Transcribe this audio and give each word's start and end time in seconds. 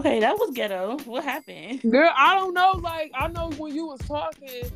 Okay, 0.00 0.20
that 0.20 0.38
was 0.38 0.50
ghetto. 0.54 0.96
What 1.04 1.24
happened? 1.24 1.82
Girl, 1.90 2.10
I 2.16 2.34
don't 2.34 2.54
know. 2.54 2.80
Like, 2.82 3.12
I 3.14 3.28
know 3.28 3.50
when 3.58 3.74
you 3.74 3.84
was 3.86 4.00
talking, 4.00 4.70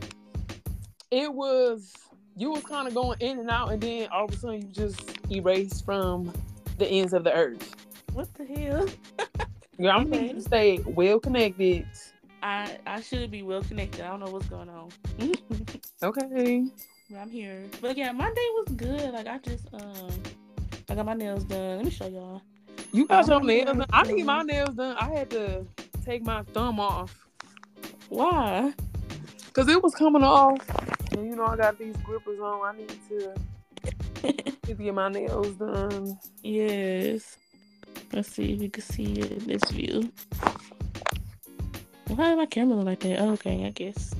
it 1.10 1.32
was 1.32 1.94
you 2.36 2.50
was 2.50 2.62
kind 2.64 2.86
of 2.86 2.92
going 2.94 3.16
in 3.20 3.38
and 3.38 3.48
out, 3.48 3.72
and 3.72 3.80
then 3.80 4.08
all 4.12 4.26
of 4.26 4.32
a 4.34 4.36
sudden 4.36 4.60
you 4.60 4.68
just 4.68 5.00
erased 5.30 5.82
from 5.86 6.30
the 6.76 6.86
ends 6.86 7.14
of 7.14 7.24
the 7.24 7.32
earth. 7.32 7.74
What 8.12 8.28
the 8.34 8.44
hell? 8.44 8.86
Girl, 9.80 9.90
I'm 9.92 10.12
Okay. 10.12 10.32
to 10.34 10.40
stay 10.42 10.78
well 10.84 11.18
connected. 11.18 11.86
I 12.42 12.76
I 12.86 13.00
should 13.00 13.30
be 13.30 13.42
well 13.42 13.62
connected. 13.62 14.02
I 14.02 14.08
don't 14.08 14.20
know 14.20 14.30
what's 14.30 14.48
going 14.48 14.68
on. 14.68 14.90
Okay. 16.02 16.66
I'm 17.16 17.30
here. 17.30 17.64
But 17.80 17.96
yeah, 17.96 18.12
my 18.12 18.26
day 18.26 18.48
was 18.56 18.68
good. 18.76 19.10
Like 19.14 19.26
I 19.26 19.38
just 19.38 19.72
um 19.72 20.10
I 20.90 20.94
got 20.94 21.06
my 21.06 21.14
nails 21.14 21.44
done. 21.44 21.76
Let 21.78 21.84
me 21.86 21.90
show 21.90 22.08
y'all. 22.08 22.42
You 22.94 23.08
got 23.08 23.26
your 23.26 23.40
nails 23.40 23.76
done. 23.76 23.86
I 23.92 24.04
need 24.04 24.24
my 24.24 24.42
nails 24.42 24.76
done. 24.76 24.96
I 25.00 25.08
had 25.10 25.28
to 25.30 25.66
take 26.04 26.24
my 26.24 26.44
thumb 26.52 26.78
off 26.78 27.26
Why? 28.08 28.72
because 29.46 29.68
it 29.68 29.82
was 29.82 29.96
coming 29.96 30.22
off. 30.22 30.58
And 31.10 31.26
you 31.28 31.34
know, 31.34 31.44
I 31.44 31.56
got 31.56 31.76
these 31.76 31.96
grippers 31.98 32.38
on. 32.38 32.60
I 32.62 32.78
need 32.78 32.96
to 33.08 34.52
to 34.66 34.74
get 34.74 34.94
my 34.94 35.08
nails 35.08 35.56
done. 35.56 36.20
yes. 36.44 37.36
Let's 38.12 38.30
see 38.30 38.52
if 38.52 38.62
you 38.62 38.70
can 38.70 38.84
see 38.84 39.14
it 39.14 39.32
in 39.32 39.46
this 39.48 39.64
view. 39.72 40.12
Why 42.06 42.28
did 42.28 42.36
my 42.36 42.46
camera 42.46 42.76
look 42.76 42.86
like 42.86 43.00
that? 43.00 43.18
Oh, 43.18 43.32
okay, 43.32 43.64
I 43.66 43.70
guess. 43.70 44.14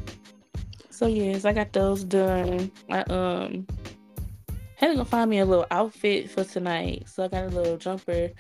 So 0.91 1.07
yes, 1.07 1.45
I 1.45 1.53
got 1.53 1.73
those 1.73 2.03
done. 2.03 2.73
I 2.91 3.03
um 3.03 3.69
had 4.85 4.93
to 4.93 4.97
go 4.97 5.05
find 5.05 5.31
me 5.31 5.39
a 5.39 5.45
little 5.45 5.67
outfit 5.71 6.31
for 6.31 6.45
tonight. 6.45 7.09
So 7.09 7.25
I 7.25 7.29
got 7.29 7.45
a 7.45 7.49
little 7.49 7.77
jumper. 7.77 8.31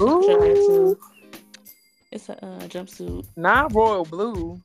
Ooh. 0.00 0.96
It's 2.12 2.28
a 2.28 2.44
uh, 2.44 2.60
jumpsuit. 2.62 3.24
not 3.36 3.74
royal 3.74 4.04
blue. 4.04 4.60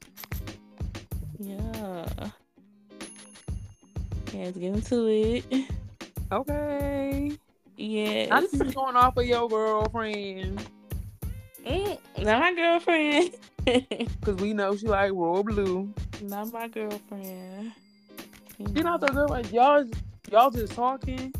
Yeah. 1.37 2.05
Yeah, 4.33 4.45
let's 4.45 4.57
get 4.57 4.73
into 4.73 5.07
it. 5.07 5.45
Okay. 6.31 7.37
Yeah. 7.77 8.27
I 8.31 8.45
see 8.47 8.57
you 8.57 8.71
going 8.73 8.95
off 8.95 9.15
of 9.17 9.25
your 9.25 9.47
girlfriend 9.47 10.65
Mm, 11.65 11.97
not 12.19 12.39
my 12.39 12.53
girlfriend. 12.53 13.31
because 13.65 14.35
we 14.35 14.53
know 14.53 14.75
she 14.75 14.87
like 14.87 15.11
royal 15.11 15.43
blue. 15.43 15.91
not 16.21 16.53
my 16.53 16.67
girlfriend. 16.67 17.71
She 18.57 18.63
not 18.81 19.01
the 19.01 19.07
girlfriend. 19.07 19.51
Y'all, 19.51 19.85
y'all 20.31 20.49
just 20.49 20.73
talking. 20.73 21.33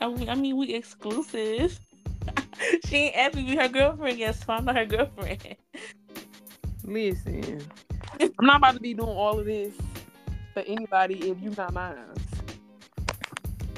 I 0.00 0.08
mean, 0.08 0.28
I 0.28 0.34
mean, 0.34 0.56
we 0.56 0.74
exclusive. 0.74 1.78
she 2.86 2.96
ain't 2.96 3.16
asked 3.16 3.34
me 3.34 3.42
to 3.42 3.50
be 3.50 3.56
her 3.56 3.68
girlfriend 3.68 4.18
yet, 4.18 4.34
so 4.34 4.44
I'm 4.48 4.64
not 4.64 4.76
her 4.76 4.86
girlfriend. 4.86 5.56
Listen, 6.84 7.62
I'm 8.20 8.46
not 8.46 8.56
about 8.56 8.74
to 8.74 8.80
be 8.80 8.94
doing 8.94 9.08
all 9.08 9.38
of 9.38 9.46
this 9.46 9.74
for 10.52 10.60
anybody 10.60 11.30
if 11.30 11.40
you 11.40 11.50
not 11.56 11.72
mine. 11.72 11.96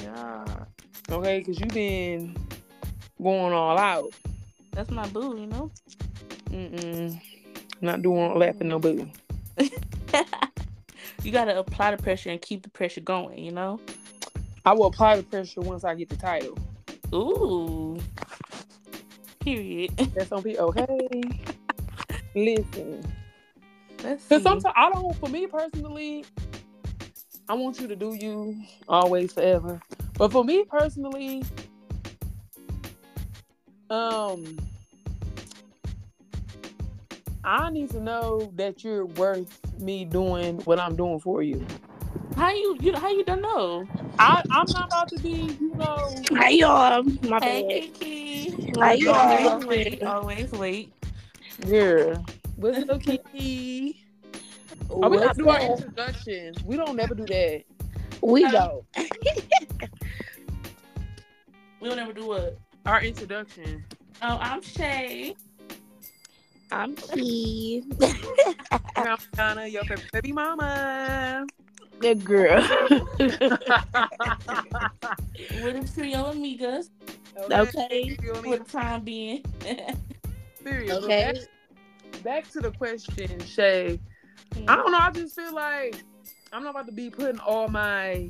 Yeah. 0.03 0.45
Okay, 1.11 1.39
because 1.41 1.61
you've 1.61 1.69
been 1.69 2.37
going 3.23 3.53
all 3.53 3.79
out. 3.79 4.13
That's 4.73 4.91
my 4.91 5.07
boo, 5.09 5.39
you 5.39 5.47
know? 5.47 5.71
Mm-mm. 6.51 7.21
Not 7.81 8.03
doing 8.03 8.19
all 8.19 8.39
that 8.39 8.57
for 8.59 8.65
no 8.65 8.79
boo. 8.79 9.09
you 11.23 11.31
gotta 11.31 11.59
apply 11.59 11.95
the 11.95 12.03
pressure 12.03 12.31
and 12.31 12.41
keep 12.41 12.63
the 12.63 12.71
pressure 12.71 13.01
going, 13.01 13.39
you 13.39 13.53
know? 13.53 13.81
I 14.65 14.73
will 14.73 14.87
apply 14.87 15.17
the 15.17 15.23
pressure 15.23 15.61
once 15.61 15.85
I 15.85 15.95
get 15.95 16.09
the 16.09 16.17
title. 16.17 16.59
Ooh. 17.15 17.99
Period. 19.41 19.97
That's 20.15 20.33
on 20.33 20.43
people. 20.43 20.67
Okay. 20.69 21.23
Listen. 22.35 23.05
Because 23.97 24.43
sometimes 24.43 24.75
I 24.77 24.91
don't, 24.91 25.15
for 25.17 25.29
me 25.29 25.47
personally, 25.47 26.25
I 27.49 27.55
want 27.55 27.79
you 27.81 27.89
to 27.89 27.97
do 27.97 28.15
you 28.15 28.57
always 28.89 29.33
forever. 29.33 29.81
But 30.17 30.33
for 30.33 30.45
me 30.45 30.65
personally, 30.65 31.43
um, 33.91 34.59
I 37.45 37.71
need 37.71 37.91
to 37.91 38.01
know 38.01 38.51
that 38.57 38.83
you're 38.83 39.07
worth 39.07 39.61
me 39.79 40.05
doing 40.05 40.59
what 40.61 40.79
I'm 40.79 40.97
doing 40.97 41.21
for 41.21 41.43
you. 41.43 41.67
How 42.37 42.51
you 42.51 42.77
you 42.81 42.97
how 42.97 43.09
you 43.11 43.25
don't 43.25 43.43
know? 43.43 43.87
I, 44.19 44.43
I'm 44.51 44.67
not 44.73 44.89
about 44.89 45.09
to 45.11 45.19
be, 45.19 45.57
you 45.61 45.75
know, 45.77 46.23
How 46.35 46.49
y'all? 46.49 47.03
My 47.23 47.41
Hey 47.41 47.63
bad. 47.63 47.99
Kiki. 47.99 48.79
How 48.81 48.93
you 48.93 49.11
Always 49.11 49.65
late. 49.67 50.03
Always 50.03 50.53
late. 50.53 50.93
girl. 51.67 52.25
What's 52.57 52.89
up, 52.89 53.01
Kiki? 53.03 54.05
Oh, 54.91 55.09
we 55.09 55.17
What's 55.17 55.39
do 55.39 55.49
our 55.49 55.57
up? 55.57 55.63
introduction. 55.63 56.55
We 56.65 56.77
don't 56.77 56.97
never 56.97 57.15
do 57.15 57.27
that. 57.27 57.63
We 58.21 58.51
don't. 58.51 58.85
We 61.81 61.91
don't 61.91 61.99
ever 61.99 62.15
do 62.15 62.27
what? 62.27 62.59
Our 62.87 63.03
introduction. 63.03 63.85
Oh, 64.23 64.39
I'm 64.41 64.63
Shay. 64.63 65.37
I'm 66.73 66.97
Key. 66.97 67.85
I'm 68.97 69.19
Donna, 69.35 69.67
your 69.67 69.83
baby 70.13 70.33
mama. 70.33 71.47
Good 72.05 72.23
girl. 72.23 72.61
We're 73.19 73.31
the 75.73 75.91
trio 75.95 76.25
amigas 76.35 76.91
Okay. 77.51 78.15
Feel 78.21 78.43
me? 78.43 78.51
for 78.51 78.59
the 78.59 78.65
time 78.71 79.05
being. 79.05 79.43
Serious. 80.63 80.93
Okay. 81.03 81.33
Back, 82.13 82.23
back 82.23 82.51
to 82.51 82.61
the 82.61 82.73
question, 82.73 83.41
Shay. 83.41 83.99
I 84.69 84.77
don't 84.77 84.93
know. 84.93 84.99
I 84.99 85.13
just 85.13 85.35
feel 85.35 85.55
like 85.55 85.97
I'm 86.53 86.63
not 86.63 86.73
about 86.73 86.87
to 86.89 86.93
be 86.93 87.09
putting 87.09 87.41
all 87.41 87.69
my, 87.69 88.29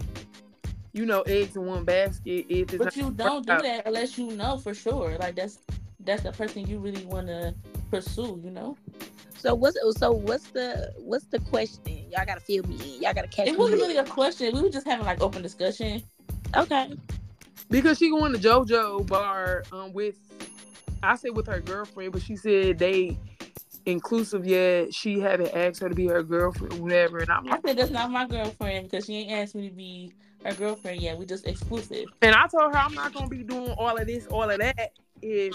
you 0.92 1.04
know, 1.04 1.22
eggs 1.22 1.56
in 1.56 1.66
one 1.66 1.82
basket. 1.84 2.46
If 2.48 2.74
it's 2.74 2.84
But 2.84 2.96
you 2.96 3.10
don't 3.10 3.44
do 3.44 3.54
out. 3.54 3.62
that 3.64 3.88
unless 3.88 4.16
you 4.16 4.28
know 4.36 4.56
for 4.56 4.72
sure. 4.72 5.16
Like 5.18 5.34
that's 5.34 5.58
that's 5.98 6.22
the 6.22 6.30
person 6.30 6.68
you 6.68 6.78
really 6.78 7.04
want 7.06 7.26
to 7.26 7.52
pursue. 7.94 8.40
You 8.42 8.50
know. 8.50 8.76
So 9.38 9.54
what's 9.54 9.76
so 9.98 10.12
what's 10.12 10.48
the 10.50 10.92
what's 10.98 11.26
the 11.26 11.38
question? 11.38 11.82
Y'all 12.10 12.24
gotta 12.26 12.40
feel 12.40 12.62
me 12.66 12.74
in. 12.96 13.02
Y'all 13.02 13.12
gotta 13.14 13.28
catch 13.28 13.48
It 13.48 13.58
wasn't 13.58 13.82
up. 13.82 13.88
really 13.88 13.98
a 13.98 14.04
question. 14.04 14.54
We 14.54 14.62
were 14.62 14.70
just 14.70 14.86
having 14.86 15.04
like 15.04 15.20
open 15.22 15.42
discussion. 15.42 16.02
Okay. 16.56 16.94
because 17.68 17.98
she 17.98 18.10
going 18.10 18.32
to 18.32 18.38
JoJo 18.38 19.06
bar 19.06 19.64
um 19.72 19.92
with, 19.92 20.16
I 21.02 21.16
said 21.16 21.36
with 21.36 21.46
her 21.48 21.60
girlfriend, 21.60 22.12
but 22.12 22.22
she 22.22 22.36
said 22.36 22.78
they 22.78 23.18
inclusive 23.86 24.46
yet. 24.46 24.94
She 24.94 25.20
haven't 25.20 25.54
asked 25.54 25.80
her 25.80 25.88
to 25.88 25.94
be 25.94 26.06
her 26.06 26.22
girlfriend, 26.22 26.78
whatever. 26.80 27.18
And 27.18 27.30
I'm 27.30 27.44
like, 27.44 27.58
I 27.58 27.68
said 27.68 27.76
that's 27.78 27.90
not 27.90 28.10
my 28.10 28.26
girlfriend 28.26 28.88
because 28.90 29.04
she 29.04 29.16
ain't 29.16 29.32
asked 29.32 29.54
me 29.54 29.68
to 29.68 29.74
be 29.74 30.12
her 30.44 30.54
girlfriend 30.54 31.02
yet. 31.02 31.18
We 31.18 31.26
just 31.26 31.46
exclusive. 31.46 32.06
and 32.22 32.34
I 32.34 32.46
told 32.46 32.72
her 32.72 32.78
I'm 32.78 32.94
not 32.94 33.12
gonna 33.12 33.28
be 33.28 33.42
doing 33.42 33.72
all 33.72 33.96
of 33.96 34.06
this, 34.06 34.26
all 34.28 34.48
of 34.48 34.58
that 34.58 34.92
if 35.20 35.54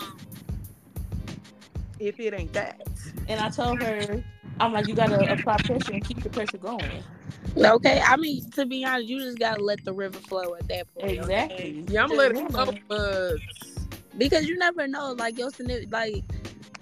if 1.99 2.19
it 2.19 2.33
ain't 2.33 2.53
that. 2.53 2.87
And 3.27 3.39
I 3.39 3.49
told 3.49 3.81
her, 3.81 4.23
I'm 4.59 4.73
like, 4.73 4.87
you 4.87 4.95
gotta 4.95 5.31
apply 5.31 5.57
pressure 5.57 5.93
and 5.93 6.03
keep 6.03 6.21
the 6.23 6.29
pressure 6.29 6.57
going. 6.57 7.03
Okay. 7.57 8.01
I 8.05 8.15
mean, 8.17 8.49
to 8.51 8.65
be 8.65 8.85
honest, 8.85 9.07
you 9.07 9.19
just 9.19 9.39
gotta 9.39 9.63
let 9.63 9.83
the 9.83 9.93
river 9.93 10.19
flow 10.19 10.55
at 10.55 10.67
that 10.67 10.93
point. 10.93 11.19
okay? 11.19 11.45
Exactly. 11.45 11.85
Yeah, 11.89 12.03
I'm 12.03 12.09
Just 12.09 12.17
letting 12.17 12.37
it 12.37 12.51
remember, 12.51 12.71
go, 12.71 12.79
but 12.87 13.35
Because 14.17 14.45
you 14.47 14.57
never 14.57 14.87
know. 14.87 15.13
Like 15.13 15.37
your 15.37 15.49
significant, 15.49 15.91
like 15.91 16.23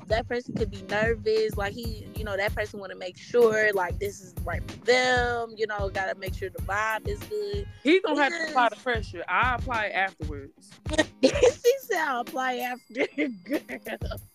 that 0.07 0.27
person 0.27 0.53
could 0.55 0.71
be 0.71 0.81
nervous. 0.83 1.55
Like 1.57 1.73
he, 1.73 2.07
you 2.15 2.23
know, 2.23 2.37
that 2.37 2.53
person 2.55 2.79
want 2.79 2.91
to 2.91 2.97
make 2.97 3.17
sure 3.17 3.71
like 3.73 3.99
this 3.99 4.21
is 4.21 4.33
right 4.43 4.61
for 4.69 4.77
them. 4.85 5.53
You 5.57 5.67
know, 5.67 5.89
gotta 5.89 6.15
make 6.15 6.33
sure 6.33 6.49
the 6.49 6.61
vibe 6.63 7.07
is 7.07 7.19
good. 7.19 7.67
He 7.83 7.99
gonna 8.01 8.21
have 8.23 8.31
to 8.33 8.49
apply 8.49 8.69
the 8.69 8.75
pressure. 8.77 9.23
I 9.27 9.55
apply 9.55 9.85
it 9.87 9.93
afterwards. 9.93 10.71
she 11.23 11.73
said, 11.81 11.97
"I'll 11.99 12.21
apply 12.21 12.57
after." 12.57 13.07
Girl. 13.43 13.59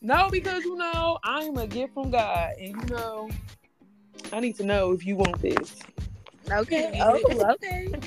No, 0.00 0.28
because 0.30 0.64
you 0.64 0.76
know 0.76 1.19
I'm 1.24 1.56
a 1.56 1.66
gift 1.66 1.94
from 1.94 2.10
God, 2.10 2.52
and 2.58 2.69
you 2.69 2.94
know 2.94 3.30
I 4.32 4.40
need 4.40 4.56
to 4.56 4.64
know 4.64 4.92
if 4.92 5.06
you 5.06 5.16
want 5.16 5.40
this. 5.40 5.78
Okay. 6.50 6.98
Oh, 7.02 7.54
okay. 7.54 7.88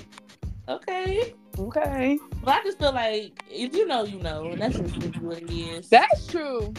Okay. 0.67 1.33
Okay, 1.57 2.19
But 2.43 2.59
I 2.59 2.63
just 2.63 2.79
feel 2.79 2.91
like 2.91 3.41
if 3.49 3.73
you 3.73 3.87
know, 3.87 4.03
you 4.03 4.19
know, 4.19 4.47
and 4.51 4.61
that's 4.61 4.77
just 4.77 5.21
what 5.21 5.37
it 5.41 5.49
is. 5.49 5.87
that's 5.87 6.27
true. 6.27 6.73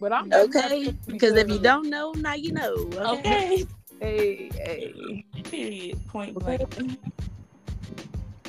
But 0.00 0.12
I'm 0.12 0.32
Okay. 0.32 0.94
Because 1.06 1.34
if 1.34 1.48
you 1.48 1.58
don't 1.58 1.88
know, 1.88 2.12
now 2.12 2.34
you 2.34 2.52
know. 2.52 2.74
Okay. 2.94 3.64
okay. 3.64 3.66
hey, 4.00 4.50
hey. 4.54 5.24
Period. 5.44 6.06
Point 6.08 6.34
blank. 6.34 6.98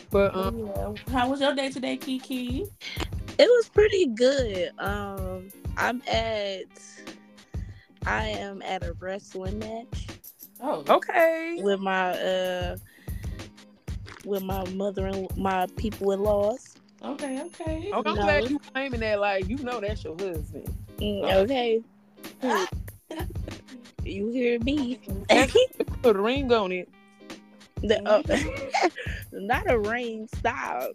But 0.09 0.35
um, 0.35 0.67
Yeah. 0.67 0.93
How 1.11 1.29
was 1.29 1.41
your 1.41 1.53
day 1.55 1.69
today, 1.69 1.97
Kiki? 1.97 2.65
It 3.37 3.47
was 3.47 3.69
pretty 3.69 4.07
good. 4.07 4.71
Um, 4.79 5.49
I'm 5.77 6.01
at. 6.07 6.65
I 8.05 8.27
am 8.27 8.61
at 8.61 8.83
a 8.83 8.93
wrestling 8.93 9.57
match 9.59 10.07
Oh. 10.61 10.83
okay. 10.87 11.57
with 11.61 11.79
my 11.79 12.11
uh 12.11 12.77
with 14.25 14.43
my 14.43 14.63
mother 14.71 15.07
and 15.07 15.27
my 15.37 15.67
people 15.75 16.11
in 16.11 16.21
laws. 16.21 16.74
Okay. 17.05 17.41
Okay. 17.41 17.91
Okay, 17.91 17.91
I'm 17.93 18.03
No. 18.15 18.21
glad 18.23 18.49
you 18.49 18.59
claiming 18.73 18.99
that. 19.01 19.19
Like 19.19 19.47
you 19.47 19.57
know, 19.57 19.79
that's 19.79 20.03
your 20.03 20.15
husband. 20.17 20.73
Mm, 20.97 21.33
okay. 21.43 21.81
you 24.03 24.29
hear 24.29 24.59
me? 24.59 24.99
Put 26.01 26.15
a 26.15 26.21
ring 26.21 26.51
on 26.51 26.71
it. 26.71 26.89
The, 27.81 28.01
uh, 28.07 28.89
not 29.31 29.69
a 29.69 29.77
ring. 29.77 30.27
Stop. 30.35 30.91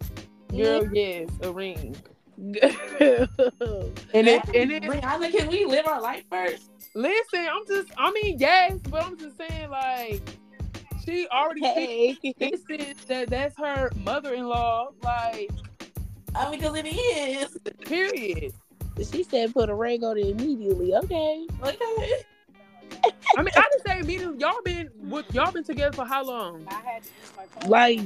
Girl, 0.49 0.85
yes, 0.93 1.29
a 1.41 1.51
ring. 1.51 1.95
And 4.13 4.27
it 4.27 4.41
and 4.55 4.71
it 4.71 4.83
Brianna, 4.83 5.31
can 5.31 5.47
we 5.47 5.63
live 5.65 5.85
our 5.87 6.01
life 6.01 6.23
first? 6.29 6.69
listen, 6.95 7.47
I'm 7.49 7.65
just 7.67 7.89
I 7.97 8.11
mean, 8.11 8.37
yes, 8.39 8.79
but 8.89 9.03
I'm 9.05 9.17
just 9.17 9.37
saying 9.37 9.69
like 9.69 10.21
she 11.05 11.27
already 11.27 11.61
Hey. 11.61 12.17
this 12.39 12.61
is 12.69 12.95
that 13.07 13.29
that's 13.29 13.55
her 13.57 13.91
mother 14.03 14.33
in 14.33 14.47
law, 14.47 14.89
like 15.03 15.51
I 16.35 16.49
mean, 16.49 16.59
because 16.59 16.75
it 16.77 16.85
is. 16.87 17.57
period. 17.85 18.53
She 19.11 19.23
said 19.23 19.53
put 19.53 19.69
a 19.69 19.73
ring 19.75 20.03
on 20.03 20.17
it 20.17 20.27
immediately. 20.27 20.93
Okay. 20.95 21.47
Okay. 21.63 22.23
I 23.37 23.41
mean 23.41 23.49
I 23.55 23.67
just 23.73 23.87
say 23.87 23.99
immediately 23.99 24.37
y'all 24.39 24.61
been 24.63 24.89
what 24.99 25.33
y'all 25.33 25.51
been 25.51 25.63
together 25.63 25.93
for 25.95 26.05
how 26.05 26.23
long? 26.23 26.67
Like 27.67 27.99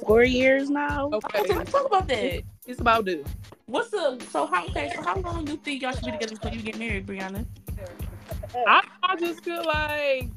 four 0.00 0.24
years 0.24 0.70
now. 0.70 1.10
Okay. 1.12 1.40
Okay, 1.40 1.54
let's 1.56 1.70
talk 1.72 1.86
about 1.86 2.08
that. 2.08 2.42
It's 2.66 2.80
about 2.80 3.04
due. 3.04 3.24
What's 3.66 3.90
the 3.90 4.18
so 4.30 4.46
how 4.46 4.66
okay 4.66 4.90
so 4.94 5.02
how 5.02 5.16
long 5.20 5.44
do 5.44 5.52
you 5.52 5.58
think 5.58 5.82
y'all 5.82 5.92
should 5.92 6.04
be 6.04 6.12
together 6.12 6.34
before 6.34 6.50
you 6.52 6.62
get 6.62 6.78
married, 6.78 7.06
Brianna? 7.06 7.44
I, 8.66 8.82
I 9.02 9.16
just 9.16 9.44
feel 9.44 9.64
like 9.64 10.30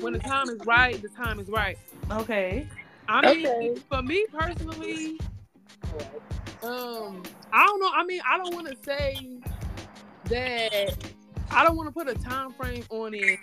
when 0.00 0.12
the 0.12 0.18
time 0.18 0.48
is 0.48 0.58
right, 0.66 1.00
the 1.00 1.08
time 1.08 1.38
is 1.38 1.48
right. 1.48 1.78
Okay. 2.10 2.66
I 3.08 3.34
mean, 3.34 3.46
Okay. 3.46 3.74
for 3.88 4.02
me 4.02 4.26
personally, 4.32 5.18
um, 6.62 7.22
I 7.52 7.66
don't 7.66 7.80
know. 7.80 7.90
I 7.94 8.04
mean, 8.04 8.20
I 8.28 8.38
don't 8.38 8.54
want 8.54 8.68
to 8.68 8.76
say 8.84 9.38
that. 10.26 10.96
I 11.50 11.64
don't 11.64 11.76
want 11.76 11.88
to 11.88 11.92
put 11.92 12.08
a 12.08 12.14
time 12.14 12.52
frame 12.52 12.84
on 12.90 13.12
it, 13.14 13.38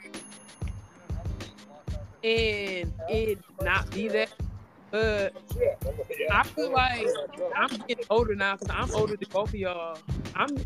and 2.23 2.91
it 3.09 3.39
not 3.61 3.89
be 3.91 4.07
that. 4.09 4.29
But 4.91 5.35
I 6.31 6.43
feel 6.43 6.71
like 6.71 7.05
I'm 7.55 7.69
getting 7.87 8.05
older 8.09 8.35
now 8.35 8.55
because 8.55 8.75
I'm 8.75 8.93
older 8.95 9.15
than 9.15 9.27
both 9.31 9.49
of 9.49 9.55
y'all. 9.55 9.97
I'm 10.35 10.57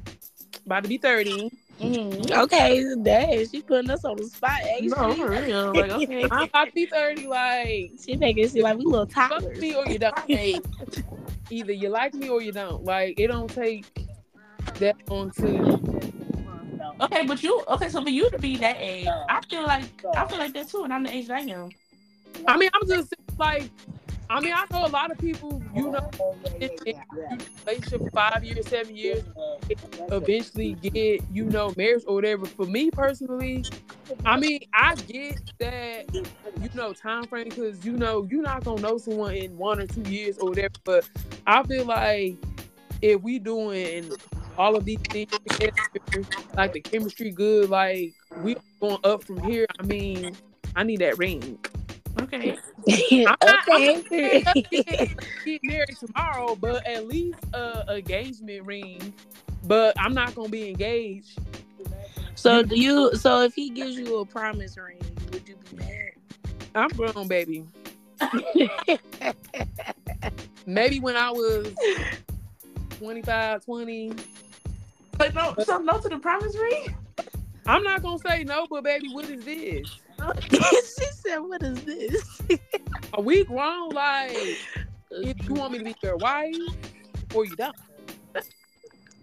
about 0.65 0.83
to 0.83 0.89
be 0.89 0.97
thirty. 0.97 1.51
Mm-hmm. 1.81 2.31
Okay, 2.43 2.85
dang, 3.01 3.45
she 3.49 3.61
putting 3.61 3.89
us 3.89 4.05
on 4.05 4.15
the 4.15 4.23
spot. 4.23 4.61
Ain't 4.63 4.95
No, 4.95 5.11
she? 5.13 5.19
for 5.19 5.29
real. 5.31 5.73
Like, 5.73 5.91
okay. 5.91 6.23
I'm 6.31 6.43
about 6.43 6.65
to 6.67 6.71
be 6.71 6.85
thirty. 6.85 7.27
Like, 7.27 7.91
She 8.05 8.15
making 8.15 8.45
it 8.45 8.51
seem 8.51 8.63
like 8.63 8.77
we 8.77 8.85
little 8.85 9.05
fuck 9.07 9.31
toddlers. 9.31 9.59
me 9.59 9.75
or 9.75 9.85
you 9.87 9.99
don't. 9.99 10.15
Either 11.49 11.71
you 11.73 11.89
like 11.89 12.13
me 12.13 12.29
or 12.29 12.41
you 12.41 12.51
don't. 12.51 12.83
Like, 12.83 13.19
it 13.19 13.27
don't 13.27 13.49
take 13.49 13.85
that 14.79 14.95
long 15.09 15.31
to. 15.31 15.79
okay, 17.01 17.25
but 17.25 17.43
you 17.43 17.63
okay? 17.67 17.89
So 17.89 18.01
for 18.03 18.09
you 18.09 18.29
to 18.29 18.39
be 18.39 18.57
that 18.57 18.77
age, 18.79 19.07
I 19.29 19.41
feel 19.49 19.63
like 19.63 19.85
I 20.15 20.25
feel 20.27 20.37
like 20.37 20.53
that 20.53 20.69
too, 20.69 20.83
and 20.83 20.93
I'm 20.93 21.03
the 21.03 21.13
age 21.13 21.27
that 21.27 21.37
I 21.37 21.41
am. 21.41 21.69
I 22.47 22.57
mean, 22.57 22.69
I'm 22.73 22.87
just 22.87 23.13
like, 23.37 23.69
I 24.29 24.39
mean, 24.39 24.53
I 24.53 24.65
know 24.71 24.85
a 24.85 24.87
lot 24.87 25.11
of 25.11 25.17
people, 25.17 25.61
you 25.75 25.91
know, 25.91 26.09
relationship 27.65 28.01
five 28.13 28.43
years, 28.43 28.67
seven 28.67 28.95
years, 28.95 29.23
eventually 30.11 30.73
get, 30.75 31.21
you 31.31 31.45
know, 31.45 31.73
marriage 31.77 32.03
or 32.07 32.15
whatever. 32.15 32.45
For 32.45 32.65
me 32.65 32.89
personally, 32.89 33.63
I 34.25 34.39
mean, 34.39 34.61
I 34.73 34.95
get 34.95 35.39
that, 35.59 36.05
you 36.73 36.79
know, 36.79 36.93
time 36.93 37.25
frame 37.25 37.49
because 37.49 37.85
you 37.85 37.93
know 37.93 38.27
you're 38.29 38.41
not 38.41 38.63
gonna 38.63 38.81
know 38.81 38.97
someone 38.97 39.35
in 39.35 39.57
one 39.57 39.79
or 39.79 39.87
two 39.87 40.01
years 40.01 40.37
or 40.37 40.49
whatever. 40.49 40.73
But 40.83 41.07
I 41.45 41.63
feel 41.63 41.85
like 41.85 42.35
if 43.01 43.21
we 43.21 43.39
doing 43.39 44.11
all 44.57 44.75
of 44.75 44.85
these 44.85 44.99
things 45.09 45.31
together, 45.47 45.73
like 46.55 46.73
the 46.73 46.81
chemistry 46.81 47.31
good, 47.31 47.69
like 47.69 48.13
we 48.41 48.55
going 48.79 48.97
up 49.03 49.23
from 49.23 49.39
here. 49.39 49.65
I 49.79 49.83
mean, 49.83 50.35
I 50.75 50.83
need 50.83 50.99
that 50.99 51.17
ring. 51.17 51.59
Okay. 52.21 52.57
okay. 52.89 54.43
get 55.45 55.61
married 55.63 55.97
tomorrow, 55.99 56.55
but 56.55 56.85
at 56.87 57.07
least 57.07 57.39
a 57.53 57.95
engagement 57.95 58.65
ring. 58.65 59.13
But 59.65 59.95
I'm 59.99 60.13
not 60.13 60.35
gonna 60.35 60.49
be 60.49 60.69
engaged. 60.69 61.39
so 62.35 62.63
do 62.63 62.79
you? 62.79 63.15
So 63.15 63.41
if 63.41 63.53
he 63.53 63.69
gives 63.69 63.97
you 63.97 64.17
a 64.19 64.25
promise 64.25 64.77
ring, 64.77 65.01
would 65.31 65.47
you 65.47 65.55
be 65.55 65.77
mad? 65.77 66.12
I'm 66.75 66.89
grown, 66.89 67.27
baby. 67.27 67.65
Maybe 70.65 70.99
when 70.99 71.15
I 71.15 71.31
was 71.31 71.67
25, 72.99 73.65
20. 73.65 74.13
But 75.17 75.35
no, 75.35 75.55
so 75.63 75.77
no 75.79 75.99
to 75.99 76.09
the 76.09 76.17
promise 76.17 76.55
ring. 76.55 76.95
I'm 77.65 77.83
not 77.83 78.01
gonna 78.01 78.17
say 78.19 78.43
no, 78.43 78.67
but 78.69 78.83
baby, 78.83 79.09
what 79.09 79.29
is 79.29 79.45
this? 79.45 79.87
she 80.49 81.05
said, 81.21 81.37
"What 81.39 81.63
is 81.63 81.83
this?" 81.83 82.41
Are 83.13 83.21
we 83.21 83.43
grown? 83.43 83.89
Like, 83.89 84.35
if 85.11 85.47
you 85.47 85.53
want 85.53 85.73
me 85.73 85.77
to 85.79 85.83
be 85.83 85.95
your 86.01 86.17
wife, 86.17 86.55
or 87.33 87.45
you 87.45 87.55
don't. 87.55 87.75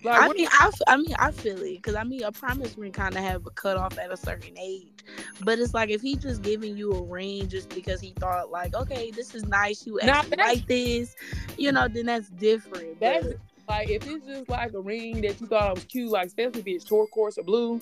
Like, 0.02 0.18
I 0.20 0.26
what- 0.28 0.36
mean, 0.36 0.48
I, 0.50 0.70
I 0.88 0.96
mean, 0.96 1.14
I 1.18 1.30
feel 1.30 1.60
it 1.62 1.76
because 1.76 1.94
I 1.94 2.04
mean, 2.04 2.22
a 2.22 2.32
promise 2.32 2.76
ring 2.78 2.92
kind 2.92 3.14
of 3.16 3.22
have 3.22 3.46
a 3.46 3.50
cutoff 3.50 3.98
at 3.98 4.10
a 4.10 4.16
certain 4.16 4.56
age, 4.58 5.04
but 5.44 5.58
it's 5.58 5.74
like 5.74 5.90
if 5.90 6.00
he 6.00 6.16
just 6.16 6.42
giving 6.42 6.76
you 6.76 6.92
a 6.92 7.02
ring 7.02 7.48
just 7.48 7.68
because 7.70 8.00
he 8.00 8.10
thought 8.18 8.50
like, 8.50 8.74
okay, 8.74 9.10
this 9.10 9.34
is 9.34 9.44
nice, 9.44 9.86
you 9.86 10.00
actually 10.00 10.36
like 10.38 10.66
this, 10.66 11.14
you 11.58 11.70
know, 11.72 11.86
then 11.88 12.06
that's 12.06 12.30
different. 12.30 12.98
That's 13.00 13.26
but- 13.26 13.36
like 13.68 13.88
if 13.90 14.04
it's 14.06 14.26
just 14.26 14.48
like 14.48 14.72
a 14.72 14.80
ring 14.80 15.20
that 15.20 15.40
you 15.40 15.46
thought 15.46 15.62
I 15.62 15.72
was 15.72 15.84
cute, 15.84 16.10
like 16.10 16.26
especially 16.28 16.60
if 16.60 16.66
it's 16.66 16.84
turquoise 16.84 17.38
or 17.38 17.44
blue, 17.44 17.78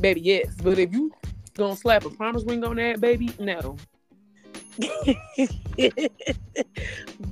baby, 0.00 0.20
yes. 0.20 0.54
But 0.62 0.78
if 0.78 0.92
you 0.92 1.12
gonna 1.56 1.76
slap 1.76 2.04
a 2.04 2.10
promise 2.10 2.42
ring 2.44 2.64
on 2.64 2.76
that, 2.76 3.00
baby, 3.00 3.30
no. 3.38 3.76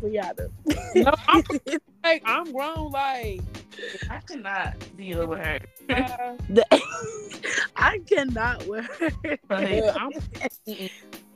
Brianna. 0.01 0.51
No, 0.95 1.15
I'm 1.29 1.43
like 2.05 2.23
I'm 2.25 2.53
grown, 2.53 2.91
like 2.91 3.41
I 4.11 4.19
cannot 4.27 4.75
deal 4.97 5.27
with 5.27 5.39
her. 5.39 5.59
uh, 5.91 6.37
I 7.77 7.99
cannot 8.09 8.67
wear. 8.67 8.89
it. 9.01 9.41
Like, 9.51 9.85
I'm. 9.97 10.11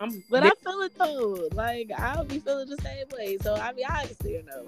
I'm 0.01 0.25
But 0.31 0.45
I 0.45 0.51
feel 0.65 0.81
it 0.81 0.93
though. 0.99 1.49
Like 1.53 1.91
I'll 1.97 2.25
be 2.25 2.39
feeling 2.41 2.69
the 2.71 2.79
same 2.79 3.07
way. 3.17 3.39
So 3.43 3.55
I 3.55 3.73
mean, 3.73 3.87
I 3.89 4.03
understand 4.03 4.49
though. 4.53 4.67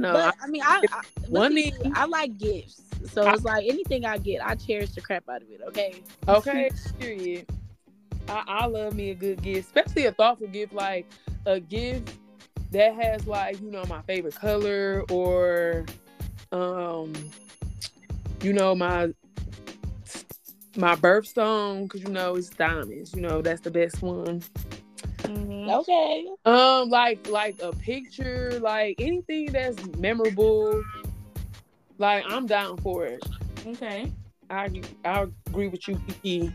no, 0.00 0.12
but 0.12 0.34
I 0.42 0.46
mean, 0.48 0.62
I, 0.64 0.82
I 0.92 1.02
but 1.22 1.30
One 1.30 1.52
see, 1.54 1.70
thing- 1.70 1.92
I 1.94 2.04
like 2.04 2.36
gifts. 2.38 2.82
So 3.12 3.28
it's 3.30 3.44
like 3.44 3.64
anything 3.66 4.04
I 4.04 4.18
get, 4.18 4.44
I 4.46 4.54
cherish 4.54 4.90
the 4.90 5.00
crap 5.00 5.26
out 5.28 5.40
of 5.42 5.50
it. 5.50 5.62
Okay. 5.68 6.02
Okay, 6.28 6.70
period. 6.98 7.46
I, 8.30 8.44
I 8.46 8.66
love 8.66 8.94
me 8.94 9.10
a 9.10 9.14
good 9.14 9.42
gift, 9.42 9.66
especially 9.76 10.06
a 10.06 10.12
thoughtful 10.12 10.48
gift, 10.48 10.72
like 10.72 11.06
a 11.46 11.60
gift 11.60 12.14
that 12.72 12.94
has 12.94 13.26
like 13.26 13.60
you 13.60 13.70
know 13.70 13.84
my 13.86 14.02
favorite 14.02 14.34
color 14.34 15.04
or 15.10 15.86
um 16.52 17.12
you 18.42 18.52
know 18.52 18.74
my 18.74 19.08
my 20.76 20.94
birthstone 20.96 21.84
because 21.84 22.02
you 22.02 22.08
know 22.10 22.36
it's 22.36 22.50
diamonds 22.50 23.14
you 23.14 23.20
know 23.20 23.42
that's 23.42 23.60
the 23.60 23.70
best 23.70 24.02
one 24.02 24.42
mhm. 25.24 25.68
Okay. 25.80 26.26
um 26.44 26.88
like 26.90 27.26
like 27.28 27.56
a 27.62 27.72
picture 27.72 28.58
like 28.60 28.96
anything 28.98 29.46
that's 29.52 29.84
memorable 29.98 30.84
like 31.98 32.24
i'm 32.28 32.46
down 32.46 32.76
for 32.78 33.06
it 33.06 33.24
Okay. 33.66 34.12
i 34.50 34.70
i 35.04 35.26
agree 35.48 35.68
with 35.68 35.86
you 35.88 36.00
Kiki. 36.06 36.52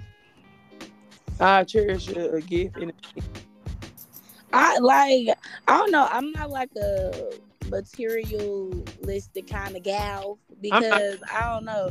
I 1.40 1.64
cherish 1.64 2.10
a, 2.10 2.36
a 2.36 2.42
gift 2.42 2.78
and 2.78 2.94
I 4.56 4.78
like. 4.80 5.38
I 5.68 5.78
don't 5.78 5.92
know. 5.92 6.08
I'm 6.10 6.32
not 6.32 6.50
like 6.50 6.70
a 6.78 7.34
materialistic 7.70 9.48
kind 9.48 9.76
of 9.76 9.84
gal 9.84 10.40
because 10.62 11.20
I 11.32 11.54
don't 11.54 11.66
know. 11.66 11.90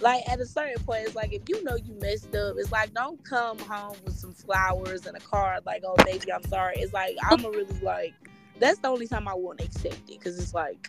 Like 0.00 0.26
at 0.28 0.40
a 0.40 0.46
certain 0.46 0.82
point, 0.84 1.04
it's 1.06 1.14
like 1.14 1.34
if 1.34 1.42
you 1.48 1.62
know 1.62 1.76
you 1.76 1.94
messed 2.00 2.34
up, 2.34 2.56
it's 2.58 2.72
like 2.72 2.94
don't 2.94 3.22
come 3.24 3.58
home 3.58 3.96
with 4.04 4.16
some 4.16 4.32
flowers 4.32 5.06
and 5.06 5.14
a 5.14 5.20
card 5.20 5.66
like, 5.66 5.82
"Oh, 5.86 5.96
baby, 6.04 6.32
I'm 6.32 6.44
sorry." 6.44 6.76
It's 6.78 6.94
like 6.94 7.16
I'm 7.22 7.44
a 7.44 7.50
really 7.50 7.78
like. 7.80 8.14
That's 8.58 8.78
the 8.78 8.88
only 8.88 9.06
time 9.06 9.28
I 9.28 9.34
won't 9.34 9.60
accept 9.60 9.96
it 10.08 10.18
because 10.18 10.38
it's 10.38 10.54
like, 10.54 10.88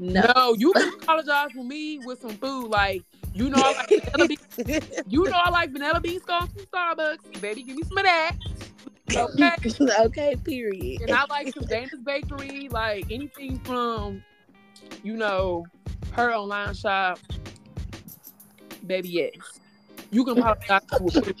no. 0.00 0.32
No, 0.34 0.54
you 0.58 0.72
can 0.72 0.92
apologize 0.94 1.52
for 1.52 1.62
me 1.62 2.00
with 2.00 2.20
some 2.20 2.36
food. 2.38 2.66
Like, 2.68 3.04
you 3.34 3.50
know, 3.50 3.60
I 3.60 3.72
like 3.72 4.04
vanilla 4.04 4.28
bean, 4.28 4.80
you 5.08 5.24
know, 5.24 5.40
I 5.44 5.50
like 5.50 5.70
vanilla 5.72 6.00
bean 6.00 6.20
scones 6.20 6.50
from 6.52 6.64
Starbucks. 6.66 7.40
Baby, 7.40 7.64
give 7.64 7.76
me 7.76 7.82
some 7.82 7.98
of 7.98 8.04
that. 8.04 8.36
Okay. 9.14 9.50
okay. 10.06 10.36
Period. 10.44 11.02
And 11.02 11.10
I 11.10 11.24
like 11.26 11.52
some 11.52 11.64
Dana's 11.64 12.00
Bakery, 12.04 12.68
like 12.70 13.10
anything 13.10 13.58
from, 13.60 14.22
you 15.02 15.16
know, 15.16 15.66
her 16.12 16.32
online 16.32 16.74
shop. 16.74 17.18
Baby, 18.86 19.08
yes. 19.08 19.60
You 20.10 20.24
can 20.24 20.36
for 20.36 20.56
food. 20.98 21.36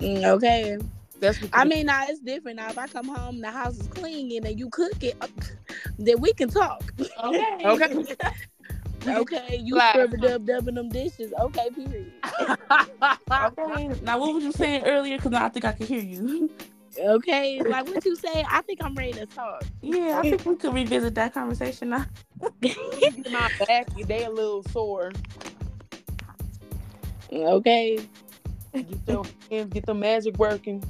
Mm, 0.00 0.24
Okay. 0.24 0.78
That's 1.18 1.40
what 1.42 1.50
I 1.52 1.64
mean, 1.64 1.86
now 1.86 2.06
it's 2.08 2.20
different. 2.20 2.56
Now, 2.56 2.70
if 2.70 2.78
I 2.78 2.86
come 2.86 3.06
home, 3.06 3.40
the 3.40 3.50
house 3.50 3.78
is 3.78 3.86
clean 3.88 4.34
and 4.36 4.46
then 4.46 4.56
you 4.56 4.70
cook 4.70 5.02
it, 5.02 5.16
then 5.98 6.18
we 6.18 6.32
can 6.32 6.48
talk. 6.48 6.82
Okay. 7.22 7.56
Okay. 7.64 8.16
Okay, 9.06 9.60
you 9.62 9.74
Like- 9.76 9.92
scrubber 9.94 10.16
dub 10.16 10.46
dubbing 10.46 10.74
them 10.74 10.88
dishes. 10.88 11.32
Okay, 11.40 11.68
period. 11.74 12.12
Okay. 13.32 13.88
Now, 14.02 14.18
what 14.18 14.34
was 14.34 14.44
you 14.44 14.52
saying 14.52 14.84
earlier? 14.84 15.16
Because 15.16 15.32
I 15.34 15.48
think 15.48 15.64
I 15.64 15.72
can 15.72 15.86
hear 15.86 16.02
you. 16.02 16.50
Okay, 16.98 17.60
like 17.66 17.86
what 17.86 18.04
you 18.04 18.16
say, 18.16 18.44
I 18.48 18.60
think 18.62 18.80
I'm 18.82 18.94
ready 18.94 19.12
to 19.12 19.26
talk. 19.26 19.62
Yeah, 19.80 20.18
I 20.18 20.22
think 20.28 20.44
we 20.44 20.56
could 20.56 20.74
revisit 20.74 21.14
that 21.14 21.32
conversation 21.32 21.90
now. 21.90 22.04
Get 22.60 22.76
my 23.30 23.50
back, 23.66 23.88
they 24.06 24.24
a 24.24 24.30
little 24.30 24.62
sore. 24.64 25.12
Okay, 27.32 28.00
Get 28.74 28.86
your 29.08 29.24
hands, 29.50 29.72
get 29.72 29.86
the 29.86 29.94
magic 29.94 30.36
working. 30.38 30.82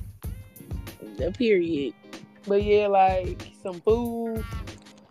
a 1.22 1.30
period. 1.30 1.94
But 2.46 2.64
yeah, 2.64 2.86
like 2.86 3.52
some 3.62 3.80
food, 3.82 4.42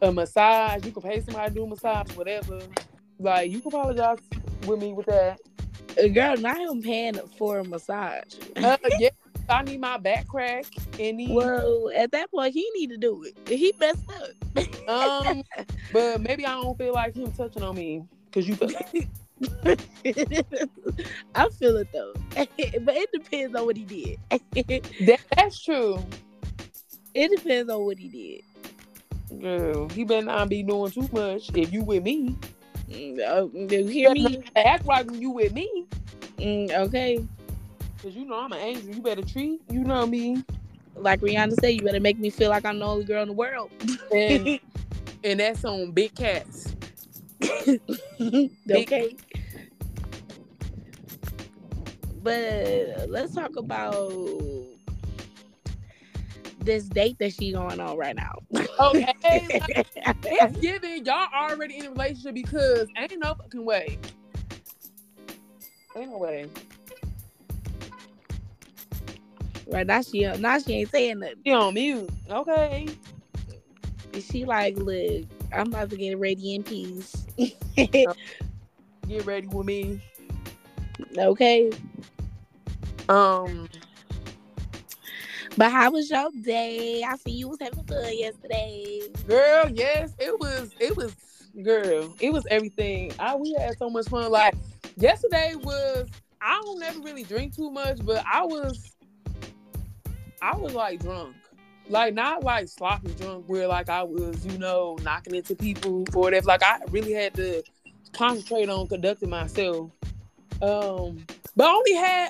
a 0.01 0.11
massage. 0.11 0.83
You 0.85 0.91
can 0.91 1.03
pay 1.03 1.21
somebody 1.21 1.49
to 1.49 1.55
do 1.55 1.63
a 1.63 1.67
massage, 1.67 2.11
whatever. 2.15 2.59
Like 3.19 3.51
you 3.51 3.59
can 3.59 3.67
apologize 3.67 4.17
with 4.65 4.81
me 4.81 4.93
with 4.93 5.05
that. 5.07 5.39
Uh, 6.01 6.07
Girl, 6.07 6.37
not 6.37 6.57
him 6.57 6.81
paying 6.81 7.15
for 7.37 7.59
a 7.59 7.63
massage. 7.63 8.35
Uh, 8.55 8.77
yeah, 8.97 9.09
I 9.49 9.63
need 9.63 9.81
my 9.81 9.97
back 9.97 10.27
crack 10.27 10.65
and 10.99 11.17
need 11.17 11.31
Well, 11.31 11.91
at 11.95 12.11
that 12.11 12.31
point, 12.31 12.53
he 12.53 12.69
need 12.75 12.91
to 12.91 12.97
do 12.97 13.23
it. 13.23 13.35
He 13.47 13.73
messed 13.79 14.09
up. 14.11 14.89
um. 14.89 15.43
But 15.91 16.21
maybe 16.21 16.45
I 16.45 16.51
don't 16.51 16.77
feel 16.77 16.93
like 16.93 17.15
him 17.15 17.31
touching 17.31 17.63
on 17.63 17.75
me 17.75 18.03
because 18.25 18.47
you 18.47 18.55
feel 18.55 18.69
I 21.35 21.49
feel 21.49 21.77
it 21.77 21.87
though, 21.91 22.13
but 22.35 22.49
it 22.95 23.09
depends 23.11 23.55
on 23.55 23.65
what 23.65 23.75
he 23.75 23.85
did. 23.85 24.19
that, 24.29 25.19
that's 25.35 25.63
true. 25.63 25.97
it 27.15 27.35
depends 27.35 27.71
on 27.71 27.85
what 27.85 27.97
he 27.97 28.07
did. 28.09 28.43
Girl, 29.41 29.89
he 29.89 30.03
better 30.03 30.25
not 30.27 30.49
be 30.49 30.61
doing 30.61 30.91
too 30.91 31.09
much 31.11 31.49
if 31.55 31.73
you 31.73 31.83
with 31.83 32.03
me. 32.03 32.35
Mm, 32.89 33.19
oh, 33.27 33.51
you 33.53 33.85
hear 33.85 34.11
me? 34.11 34.43
act 34.55 34.85
like 34.85 35.11
you 35.13 35.29
with 35.31 35.53
me. 35.53 35.85
Mm, 36.39 36.71
okay, 36.71 37.25
Cause 38.01 38.15
you 38.15 38.23
know 38.23 38.39
I'm 38.39 38.51
an 38.53 38.59
angel. 38.59 38.95
You 38.95 39.01
better 39.01 39.21
treat. 39.21 39.61
You 39.69 39.83
know 39.83 40.05
me. 40.07 40.41
like 40.95 41.19
Rihanna 41.19 41.59
said, 41.59 41.69
you 41.69 41.81
better 41.81 41.99
make 41.99 42.17
me 42.17 42.29
feel 42.29 42.49
like 42.49 42.63
I'm 42.65 42.79
the 42.79 42.85
only 42.85 43.03
girl 43.03 43.21
in 43.23 43.27
the 43.27 43.33
world. 43.33 43.71
And 44.13 44.59
and 45.23 45.39
that's 45.39 45.65
on 45.65 45.91
big 45.91 46.15
cats. 46.15 46.73
okay. 48.71 49.17
But 52.23 53.09
let's 53.09 53.35
talk 53.35 53.57
about 53.57 54.13
this 56.69 56.85
date 56.85 57.17
that 57.17 57.33
she 57.33 57.51
going 57.51 57.79
on 57.79 57.97
right 57.97 58.15
now. 58.15 58.37
Okay. 58.79 59.09
it's 60.23 60.57
given 60.59 61.03
y'all 61.03 61.27
already 61.33 61.79
in 61.79 61.87
a 61.87 61.89
relationship 61.89 62.35
because 62.35 62.87
ain't 62.95 63.17
no 63.17 63.33
fucking 63.33 63.65
way. 63.65 63.97
Ain't 65.95 66.11
no 66.11 66.17
way. 66.19 66.47
right 69.67 69.87
now 69.87 70.01
she 70.01 70.27
now 70.37 70.59
she 70.59 70.73
ain't 70.73 70.91
saying 70.91 71.19
nothing. 71.19 71.37
She 71.43 71.51
on 71.51 71.73
mute. 71.73 72.09
Okay. 72.29 72.87
She 74.19 74.45
like, 74.45 74.77
look, 74.77 75.25
I'm 75.51 75.67
about 75.67 75.89
to 75.89 75.97
get 75.97 76.17
ready 76.19 76.53
in 76.53 76.63
peace. 76.63 77.25
Get 77.75 79.25
ready 79.25 79.47
with 79.47 79.65
me. 79.65 79.99
okay. 81.17 81.71
Um. 83.07 83.67
But 85.59 85.73
how 85.73 85.91
was 85.91 86.09
your 86.09 86.31
day? 86.41 87.03
I 87.03 87.17
see 87.17 87.31
you 87.31 87.49
was 87.49 87.57
having 87.59 87.83
fun 87.83 88.17
yesterday. 88.17 89.01
Girl, 89.27 89.69
yes, 89.69 90.13
it 90.17 90.39
was. 90.39 90.71
It 90.79 90.95
was. 90.95 91.13
Girl, 91.61 92.15
it 92.21 92.31
was 92.31 92.47
everything. 92.49 93.11
I 93.19 93.35
we 93.35 93.53
had 93.59 93.77
so 93.77 93.89
much 93.89 94.07
fun. 94.07 94.31
Like 94.31 94.53
yesterday 94.95 95.55
was. 95.55 96.07
I 96.41 96.61
don't 96.63 96.79
never 96.79 97.01
really 97.01 97.23
drink 97.23 97.57
too 97.57 97.69
much, 97.71 97.97
but 98.05 98.23
I 98.25 98.45
was. 98.45 98.95
I 100.41 100.55
was 100.55 100.73
like 100.73 101.01
drunk, 101.01 101.35
like 101.89 102.13
not 102.13 102.41
like 102.41 102.69
sloppy 102.69 103.13
drunk, 103.15 103.43
where 103.47 103.67
like 103.67 103.89
I 103.89 104.03
was, 104.03 104.45
you 104.45 104.57
know, 104.59 104.97
knocking 105.03 105.35
into 105.35 105.55
people 105.55 106.05
or 106.13 106.21
whatever. 106.21 106.47
Like 106.47 106.63
I 106.63 106.79
really 106.89 107.11
had 107.11 107.33
to 107.33 107.63
concentrate 108.13 108.69
on 108.69 108.87
conducting 108.87 109.29
myself. 109.29 109.91
Um, 110.61 111.25
but 111.57 111.67
I 111.67 111.69
only 111.69 111.95
had 111.95 112.29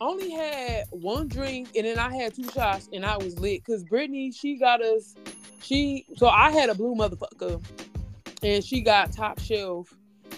only 0.00 0.30
had 0.30 0.84
one 0.90 1.28
drink 1.28 1.68
and 1.76 1.86
then 1.86 1.98
I 1.98 2.14
had 2.14 2.34
two 2.34 2.48
shots 2.50 2.88
and 2.92 3.04
I 3.04 3.16
was 3.16 3.38
lit 3.38 3.64
because 3.64 3.82
Brittany 3.84 4.30
she 4.30 4.56
got 4.56 4.82
us 4.82 5.14
she 5.62 6.04
so 6.16 6.28
I 6.28 6.50
had 6.50 6.68
a 6.68 6.74
blue 6.74 6.94
motherfucker 6.94 7.62
and 8.42 8.62
she 8.62 8.80
got 8.80 9.12
top 9.12 9.40
shelf 9.40 9.92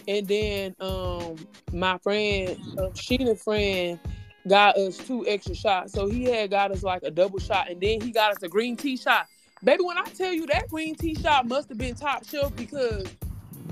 and 0.07 0.27
then 0.29 0.77
um 0.81 1.37
my 1.73 1.99
friend 1.99 2.51
uh, 2.79 2.91
Sheena 2.91 3.39
friend 3.39 3.99
got 4.47 4.77
us 4.77 4.97
two 4.97 5.27
extra 5.27 5.55
shots 5.55 5.93
so 5.93 6.09
he 6.09 6.25
had 6.25 6.51
got 6.51 6.71
us 6.71 6.83
like 6.83 7.03
a 7.03 7.11
double 7.11 7.39
shot 7.39 7.71
and 7.71 7.81
then 7.81 8.01
he 8.01 8.13
got 8.13 8.31
us 8.31 8.43
a 8.43 8.49
green 8.49 8.77
tea 8.77 8.97
shot. 8.97 9.27
Baby 9.65 9.83
when 9.83 9.99
I 9.99 10.05
tell 10.05 10.33
you 10.33 10.47
that 10.47 10.69
green 10.69 10.95
tea 10.95 11.17
shot 11.17 11.47
must 11.49 11.69
have 11.69 11.79
been 11.79 11.97
top 11.97 12.25
shelf 12.25 12.55
because 12.55 13.07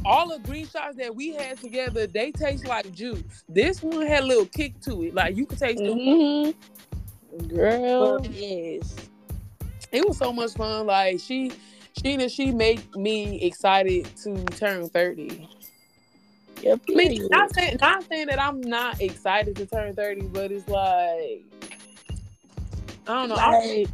all 0.05 0.29
the 0.29 0.39
green 0.41 0.67
shots 0.67 0.97
that 0.97 1.15
we 1.15 1.35
had 1.35 1.59
together, 1.61 2.07
they 2.07 2.31
taste 2.31 2.67
like 2.67 2.93
juice. 2.93 3.45
This 3.49 3.83
one 3.83 4.07
had 4.07 4.25
a 4.25 4.27
little 4.27 4.47
kick 4.47 4.81
to 4.83 5.03
it. 5.05 5.15
Like 5.15 5.37
you 5.37 5.47
could 5.47 5.59
taste 5.59 5.79
the 5.79 5.91
Mm-hmm. 5.91 7.49
Girl, 7.49 8.19
But- 8.21 8.31
yes. 8.33 8.97
it 9.93 10.07
was 10.07 10.17
so 10.17 10.33
much 10.33 10.53
fun. 10.55 10.87
Like 10.87 11.21
she, 11.21 11.53
Sheena, 11.99 12.31
she 12.31 12.51
make 12.51 12.95
me 12.97 13.41
excited 13.43 14.07
to 14.23 14.43
turn 14.47 14.89
thirty. 14.89 15.49
Yep, 16.63 16.81
I 16.89 16.95
mean, 16.95 17.29
not 17.31 17.55
saying, 17.55 17.77
not 17.83 18.03
saying 18.05 18.29
that 18.29 18.41
I'm 18.41 18.63
not 18.63 19.01
excited 19.03 19.57
to 19.57 19.67
turn 19.67 19.95
thirty, 19.95 20.23
but 20.23 20.51
it's 20.51 20.67
like 20.69 21.45
I 23.07 23.27
don't 23.27 23.29
know. 23.29 23.35
Like, 23.35 23.89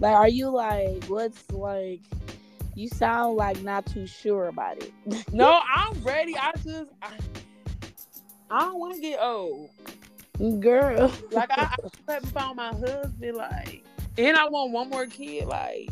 like, 0.00 0.14
are 0.14 0.28
you 0.28 0.50
like, 0.50 1.04
what's 1.04 1.50
like, 1.52 2.00
you 2.78 2.88
sound 2.88 3.36
like 3.36 3.60
not 3.62 3.86
too 3.86 4.06
sure 4.06 4.46
about 4.46 4.78
it. 4.78 4.92
no, 5.32 5.60
I'm 5.74 6.00
ready. 6.04 6.36
I 6.36 6.52
just 6.52 6.90
I, 7.02 7.10
I 8.50 8.60
don't 8.60 8.78
want 8.78 8.94
to 8.94 9.00
get 9.00 9.18
old. 9.20 9.70
Girl. 10.60 11.12
Like 11.32 11.50
I, 11.50 11.62
I 11.62 11.76
haven't 12.12 12.30
found 12.30 12.56
my 12.56 12.68
husband. 12.68 13.36
Like, 13.36 13.82
and 14.16 14.36
I 14.36 14.48
want 14.48 14.70
one 14.70 14.90
more 14.90 15.06
kid. 15.06 15.46
Like, 15.46 15.90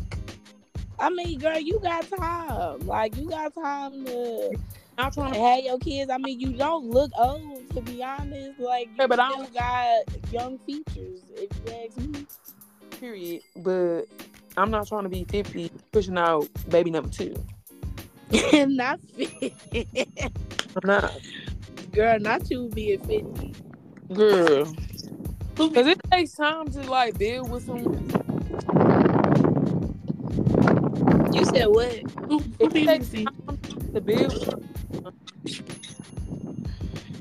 I 0.97 1.09
mean, 1.09 1.37
girl, 1.39 1.59
you 1.59 1.79
got 1.81 2.09
time. 2.09 2.79
Like, 2.87 3.17
you 3.17 3.29
got 3.29 3.53
time 3.53 4.05
to 4.05 4.53
I'm 4.97 5.11
trying 5.11 5.33
to. 5.33 5.39
have 5.39 5.63
your 5.65 5.79
kids. 5.79 6.09
I 6.09 6.17
mean, 6.17 6.39
you 6.39 6.53
don't 6.53 6.85
look 6.85 7.11
old, 7.17 7.69
to 7.71 7.81
be 7.81 8.01
honest. 8.01 8.59
Like, 8.59 8.87
you 8.87 8.95
Yeah, 8.99 9.07
but 9.07 9.19
I 9.19 9.31
still 9.31 9.47
got 9.47 10.31
young 10.31 10.57
features, 10.59 11.19
if 11.35 11.49
you 11.65 11.73
ask 11.73 11.97
me. 11.97 12.25
Period. 12.99 13.41
But 13.57 14.05
I'm 14.57 14.71
not 14.71 14.87
trying 14.87 15.03
to 15.03 15.09
be 15.09 15.23
50 15.23 15.71
pushing 15.91 16.17
out 16.17 16.47
baby 16.67 16.89
number 16.89 17.09
two. 17.09 17.35
not 18.67 18.99
50. 19.15 19.53
I'm 20.75 20.81
not. 20.83 21.19
Girl, 21.91 22.19
not 22.19 22.49
you 22.49 22.67
being 22.69 22.99
50. 22.99 23.53
Girl. 24.13 24.65
Because 25.53 25.87
it 25.87 25.99
takes 26.11 26.33
time 26.33 26.71
to 26.71 26.81
like 26.89 27.19
build 27.19 27.51
with 27.51 27.67
someone. 27.67 28.03
You 31.33 31.45
said 31.45 31.67
what? 31.67 32.01
It 32.59 32.71
takes 32.73 33.09
time 33.09 33.59
to 33.93 34.01
build. 34.01 34.63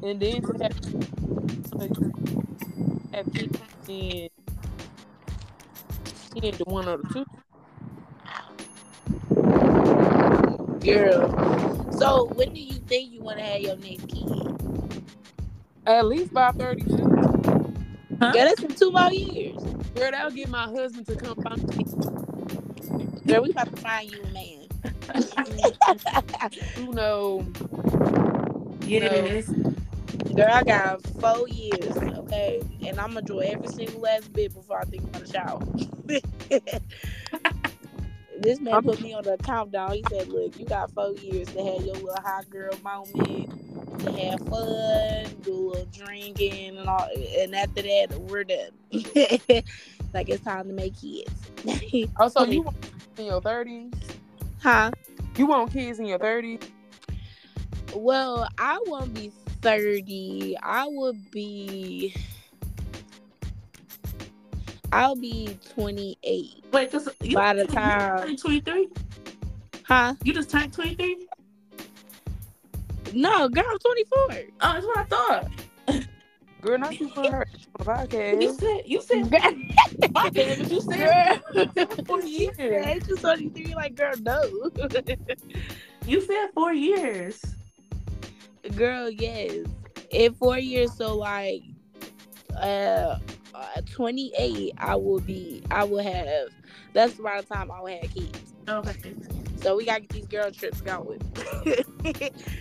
And 0.02 0.20
then 0.20 0.40
to 0.40 0.52
have, 0.62 0.74
have 3.12 3.32
kids 3.32 3.58
in, 3.88 4.28
in 6.44 6.56
the 6.56 6.64
one 6.64 6.88
or 6.88 6.98
the 6.98 7.08
two. 7.12 7.26
Girl. 10.80 11.92
So, 11.92 12.26
when 12.34 12.52
do 12.52 12.60
you 12.60 12.74
think 12.74 13.12
you 13.12 13.22
want 13.22 13.38
to 13.38 13.44
have 13.44 13.60
your 13.60 13.76
next 13.76 14.08
kid? 14.08 15.02
At 15.86 16.06
least 16.06 16.32
by 16.32 16.50
32. 16.52 16.96
Huh? 18.20 18.32
Girl, 18.32 18.44
that's 18.44 18.62
in 18.62 18.74
two 18.74 18.90
more 18.90 19.12
years. 19.12 19.62
Girl, 19.94 20.10
that'll 20.10 20.30
get 20.30 20.48
my 20.48 20.64
husband 20.64 21.06
to 21.06 21.16
come 21.16 21.36
find 21.42 21.76
me. 21.76 21.84
Girl, 23.26 23.42
we 23.42 23.50
about 23.50 23.74
to 23.74 23.82
find 23.82 24.10
you 24.10 24.22
a 24.22 24.26
man. 24.32 24.66
You 26.76 26.92
know, 26.92 27.44
Yes. 28.86 29.50
Girl, 30.36 30.52
I 30.52 30.62
got 30.64 31.02
four 31.18 31.48
years, 31.48 31.96
okay? 31.96 32.60
And 32.86 33.00
I'm 33.00 33.14
gonna 33.14 33.20
enjoy 33.20 33.38
every 33.38 33.68
single 33.68 34.02
last 34.02 34.30
bit 34.34 34.52
before 34.52 34.78
I 34.78 34.84
think 34.84 35.04
about 35.04 35.22
a 35.22 35.26
shower. 35.26 35.62
this 38.40 38.60
man 38.60 38.82
put 38.82 39.00
me 39.00 39.14
on 39.14 39.24
the 39.24 39.38
countdown. 39.42 39.92
He 39.92 40.04
said, 40.10 40.28
Look, 40.28 40.60
you 40.60 40.66
got 40.66 40.90
four 40.90 41.12
years 41.12 41.48
to 41.48 41.64
have 41.64 41.86
your 41.86 41.94
little 41.94 42.20
hot 42.22 42.50
girl 42.50 42.74
moment, 42.84 43.48
to 44.00 44.12
have 44.12 44.40
fun, 44.40 45.24
do 45.42 45.52
a 45.52 45.54
little 45.54 45.86
drinking 45.86 46.80
and 46.80 46.86
all 46.86 47.08
and 47.38 47.56
after 47.56 47.80
that 47.80 48.08
we're 48.28 48.44
done. 48.44 48.72
like 50.12 50.28
it's 50.28 50.44
time 50.44 50.68
to 50.68 50.74
make 50.74 51.00
kids. 51.00 51.32
Oh, 51.66 51.80
also 52.24 52.44
you 52.44 52.60
want 52.60 52.76
in 53.16 53.24
your 53.24 53.40
30s? 53.40 53.90
huh? 54.60 54.90
You 55.38 55.46
want 55.46 55.72
kids 55.72 55.98
in 55.98 56.04
your 56.04 56.18
30s? 56.18 56.62
Well, 57.94 58.46
I 58.58 58.78
won't 58.84 59.14
be 59.14 59.32
30. 59.66 60.56
I 60.62 60.86
would 60.86 61.28
be. 61.32 62.14
I'll 64.92 65.16
be 65.16 65.58
28. 65.74 66.64
Wait, 66.72 66.92
cause 66.92 67.08
you, 67.20 67.34
By 67.34 67.52
the 67.54 67.62
you 67.62 67.66
time- 67.66 68.36
23? 68.36 68.88
Huh? 69.82 70.14
You 70.22 70.32
just 70.32 70.50
turned 70.50 70.72
23? 70.72 71.26
No, 73.12 73.48
girl, 73.48 73.64
I'm 73.68 73.78
24. 73.80 74.18
Oh, 74.20 74.38
that's 74.60 74.86
what 74.86 74.98
I 74.98 75.04
thought. 75.04 75.50
Girl, 76.60 76.78
not 76.78 76.98
you 77.00 77.08
for 77.08 77.28
her 77.30 77.46
on 77.86 78.40
You 78.40 78.52
said 78.54 78.82
you 78.86 79.00
said 79.00 79.30
Girl, 79.30 80.10
my 80.12 80.30
bad, 80.30 80.58
but 80.58 80.70
you 80.70 80.80
said 80.80 81.42
four 82.06 82.20
years. 82.22 82.86
Ain't 82.86 83.04
23? 83.20 83.74
Like, 83.74 83.96
girl, 83.96 84.14
no. 84.20 84.70
You 86.06 86.20
said 86.20 86.50
four 86.54 86.72
years. 86.72 87.42
Girl, 88.76 89.10
yes. 89.10 89.66
In 90.10 90.34
four 90.34 90.58
years, 90.58 90.96
so 90.96 91.16
like, 91.16 91.62
uh, 92.60 93.18
uh, 93.54 93.80
28, 93.90 94.74
I 94.78 94.94
will 94.94 95.20
be, 95.20 95.62
I 95.70 95.84
will 95.84 96.02
have, 96.02 96.48
that's 96.92 97.18
around 97.18 97.46
the 97.48 97.54
time 97.54 97.70
I 97.70 97.80
will 97.80 97.98
have 97.98 98.14
kids. 98.14 98.54
Okay. 98.68 99.14
So 99.56 99.76
we 99.76 99.84
gotta 99.84 100.00
get 100.00 100.10
these 100.10 100.26
girl 100.26 100.50
trips 100.50 100.80
going. 100.80 101.20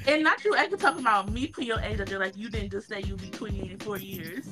And 0.08 0.24
not 0.24 0.44
you 0.44 0.56
actually 0.56 0.78
talking 0.78 1.02
about 1.02 1.32
me 1.32 1.48
putting 1.48 1.68
your 1.68 1.80
age 1.80 2.00
up 2.00 2.08
there 2.08 2.20
like 2.20 2.36
you 2.36 2.50
didn't 2.50 2.72
just 2.72 2.88
say 2.88 3.02
you'd 3.02 3.22
be 3.22 3.30
28 3.30 3.72
in 3.72 3.80
four 3.80 3.98
years. 3.98 4.46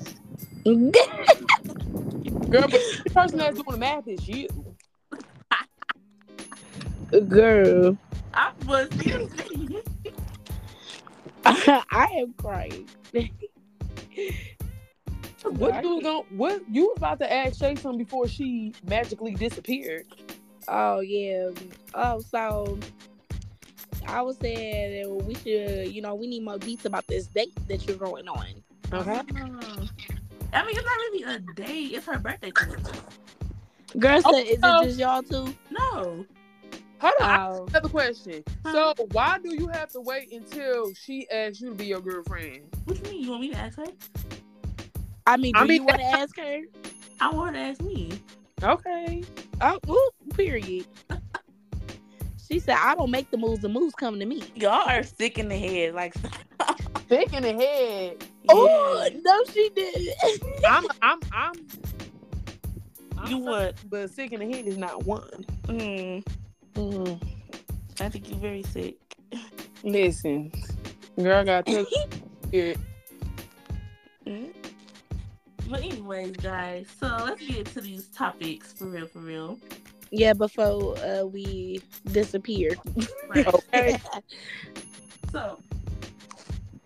Girl, 0.66 2.62
but 2.62 2.72
the 3.04 3.12
person 3.14 3.40
that's 3.40 3.56
doing 3.56 3.72
the 3.72 3.78
math 3.78 4.08
is 4.08 4.28
you. 4.28 4.48
girl, 7.28 7.98
I 8.34 8.52
was 8.68 8.90
I 11.46 12.08
am 12.18 12.34
crying. 12.34 12.88
What 15.44 15.84
you 15.84 15.96
was 15.96 16.04
going 16.04 16.24
what 16.38 16.62
you 16.72 16.88
was 16.88 16.98
about 16.98 17.20
to 17.20 17.32
ask 17.32 17.60
Shay 17.60 17.76
something 17.76 17.98
before 17.98 18.30
she 18.30 18.74
magically 18.88 19.34
disappeared. 19.34 20.06
Oh 20.70 21.02
yeah. 21.02 21.50
Oh, 21.94 22.22
so 22.22 22.80
I 24.08 24.22
was 24.22 24.38
saying 24.38 25.02
that 25.04 25.26
we 25.26 25.36
should, 25.36 25.94
you 25.94 26.02
know, 26.02 26.16
we 26.16 26.28
need 26.28 26.44
more 26.44 26.58
beats 26.58 26.86
about 26.86 27.06
this 27.08 27.28
date 27.28 27.54
that 27.68 27.86
you're 27.88 27.98
going 27.98 28.28
on. 28.30 28.46
Okay. 28.94 29.20
Oh. 29.36 29.88
I 30.54 30.66
mean, 30.66 30.78
it's 30.78 30.86
not 30.86 30.98
really 30.98 31.24
a 31.24 31.40
date. 31.56 31.92
It's 31.94 32.06
her 32.06 32.20
birthday 32.20 32.52
today. 32.52 32.76
Girl 34.00 34.22
Oh, 34.24 34.32
said, 34.32 34.46
is 34.48 34.60
it 34.64 34.84
just 34.84 35.00
y'all 35.00 35.24
two? 35.24 35.54
No. 35.72 36.26
Hold 37.04 37.14
on. 37.22 37.30
I 37.30 37.48
Oh, 37.50 37.68
have 37.74 37.84
a 37.84 37.90
question. 37.90 38.44
Huh? 38.66 38.94
So 38.98 39.06
why 39.12 39.38
do 39.38 39.54
you 39.54 39.68
have 39.68 39.90
to 39.92 40.00
wait 40.00 40.32
until 40.32 40.94
she 40.94 41.30
asks 41.30 41.60
you 41.60 41.70
to 41.70 41.76
be 41.76 41.86
your 41.88 42.00
girlfriend? 42.00 42.62
What 42.86 42.96
do 43.04 43.10
you 43.10 43.14
mean? 43.16 43.24
You 43.26 43.30
want 43.32 43.42
me 43.42 43.50
to 43.52 43.58
ask 43.58 43.78
her? 43.78 43.86
I 45.28 45.36
mean, 45.36 45.54
do 45.54 45.60
I 45.60 45.66
mean- 45.66 45.82
you 45.82 45.84
want 45.84 46.00
to 46.00 46.06
ask 46.06 46.38
her? 46.38 46.62
I 47.20 47.30
want 47.30 47.56
her 47.56 47.62
to 47.62 47.70
ask 47.70 47.82
me. 47.82 48.12
Okay. 48.64 49.22
Oh, 49.60 49.80
ooh, 49.90 50.12
period. 50.34 50.86
She 52.46 52.60
said, 52.60 52.76
I 52.80 52.94
don't 52.94 53.10
make 53.10 53.32
the 53.32 53.38
moves. 53.38 53.62
The 53.62 53.70
moves 53.70 53.96
come 53.96 54.20
to 54.20 54.26
me. 54.26 54.44
Y'all 54.54 54.88
are 54.88 55.02
sick 55.02 55.40
in 55.40 55.48
the 55.48 55.58
head. 55.58 55.96
Like, 55.96 56.14
Thick 57.08 57.32
in 57.34 57.42
the 57.42 57.54
head. 57.54 58.18
Oh, 58.50 59.10
no, 59.24 59.44
she 59.52 59.70
did. 59.74 60.14
I'm 60.70 60.86
I'm 61.02 61.20
I'm, 61.32 61.54
I'm 63.18 63.28
You 63.32 63.38
what? 63.40 63.76
But 63.90 64.10
sick 64.12 64.34
in 64.34 64.42
the 64.42 64.54
head 64.56 64.68
is 64.68 64.78
not 64.78 65.06
one. 65.06 65.46
Mm, 65.68 66.26
Mm. 66.76 67.22
I 68.00 68.10
think 68.10 68.30
you're 68.30 68.40
very 68.40 68.64
sick. 68.64 68.96
Listen, 69.84 70.52
girl, 71.18 71.44
got 71.44 71.66
to 71.68 71.86
spirit. 72.48 72.78
Mm. 74.26 74.54
But 75.70 75.82
anyways, 75.82 76.38
guys, 76.38 76.88
so 77.00 77.08
let's 77.26 77.46
get 77.46 77.58
into 77.58 77.82
these 77.82 78.08
topics 78.08 78.74
for 78.74 78.86
real, 78.86 79.08
for 79.08 79.20
real. 79.20 79.60
yeah, 80.12 80.34
before 80.34 80.98
uh, 81.00 81.26
we 81.26 81.82
disappear. 82.12 82.72
Right. 83.28 83.48
Okay. 83.74 84.00
So, 85.32 85.58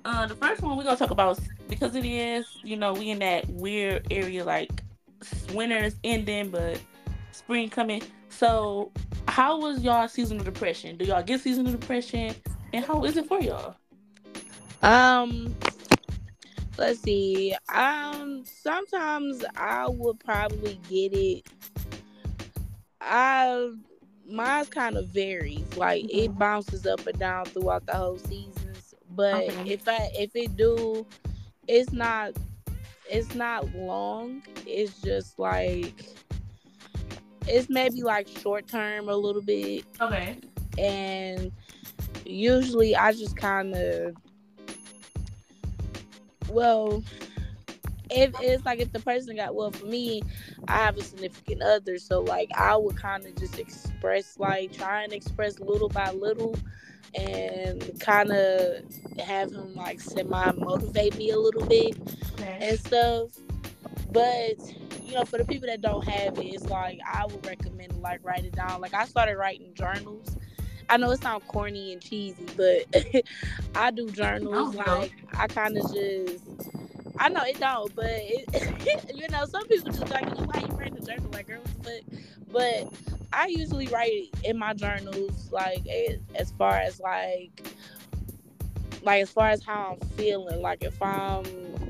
uh, 0.06 0.26
the 0.26 0.36
first 0.36 0.62
one 0.62 0.78
we're 0.78 0.86
gonna 0.86 0.96
talk 0.96 1.12
about 1.12 1.38
because 1.68 1.98
it 1.98 2.06
is, 2.06 2.46
you 2.64 2.78
know, 2.78 2.94
we 2.94 3.10
in 3.10 3.20
that 3.20 3.46
weird 3.50 4.08
area 4.10 4.46
like 4.46 4.72
winter's 5.54 5.96
ending, 6.06 6.50
but 6.50 6.80
spring 7.34 7.70
coming. 7.70 8.02
So, 8.30 8.90
how 9.38 9.60
was 9.60 9.84
y'all 9.84 10.08
seasonal 10.08 10.44
depression? 10.44 10.98
Do 10.98 11.06
y'all 11.06 11.22
get 11.22 11.40
seasonal 11.42 11.72
depression, 11.72 12.34
and 12.74 12.84
how 12.84 13.04
is 13.04 13.18
it 13.18 13.28
for 13.28 13.40
y'all? 13.40 13.76
Um, 14.82 15.56
let's 16.76 17.02
see. 17.02 17.56
Um, 17.72 18.44
sometimes 18.46 19.46
I 19.56 19.90
would 19.90 20.20
probably 20.20 20.80
get 20.90 21.14
it. 21.14 21.48
I 23.00 23.74
mine's 24.28 24.70
kind 24.70 24.98
of 24.98 25.08
varies. 25.10 25.78
Like 25.78 26.06
it 26.10 26.36
bounces 26.40 26.88
up 26.88 27.06
and 27.06 27.20
down 27.20 27.46
throughout 27.46 27.86
the 27.86 27.94
whole 27.94 28.18
seasons. 28.18 28.96
But 29.12 29.36
Okay. 29.36 29.70
if 29.72 29.88
I 29.88 30.10
if 30.16 30.36
it 30.36 30.58
do, 30.58 31.06
it's 31.68 31.94
not 31.94 32.34
it's 33.08 33.36
not 33.36 33.72
long. 33.76 34.42
It's 34.66 35.00
just 35.00 35.38
like 35.38 35.94
it's 37.48 37.70
maybe 37.70 38.02
like 38.04 38.28
short 38.28 38.68
term 38.68 39.10
a 39.10 39.16
little 39.16 39.42
bit 39.42 39.86
Okay. 40.02 40.38
and 40.78 41.52
usually 42.26 42.96
I 42.96 43.12
just 43.14 43.36
kind 43.38 43.74
of 43.76 44.16
well 46.50 47.04
if 48.10 48.32
it's 48.42 48.66
like 48.66 48.80
if 48.80 48.92
the 48.94 49.00
person 49.00 49.36
got 49.36 49.54
well 49.54 49.72
for 49.72 49.86
me 49.86 50.22
I 50.68 50.78
have 50.78 50.98
a 50.98 51.04
significant 51.04 51.62
other 51.62 51.98
so 51.98 52.22
like 52.22 52.50
I 52.56 52.76
would 52.76 52.96
kind 52.98 53.26
of 53.26 53.36
just 53.36 53.60
express 53.60 54.38
like 54.40 54.72
try 54.72 55.04
and 55.04 55.14
express 55.14 55.60
little 55.60 55.90
by 55.90 56.12
little 56.12 56.56
and 57.16 58.00
kind 58.00 58.32
of 58.32 58.84
have 59.20 59.52
him 59.52 59.76
like 59.76 60.00
semi 60.00 60.52
motivate 60.54 61.18
me 61.18 61.32
a 61.32 61.40
little 61.40 61.66
bit 61.66 61.98
Okay. 62.34 62.58
and 62.62 62.80
stuff. 62.80 63.30
But 64.18 64.58
you 65.06 65.14
know, 65.14 65.26
for 65.26 65.38
the 65.38 65.46
people 65.46 65.68
that 65.68 65.82
don't 65.82 66.04
have 66.08 66.40
it, 66.40 66.46
it's 66.46 66.66
like 66.66 67.00
I 67.06 67.26
would 67.26 67.46
recommend 67.46 68.02
like 68.02 68.20
write 68.24 68.46
it 68.46 68.56
down. 68.56 68.82
Like 68.82 68.96
I 68.96 69.06
started 69.06 69.38
writing 69.38 69.74
journals. 69.76 70.36
I 70.90 70.98
know 70.98 71.12
it 71.12 71.22
sounds 71.22 71.44
corny 71.48 71.94
and 71.94 72.02
cheesy, 72.02 72.46
but 72.56 72.86
I 73.76 73.92
do 73.92 74.10
journals. 74.10 74.76
Dope. 74.76 74.88
Like 74.88 75.14
I 75.36 75.48
kind 75.48 75.78
of 75.78 75.94
just. 75.94 76.44
I 77.20 77.30
know 77.30 77.44
it 77.44 77.60
don't, 77.60 77.94
but 77.96 78.06
it, 78.10 79.12
you 79.16 79.28
know, 79.30 79.46
some 79.46 79.68
people 79.68 79.92
just 79.92 80.10
like, 80.10 80.26
oh, 80.28 80.44
why 80.44 80.62
you 80.62 80.76
writing 80.76 80.98
a 80.98 81.02
journal? 81.02 81.30
Like, 81.32 81.48
girl, 81.48 81.62
fuck? 81.84 82.02
But 82.52 82.94
I 83.34 83.48
usually 83.48 83.88
write 83.88 84.30
in 84.44 84.58
my 84.58 84.74
journals, 84.74 85.52
like 85.52 85.88
as, 85.88 86.20
as 86.36 86.52
far 86.52 86.76
as 86.76 87.00
like, 87.00 87.68
like 89.02 89.22
as 89.24 89.32
far 89.32 89.50
as 89.50 89.64
how 89.64 89.98
I'm 90.00 90.10
feeling. 90.10 90.62
Like 90.62 90.84
if 90.84 91.02
I'm 91.02 91.87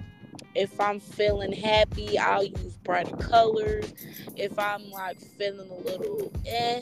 if 0.57 0.79
I'm 0.81 0.99
feeling 0.99 1.53
happy, 1.53 2.17
I'll 2.19 2.43
use 2.45 2.77
brighter 2.83 3.15
colors. 3.17 3.93
If 4.37 4.57
I'm 4.59 4.89
like 4.91 5.19
feeling 5.37 5.69
a 5.69 5.75
little 5.75 6.31
eh, 6.47 6.81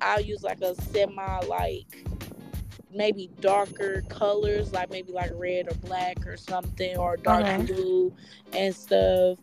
I'll 0.00 0.20
use 0.22 0.42
like 0.42 0.62
a 0.62 0.74
semi 0.82 1.40
like 1.46 2.04
maybe 2.92 3.30
darker 3.40 4.02
colors, 4.08 4.72
like 4.72 4.90
maybe 4.90 5.12
like 5.12 5.32
red 5.36 5.68
or 5.68 5.74
black 5.76 6.26
or 6.26 6.36
something, 6.36 6.96
or 6.96 7.16
dark 7.16 7.48
Okay. 7.48 7.66
blue 7.66 8.12
and 8.52 8.74
stuff. 8.74 9.38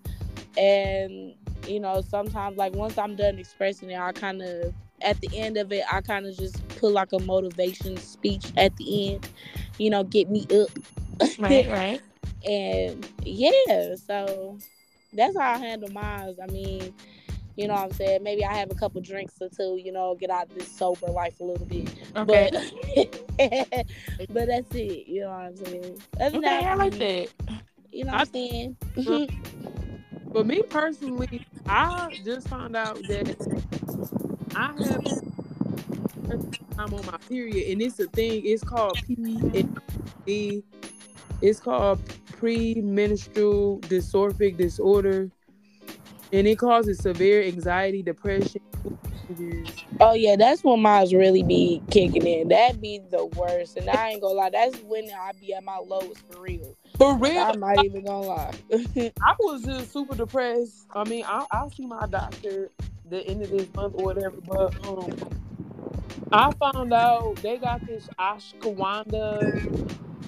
And 0.57 1.35
you 1.67 1.79
know, 1.79 2.01
sometimes 2.01 2.57
like 2.57 2.73
once 2.75 2.97
I'm 2.97 3.15
done 3.15 3.39
expressing 3.39 3.91
it, 3.91 3.99
I 3.99 4.13
kind 4.13 4.41
of 4.41 4.73
at 5.01 5.19
the 5.21 5.29
end 5.37 5.57
of 5.57 5.71
it, 5.71 5.83
I 5.91 6.01
kind 6.01 6.25
of 6.27 6.35
just 6.37 6.67
put 6.69 6.91
like 6.93 7.13
a 7.13 7.19
motivation 7.19 7.97
speech 7.97 8.51
at 8.57 8.75
the 8.77 9.13
end. 9.13 9.29
You 9.77 9.89
know, 9.91 10.03
get 10.03 10.29
me 10.29 10.47
up. 10.53 10.69
Right. 11.37 11.69
Right. 11.69 12.01
And 12.45 13.07
yeah, 13.23 13.95
so 13.95 14.57
that's 15.13 15.37
how 15.37 15.53
I 15.53 15.57
handle 15.57 15.91
mine. 15.91 16.35
I 16.41 16.51
mean, 16.51 16.93
you 17.55 17.67
know 17.67 17.73
what 17.73 17.83
I'm 17.83 17.91
saying? 17.91 18.23
Maybe 18.23 18.45
I 18.45 18.53
have 18.53 18.71
a 18.71 18.75
couple 18.75 19.01
drinks 19.01 19.35
or 19.41 19.49
two, 19.49 19.79
you 19.83 19.91
know, 19.91 20.15
get 20.15 20.29
out 20.29 20.49
of 20.49 20.55
this 20.55 20.71
sober 20.71 21.07
life 21.07 21.39
a 21.39 21.43
little 21.43 21.65
bit. 21.65 21.93
Okay. 22.15 22.49
But 22.51 23.85
but 24.33 24.47
that's 24.47 24.75
it, 24.75 25.07
you 25.07 25.21
know 25.21 25.29
what 25.29 25.39
I'm 25.39 25.57
saying? 25.57 26.01
Other 26.19 26.39
than 26.39 26.45
okay. 26.45 26.65
I 26.65 26.73
like 26.75 26.97
that. 26.97 27.27
You 27.91 28.05
know 28.05 28.11
what 28.11 28.21
I'm 28.21 28.27
saying? 28.27 28.77
But 30.31 30.45
me 30.45 30.61
personally, 30.63 31.45
I 31.67 32.19
just 32.23 32.47
found 32.47 32.75
out 32.75 32.95
that 33.07 33.35
I 34.55 34.67
have 34.83 35.29
I'm 36.77 36.93
on 36.93 37.05
my 37.05 37.17
period, 37.27 37.71
and 37.71 37.81
it's 37.81 37.99
a 37.99 38.07
thing. 38.07 38.45
It's 38.45 38.63
called 38.63 38.97
PMD. 38.99 40.63
It's 41.41 41.59
called 41.59 42.01
premenstrual 42.37 43.79
dysphoric 43.81 44.57
disorder, 44.57 45.29
and 46.33 46.47
it 46.47 46.57
causes 46.57 46.99
severe 46.99 47.43
anxiety, 47.43 48.03
depression, 48.03 48.61
Oh 50.01 50.13
yeah, 50.13 50.35
that's 50.35 50.63
when 50.63 50.81
mine's 50.81 51.13
really 51.13 51.43
be 51.43 51.81
kicking 51.91 52.25
in. 52.25 52.47
That 52.47 52.81
be 52.81 53.01
the 53.11 53.25
worst, 53.25 53.77
and 53.77 53.89
I 53.89 54.09
ain't 54.09 54.21
gonna 54.21 54.33
lie. 54.33 54.49
That's 54.49 54.77
when 54.79 55.09
I 55.11 55.31
be 55.39 55.53
at 55.53 55.63
my 55.63 55.77
lowest 55.77 56.23
for 56.31 56.41
real. 56.41 56.75
For 56.97 57.15
real, 57.15 57.43
I'm 57.43 57.59
not 57.59 57.83
even 57.83 58.05
gonna 58.05 58.25
lie. 58.25 58.53
I 59.21 59.35
was 59.39 59.63
just 59.63 59.91
super 59.93 60.15
depressed. 60.15 60.87
I 60.95 61.03
mean, 61.03 61.25
I, 61.27 61.45
I'll 61.51 61.69
see 61.69 61.85
my 61.85 62.07
doctor 62.07 62.69
the 63.09 63.25
end 63.27 63.43
of 63.43 63.51
this 63.51 63.67
month 63.75 63.93
or 63.97 64.05
whatever, 64.05 64.37
but 64.47 64.73
um, 64.87 65.15
I 66.31 66.51
found 66.59 66.93
out 66.93 67.37
they 67.41 67.57
got 67.57 67.85
this 67.87 68.07
ashwagandha 68.19 69.55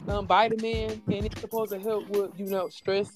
um, 0.07 0.27
vitamin, 0.27 1.01
and 1.09 1.25
it's 1.25 1.41
supposed 1.41 1.73
to 1.73 1.79
help 1.79 2.07
with 2.09 2.31
you 2.37 2.47
know 2.47 2.69
stress 2.69 3.11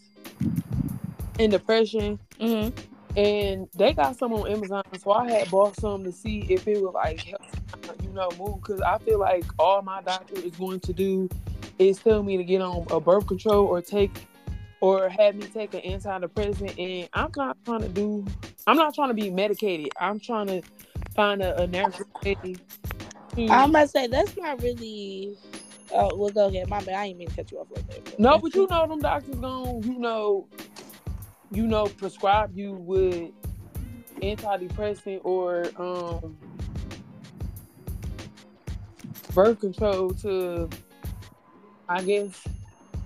and 1.40 1.52
depression. 1.52 2.20
hmm 2.40 2.70
And 3.16 3.68
they 3.76 3.94
got 3.94 4.18
some 4.18 4.34
on 4.34 4.50
Amazon, 4.52 4.84
so 4.98 5.12
I 5.12 5.30
had 5.32 5.50
bought 5.50 5.76
some 5.78 6.04
to 6.06 6.12
see 6.12 6.42
if 6.50 6.68
it 6.68 6.82
would 6.82 6.94
like 6.94 7.22
help, 7.24 7.42
you 8.02 8.12
know, 8.12 8.30
move. 8.38 8.62
Because 8.62 8.82
I 8.82 9.00
feel 9.00 9.20
like 9.20 9.46
all 9.60 9.82
my 9.82 10.02
doctor 10.02 10.36
is 10.36 10.56
going 10.56 10.82
to 10.82 10.94
do 10.94 11.30
is 11.80 12.00
tell 12.00 12.24
me 12.24 12.38
to 12.38 12.44
get 12.44 12.62
on 12.62 12.86
a 12.92 13.00
birth 13.02 13.28
control 13.28 13.66
or 13.68 13.82
take 13.82 14.28
or 14.82 15.10
have 15.10 15.36
me 15.36 15.48
take 15.48 15.74
an 15.74 15.82
antidepressant, 15.82 16.76
and 16.78 17.10
I'm 17.14 17.32
not 17.36 17.58
trying 17.66 17.82
to 17.82 17.90
do. 17.90 18.26
I'm 18.68 18.78
not 18.78 18.94
trying 18.96 19.10
to 19.10 19.16
be 19.16 19.30
medicated. 19.32 19.90
I'm 20.00 20.20
trying 20.20 20.48
to 20.48 20.62
find 21.16 21.42
a, 21.42 21.62
a 21.62 21.68
natural 21.68 22.08
way. 22.24 22.36
To, 22.36 23.52
I'm 23.52 23.72
gonna 23.72 23.88
say 23.88 24.08
that's 24.08 24.36
not 24.38 24.62
really. 24.62 25.38
Oh, 25.92 26.16
well, 26.16 26.30
go 26.30 26.48
ahead. 26.48 26.68
My 26.68 26.82
bad. 26.82 26.96
I 26.96 27.06
ain't 27.06 27.18
mean 27.18 27.30
to 27.30 27.36
cut 27.36 27.52
you 27.52 27.60
off 27.60 27.68
like 27.72 27.88
that. 27.88 28.20
No, 28.20 28.38
but 28.38 28.54
you 28.56 28.68
know 28.70 28.88
them 28.88 29.00
doctors 29.00 29.36
going 29.36 29.84
you 29.84 30.00
know, 30.00 30.48
you 31.52 31.68
know, 31.68 31.88
prescribe 31.88 32.52
you 32.56 32.74
with 32.74 33.32
antidepressant 34.22 35.22
or 35.24 35.66
um 35.78 36.38
birth 39.34 39.60
control 39.60 40.12
to 40.12 40.70
I 41.88 42.02
guess 42.02 42.44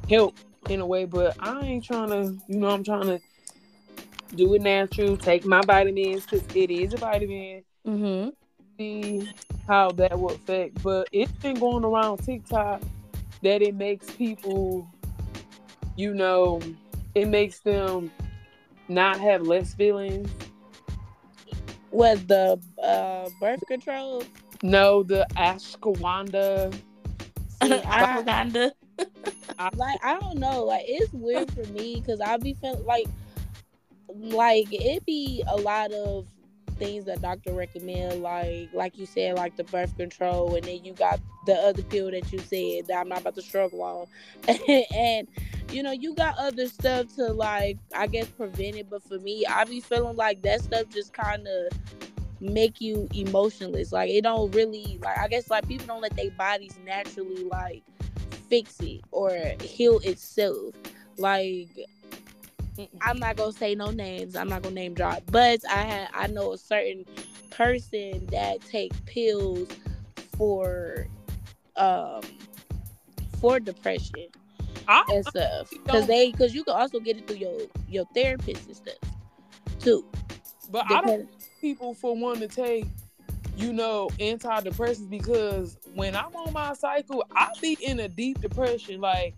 help 0.10 0.36
in 0.70 0.80
a 0.80 0.86
way, 0.86 1.06
but 1.06 1.36
I 1.40 1.60
ain't 1.62 1.84
trying 1.84 2.10
to, 2.10 2.38
you 2.48 2.60
know, 2.60 2.70
I'm 2.70 2.84
trying 2.84 3.08
to 3.08 3.20
do 4.36 4.54
it 4.54 4.62
natural, 4.62 5.18
take 5.18 5.46
my 5.46 5.62
vitamins 5.62 6.26
because 6.26 6.44
it 6.56 6.70
is 6.70 6.94
a 6.94 6.98
vitamin, 6.98 7.64
hmm 7.86 8.30
see 8.80 9.28
how 9.68 9.92
that 9.92 10.18
will 10.20 10.32
affect. 10.32 10.82
But 10.82 11.10
it's 11.12 11.32
been 11.34 11.60
going 11.60 11.84
around 11.84 12.18
TikTok 12.18 12.82
that 13.44 13.62
it 13.62 13.76
makes 13.76 14.10
people, 14.12 14.88
you 15.96 16.14
know, 16.14 16.62
it 17.14 17.28
makes 17.28 17.60
them 17.60 18.12
not 18.88 19.20
have 19.20 19.44
less 19.44 19.74
feelings. 19.74 20.30
With 21.92 22.28
the 22.28 22.60
uh, 22.82 23.30
birth 23.40 23.66
control, 23.68 24.24
No, 24.62 25.04
the 25.04 25.28
ashwagandha. 25.36 26.80
Ashwagandha. 27.62 28.72
like 29.76 30.00
I 30.04 30.20
don't 30.20 30.40
know. 30.40 30.64
Like 30.64 30.86
it's 30.88 31.12
weird 31.14 31.52
for 31.52 31.66
me 31.74 31.96
because 31.96 32.22
I 32.22 32.38
be 32.38 32.54
feeling 32.56 32.86
like 32.86 33.08
like 34.08 34.68
it 34.72 35.06
be 35.06 35.44
a 35.48 35.58
lot 35.58 35.92
of 35.92 36.26
things 36.80 37.06
that 37.06 37.22
doctor 37.22 37.54
recommend 37.54 38.22
like 38.22 38.70
like 38.74 38.98
you 38.98 39.06
said 39.06 39.36
like 39.36 39.56
the 39.56 39.64
birth 39.66 39.96
control 39.98 40.56
and 40.56 40.64
then 40.64 40.84
you 40.84 40.94
got 40.94 41.20
the 41.46 41.54
other 41.54 41.84
pill 41.84 42.10
that 42.10 42.32
you 42.32 42.40
said 42.40 42.88
that 42.88 43.00
I'm 43.00 43.10
not 43.10 43.22
about 43.22 43.36
to 43.36 43.42
struggle 43.42 43.84
on 43.84 44.08
and 44.96 45.28
you 45.72 45.84
know 45.84 45.92
you 45.92 46.16
got 46.16 46.38
other 46.38 46.68
stuff 46.68 47.14
to 47.16 47.34
like 47.34 47.78
I 47.96 48.08
guess 48.08 48.28
prevent 48.28 48.78
it 48.78 48.90
but 48.90 49.04
for 49.04 49.20
me 49.20 49.46
I 49.46 49.66
be 49.66 49.82
feeling 49.82 50.16
like 50.16 50.42
that 50.44 50.62
stuff 50.62 50.86
just 50.90 51.14
kind 51.14 51.48
of 51.48 51.78
make 52.42 52.80
you 52.80 53.08
emotionless 53.14 53.92
like 53.92 54.10
it 54.10 54.24
don't 54.24 54.50
really 54.56 55.00
like 55.04 55.18
I 55.18 55.28
guess 55.28 55.50
like 55.50 55.68
people 55.68 55.88
don't 55.88 56.02
let 56.02 56.16
their 56.16 56.32
bodies 56.32 56.80
naturally 56.86 57.44
like 57.44 57.84
fix 58.50 58.80
it 58.80 59.02
or 59.12 59.32
heal 59.62 60.00
itself. 60.00 60.76
Like 61.18 61.70
I'm 63.02 63.20
not 63.20 63.36
gonna 63.38 63.52
say 63.52 63.76
no 63.76 63.92
names. 63.92 64.36
I'm 64.36 64.50
not 64.50 64.62
gonna 64.62 64.76
name 64.76 64.94
drop, 64.94 65.24
but 65.32 65.62
I 65.70 65.84
ha- 65.84 66.10
I 66.14 66.28
know 66.28 66.54
a 66.54 66.58
certain 66.58 67.06
person 67.50 68.26
that 68.28 68.62
take 68.62 68.94
pills 69.06 69.68
for 70.38 71.08
um 71.76 72.22
for 73.40 73.60
depression 73.60 74.28
I, 74.88 75.04
and 75.12 75.26
stuff 75.26 75.70
because 75.70 76.08
they 76.08 76.32
because 76.32 76.54
you 76.54 76.64
can 76.64 76.76
also 76.76 77.00
get 77.00 77.18
it 77.18 77.28
through 77.28 77.38
your 77.38 77.60
your 77.88 78.06
therapist 78.14 78.68
and 78.68 78.76
stuff 78.76 78.96
too. 79.80 80.06
but 80.72 80.86
I 80.88 81.02
don't 81.02 81.30
people 81.62 81.94
for 81.94 82.16
wanting 82.16 82.48
to 82.48 82.56
take, 82.56 82.86
you 83.56 83.74
know, 83.74 84.10
antidepressants 84.20 85.10
because 85.10 85.78
when 85.94 86.16
I'm 86.16 86.36
on 86.36 86.54
my 86.54 86.74
cycle, 86.74 87.24
I 87.36 87.50
be 87.62 87.78
in 87.82 88.00
a 88.00 88.08
deep 88.08 88.42
depression. 88.42 89.02
Like 89.02 89.36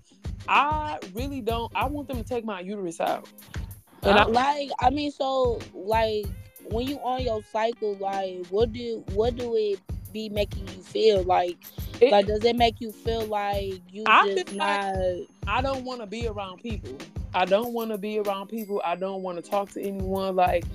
I 0.48 1.00
really 1.14 1.42
don't. 1.42 1.72
I 1.76 1.86
want 1.88 2.08
them 2.08 2.18
to 2.18 2.24
take 2.24 2.46
my 2.46 2.60
uterus 2.60 3.00
out. 3.00 3.28
And 4.04 4.18
I, 4.18 4.24
Uh, 4.24 4.30
like 4.30 4.70
I 4.80 4.90
mean, 4.90 5.12
so 5.12 5.60
like 5.74 6.26
when 6.70 6.88
you 6.88 6.98
on 6.98 7.22
your 7.24 7.42
cycle, 7.52 7.96
like 7.98 8.46
what 8.48 8.72
do 8.74 9.04
what 9.14 9.36
do 9.36 9.56
it 9.56 9.80
be 10.12 10.30
making 10.30 10.68
you 10.68 10.82
feel 10.84 11.24
like? 11.24 11.58
it- 12.00 12.12
like, 12.12 12.26
does 12.26 12.44
it 12.44 12.56
make 12.56 12.82
you 12.82 12.92
feel 12.92 13.26
like 13.28 13.74
you 13.92 14.04
I 14.08 14.34
just 14.36 14.54
not? 14.56 14.96
like- 14.96 15.28
I 15.48 15.62
don't 15.62 15.84
want 15.86 16.02
to 16.02 16.08
be 16.08 16.28
around 16.28 16.58
people. 16.62 16.98
I 17.34 17.46
don't 17.46 17.74
want 17.74 17.92
to 17.92 17.98
be 17.98 18.20
around 18.20 18.48
people. 18.48 18.82
I 18.84 18.96
don't 18.96 19.22
want 19.22 19.42
to 19.44 19.50
talk 19.50 19.70
to 19.72 19.82
anyone. 19.82 20.36
Like 20.36 20.66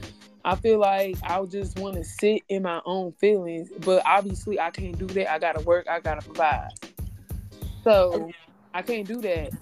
I 0.44 0.54
feel 0.54 0.78
like 0.78 1.16
I 1.24 1.44
just 1.46 1.78
want 1.80 1.96
to 1.96 2.04
sit 2.04 2.42
in 2.48 2.62
my 2.62 2.80
own 2.86 3.10
feelings. 3.12 3.68
But 3.80 4.02
obviously, 4.06 4.60
I 4.60 4.70
can't 4.70 4.96
do 4.96 5.06
that. 5.06 5.30
I 5.30 5.38
gotta 5.40 5.60
work. 5.62 5.88
I 5.88 5.98
gotta 6.00 6.22
provide. 6.24 6.68
So 7.82 8.30
I 8.76 8.82
can't 8.82 9.08
do 9.08 9.22
that. 9.22 9.52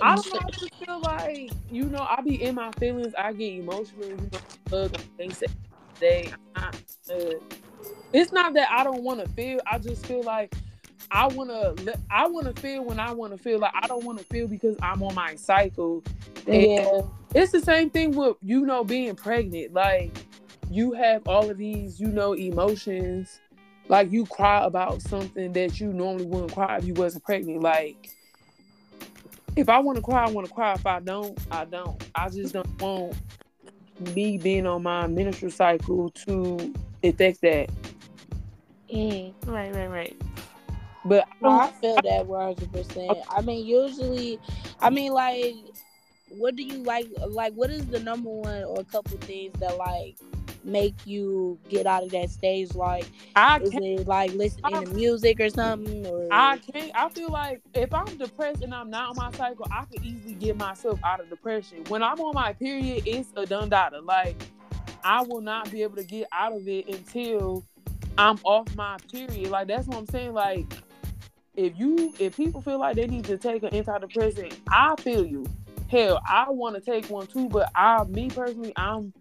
I 0.00 0.14
don't 0.14 0.32
know. 0.32 0.40
I 0.40 0.50
just 0.52 0.74
feel 0.76 1.00
like 1.00 1.50
you 1.72 1.86
know 1.86 2.06
I 2.08 2.20
be 2.20 2.40
in 2.40 2.54
my 2.54 2.70
feelings. 2.78 3.12
I 3.18 3.32
get 3.32 3.54
emotional. 3.54 4.10
You 4.10 4.30
know, 4.70 4.88
things 5.16 5.40
that. 5.40 5.50
I, 6.54 6.68
uh, 7.12 7.30
it's 8.12 8.30
not 8.30 8.54
that 8.54 8.70
I 8.70 8.84
don't 8.84 9.02
want 9.02 9.18
to 9.24 9.28
feel. 9.32 9.58
I 9.66 9.80
just 9.80 10.06
feel 10.06 10.22
like 10.22 10.54
I 11.10 11.26
want 11.26 11.50
to. 11.50 11.98
I 12.12 12.28
want 12.28 12.54
to 12.54 12.62
feel 12.62 12.84
when 12.84 13.00
I 13.00 13.10
want 13.10 13.32
to 13.36 13.38
feel. 13.38 13.58
Like 13.58 13.74
I 13.74 13.88
don't 13.88 14.04
want 14.04 14.18
to 14.20 14.24
feel 14.26 14.46
because 14.46 14.76
I'm 14.80 15.02
on 15.02 15.16
my 15.16 15.34
cycle. 15.34 16.04
Yeah, 16.46 17.00
It's 17.34 17.50
the 17.50 17.60
same 17.60 17.90
thing 17.90 18.12
with 18.12 18.36
you 18.40 18.64
know 18.66 18.84
being 18.84 19.16
pregnant. 19.16 19.74
Like 19.74 20.16
you 20.70 20.92
have 20.92 21.26
all 21.26 21.50
of 21.50 21.58
these 21.58 21.98
you 21.98 22.06
know 22.06 22.34
emotions. 22.34 23.40
Like 23.88 24.12
you 24.12 24.26
cry 24.26 24.64
about 24.64 25.02
something 25.02 25.52
that 25.54 25.80
you 25.80 25.92
normally 25.92 26.26
wouldn't 26.26 26.54
cry 26.54 26.76
if 26.76 26.84
you 26.84 26.94
wasn't 26.94 27.24
pregnant. 27.24 27.60
Like 27.60 28.13
if 29.56 29.68
I 29.68 29.78
want 29.78 29.96
to 29.96 30.02
cry, 30.02 30.24
I 30.24 30.30
want 30.30 30.46
to 30.46 30.52
cry. 30.52 30.72
If 30.74 30.86
I 30.86 31.00
don't, 31.00 31.38
I 31.50 31.64
don't. 31.64 32.02
I 32.14 32.28
just 32.28 32.52
don't 32.54 32.80
want 32.80 33.16
me 34.14 34.38
being 34.38 34.66
on 34.66 34.82
my 34.82 35.06
menstrual 35.06 35.52
cycle 35.52 36.10
to 36.10 36.74
affect 37.02 37.40
that. 37.42 37.70
mm. 38.92 39.32
Right, 39.46 39.74
right, 39.74 39.90
right. 39.90 40.22
But 41.04 41.26
I 41.28 41.34
No, 41.40 41.50
I 41.50 41.66
don't, 41.66 41.76
feel 41.80 42.00
that 42.02 42.26
one 42.26 42.42
hundred 42.42 42.72
percent. 42.72 43.18
I 43.30 43.42
mean, 43.42 43.66
usually, 43.66 44.40
I 44.80 44.90
mean, 44.90 45.12
like, 45.12 45.54
what 46.28 46.56
do 46.56 46.62
you 46.62 46.82
like? 46.82 47.08
Like, 47.28 47.52
what 47.54 47.70
is 47.70 47.86
the 47.86 48.00
number 48.00 48.30
one 48.30 48.64
or 48.64 48.80
a 48.80 48.84
couple 48.84 49.18
things 49.18 49.52
that 49.60 49.76
like 49.76 50.16
make 50.64 50.94
you 51.04 51.58
get 51.68 51.86
out 51.86 52.02
of 52.02 52.10
that 52.10 52.30
stage? 52.30 52.74
Like, 52.74 53.06
I 53.36 53.58
is 53.60 53.70
can't. 53.70 53.84
it 53.84 54.08
like 54.08 54.32
listening 54.32 54.84
to 54.84 54.90
music 54.94 55.40
or 55.40 55.48
something? 55.48 56.06
Or 56.06 56.28
I 56.30 56.58
can't. 56.58 56.90
I 56.94 57.08
feel 57.08 57.30
like 57.30 57.60
if 57.74 57.92
I'm 57.92 58.16
depressed 58.16 58.62
and 58.62 58.74
I'm 58.74 58.90
not 58.90 59.10
on 59.10 59.16
my 59.16 59.30
cycle, 59.32 59.66
I 59.70 59.84
can 59.84 60.04
easily 60.04 60.34
get 60.34 60.56
myself 60.56 60.98
out 61.04 61.20
of 61.20 61.28
depression. 61.28 61.84
When 61.88 62.02
I'm 62.02 62.20
on 62.20 62.34
my 62.34 62.52
period, 62.52 63.04
it's 63.06 63.28
a 63.36 63.46
done 63.46 63.68
data. 63.68 64.00
Like 64.00 64.36
I 65.04 65.22
will 65.22 65.40
not 65.40 65.70
be 65.70 65.82
able 65.82 65.96
to 65.96 66.04
get 66.04 66.26
out 66.32 66.52
of 66.52 66.66
it 66.66 66.88
until 66.88 67.64
I'm 68.16 68.38
off 68.44 68.74
my 68.74 68.96
period. 69.10 69.50
Like 69.50 69.68
that's 69.68 69.86
what 69.86 69.98
I'm 69.98 70.06
saying. 70.06 70.32
Like 70.32 70.66
if 71.56 71.78
you, 71.78 72.12
if 72.18 72.36
people 72.36 72.60
feel 72.60 72.78
like 72.78 72.96
they 72.96 73.06
need 73.06 73.24
to 73.24 73.36
take 73.36 73.62
an 73.62 73.70
antidepressant, 73.70 74.56
I 74.68 74.94
feel 75.00 75.24
you. 75.24 75.46
Hell, 75.88 76.20
I 76.28 76.50
want 76.50 76.74
to 76.74 76.80
take 76.80 77.08
one 77.10 77.26
too, 77.26 77.48
but 77.48 77.70
I, 77.76 78.02
me 78.04 78.28
personally, 78.30 78.72
I'm, 78.76 79.12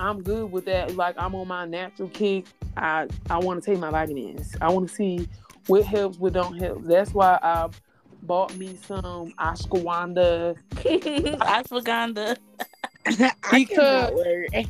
I'm 0.00 0.22
good 0.22 0.50
with 0.50 0.64
that. 0.66 0.96
Like 0.96 1.14
I'm 1.18 1.34
on 1.34 1.48
my 1.48 1.66
natural 1.66 2.08
kick. 2.08 2.46
I, 2.76 3.06
I 3.28 3.38
want 3.38 3.62
to 3.62 3.70
take 3.70 3.78
my 3.78 3.90
vitamins. 3.90 4.56
I 4.60 4.70
want 4.70 4.88
to 4.88 4.94
see 4.94 5.28
what 5.66 5.84
helps, 5.84 6.18
what 6.18 6.32
don't 6.32 6.56
help. 6.58 6.84
That's 6.84 7.12
why 7.12 7.38
I 7.42 7.68
bought 8.22 8.56
me 8.56 8.78
some 8.86 9.32
ashwagandha. 9.38 10.56
Ashwagandha. 11.40 12.36
I 13.06 13.32
Because- 13.50 14.10
cannot 14.10 14.14
word. 14.14 14.48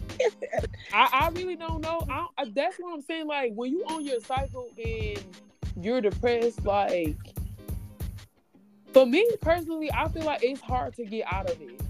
I, 0.93 1.09
I 1.13 1.29
really 1.31 1.57
don't 1.57 1.81
know. 1.81 2.07
I, 2.11 2.27
I, 2.39 2.45
that's 2.55 2.77
what 2.79 2.95
I'm 2.95 3.03
saying. 3.03 3.27
Like 3.27 3.53
when 3.55 3.71
you 3.71 3.85
on 3.89 4.05
your 4.05 4.21
cycle 4.21 4.69
and 4.85 5.23
you're 5.81 6.01
depressed, 6.01 6.65
like 6.65 7.17
for 8.93 9.07
me 9.07 9.29
personally, 9.41 9.91
I 9.93 10.09
feel 10.09 10.25
like 10.25 10.43
it's 10.43 10.61
hard 10.61 10.95
to 10.97 11.05
get 11.05 11.33
out 11.33 11.51
of 11.51 11.61
it. 11.61 11.81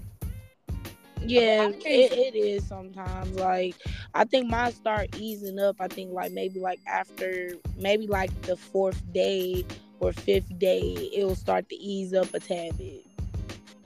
Yeah, 1.25 1.69
it, 1.69 2.11
it 2.13 2.35
is 2.37 2.67
sometimes. 2.67 3.31
Like 3.39 3.75
I 4.13 4.25
think 4.25 4.49
mine 4.49 4.71
start 4.73 5.15
easing 5.17 5.59
up. 5.59 5.77
I 5.79 5.87
think 5.87 6.11
like 6.11 6.31
maybe 6.31 6.59
like 6.59 6.79
after 6.87 7.53
maybe 7.77 8.07
like 8.07 8.29
the 8.41 8.57
fourth 8.57 9.01
day 9.13 9.65
or 9.99 10.11
fifth 10.13 10.57
day, 10.59 11.09
it'll 11.13 11.35
start 11.35 11.69
to 11.69 11.75
ease 11.75 12.13
up 12.13 12.33
a 12.33 12.39
tad 12.39 12.77
bit. 12.77 13.05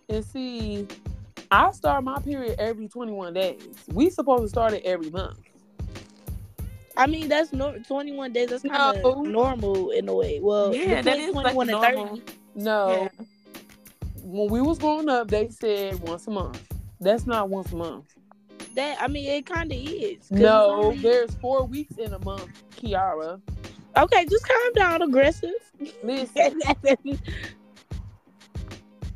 And 0.07 0.23
see, 0.23 0.87
I 1.51 1.71
start 1.71 2.03
my 2.03 2.19
period 2.19 2.55
every 2.59 2.87
21 2.87 3.33
days. 3.33 3.61
We 3.93 4.09
supposed 4.09 4.43
to 4.43 4.49
start 4.49 4.73
it 4.73 4.83
every 4.85 5.09
month. 5.09 5.39
I 6.97 7.07
mean, 7.07 7.27
that's 7.27 7.51
no 7.51 7.77
21 7.87 8.31
days. 8.31 8.49
That's 8.49 8.63
kind 8.63 8.97
of 8.97 9.03
No. 9.03 9.21
normal 9.23 9.89
in 9.91 10.07
a 10.07 10.13
way. 10.15 10.39
Well, 10.41 10.73
Yeah, 10.73 11.01
that 11.01 11.17
is 11.17 11.35
like 11.35 11.53
21 11.53 11.69
and 11.69 11.95
normal. 11.95 12.15
30. 12.17 12.21
No. 12.55 12.89
Yeah. 12.89 13.25
When 14.23 14.49
we 14.49 14.61
was 14.61 14.77
growing 14.79 15.09
up, 15.09 15.27
they 15.27 15.49
said 15.49 15.99
once 15.99 16.25
a 16.27 16.31
month. 16.31 16.61
That's 16.99 17.25
not 17.25 17.49
once 17.49 17.71
a 17.71 17.75
month. 17.75 18.05
That 18.75 19.01
I 19.01 19.07
mean, 19.07 19.25
it 19.29 19.45
kind 19.45 19.71
of 19.71 19.77
is. 19.77 20.29
No, 20.31 20.93
there's 20.97 21.33
four 21.35 21.65
weeks 21.65 21.97
in 21.97 22.13
a 22.13 22.19
month, 22.19 22.49
Kiara. 22.75 23.41
Okay, 23.97 24.25
just 24.25 24.47
calm 24.47 24.73
down, 24.73 25.01
aggressive. 25.01 25.53
Listen, 26.03 26.61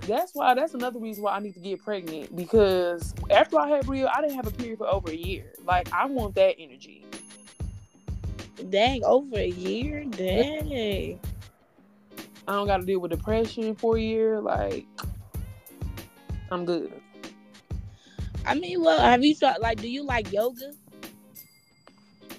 that's 0.08 0.34
why 0.34 0.54
that's 0.54 0.74
another 0.74 1.00
reason 1.00 1.24
why 1.24 1.36
I 1.36 1.40
need 1.40 1.54
to 1.54 1.60
get 1.60 1.84
pregnant 1.84 2.36
because 2.36 3.14
after 3.30 3.60
I 3.60 3.68
had 3.68 3.86
Bria, 3.86 4.10
I 4.14 4.22
didn't 4.22 4.36
have 4.36 4.48
a 4.48 4.52
period 4.52 4.78
for 4.78 4.88
over 4.88 5.12
a 5.12 5.16
year. 5.16 5.52
Like 5.66 5.92
I 5.94 6.06
want 6.06 6.36
that 6.36 6.56
energy. 6.58 7.06
Dang, 8.70 9.04
over 9.04 9.38
a 9.38 9.48
year. 9.48 10.04
Dang. 10.06 11.20
I 12.48 12.54
don't 12.54 12.68
got 12.68 12.78
to 12.78 12.86
deal 12.86 13.00
with 13.00 13.12
depression 13.12 13.76
for 13.76 13.98
a 13.98 14.02
year. 14.02 14.40
Like 14.40 14.86
I'm 16.52 16.66
good. 16.66 16.92
I 18.50 18.56
mean, 18.56 18.82
well, 18.82 19.00
have 19.00 19.24
you 19.24 19.36
tried? 19.36 19.60
Like, 19.60 19.80
do 19.80 19.88
you 19.88 20.04
like 20.04 20.32
yoga? 20.32 20.74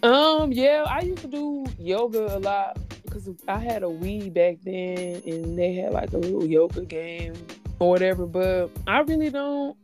Um, 0.02 0.50
yeah, 0.50 0.84
I 0.88 1.02
used 1.02 1.22
to 1.22 1.28
do 1.28 1.64
yoga 1.78 2.36
a 2.36 2.40
lot 2.40 2.80
because 3.04 3.28
I 3.46 3.58
had 3.58 3.84
a 3.84 3.86
Wii 3.86 4.34
back 4.34 4.56
then, 4.64 5.22
and 5.24 5.56
they 5.56 5.72
had 5.74 5.92
like 5.92 6.12
a 6.12 6.18
little 6.18 6.44
yoga 6.44 6.84
game 6.84 7.34
or 7.78 7.90
whatever. 7.90 8.26
But 8.26 8.72
I 8.88 8.98
really 9.02 9.30
don't. 9.30 9.76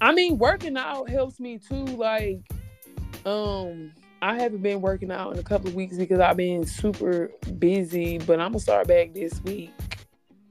I 0.00 0.12
mean, 0.12 0.38
working 0.38 0.76
out 0.76 1.10
helps 1.10 1.40
me 1.40 1.58
too. 1.58 1.86
Like, 1.86 2.38
um, 3.26 3.90
I 4.20 4.40
haven't 4.40 4.62
been 4.62 4.80
working 4.80 5.10
out 5.10 5.32
in 5.32 5.40
a 5.40 5.42
couple 5.42 5.70
of 5.70 5.74
weeks 5.74 5.96
because 5.96 6.20
I've 6.20 6.36
been 6.36 6.64
super 6.64 7.32
busy. 7.58 8.18
But 8.18 8.38
I'm 8.38 8.52
gonna 8.52 8.60
start 8.60 8.86
back 8.86 9.12
this 9.12 9.42
week. 9.42 9.72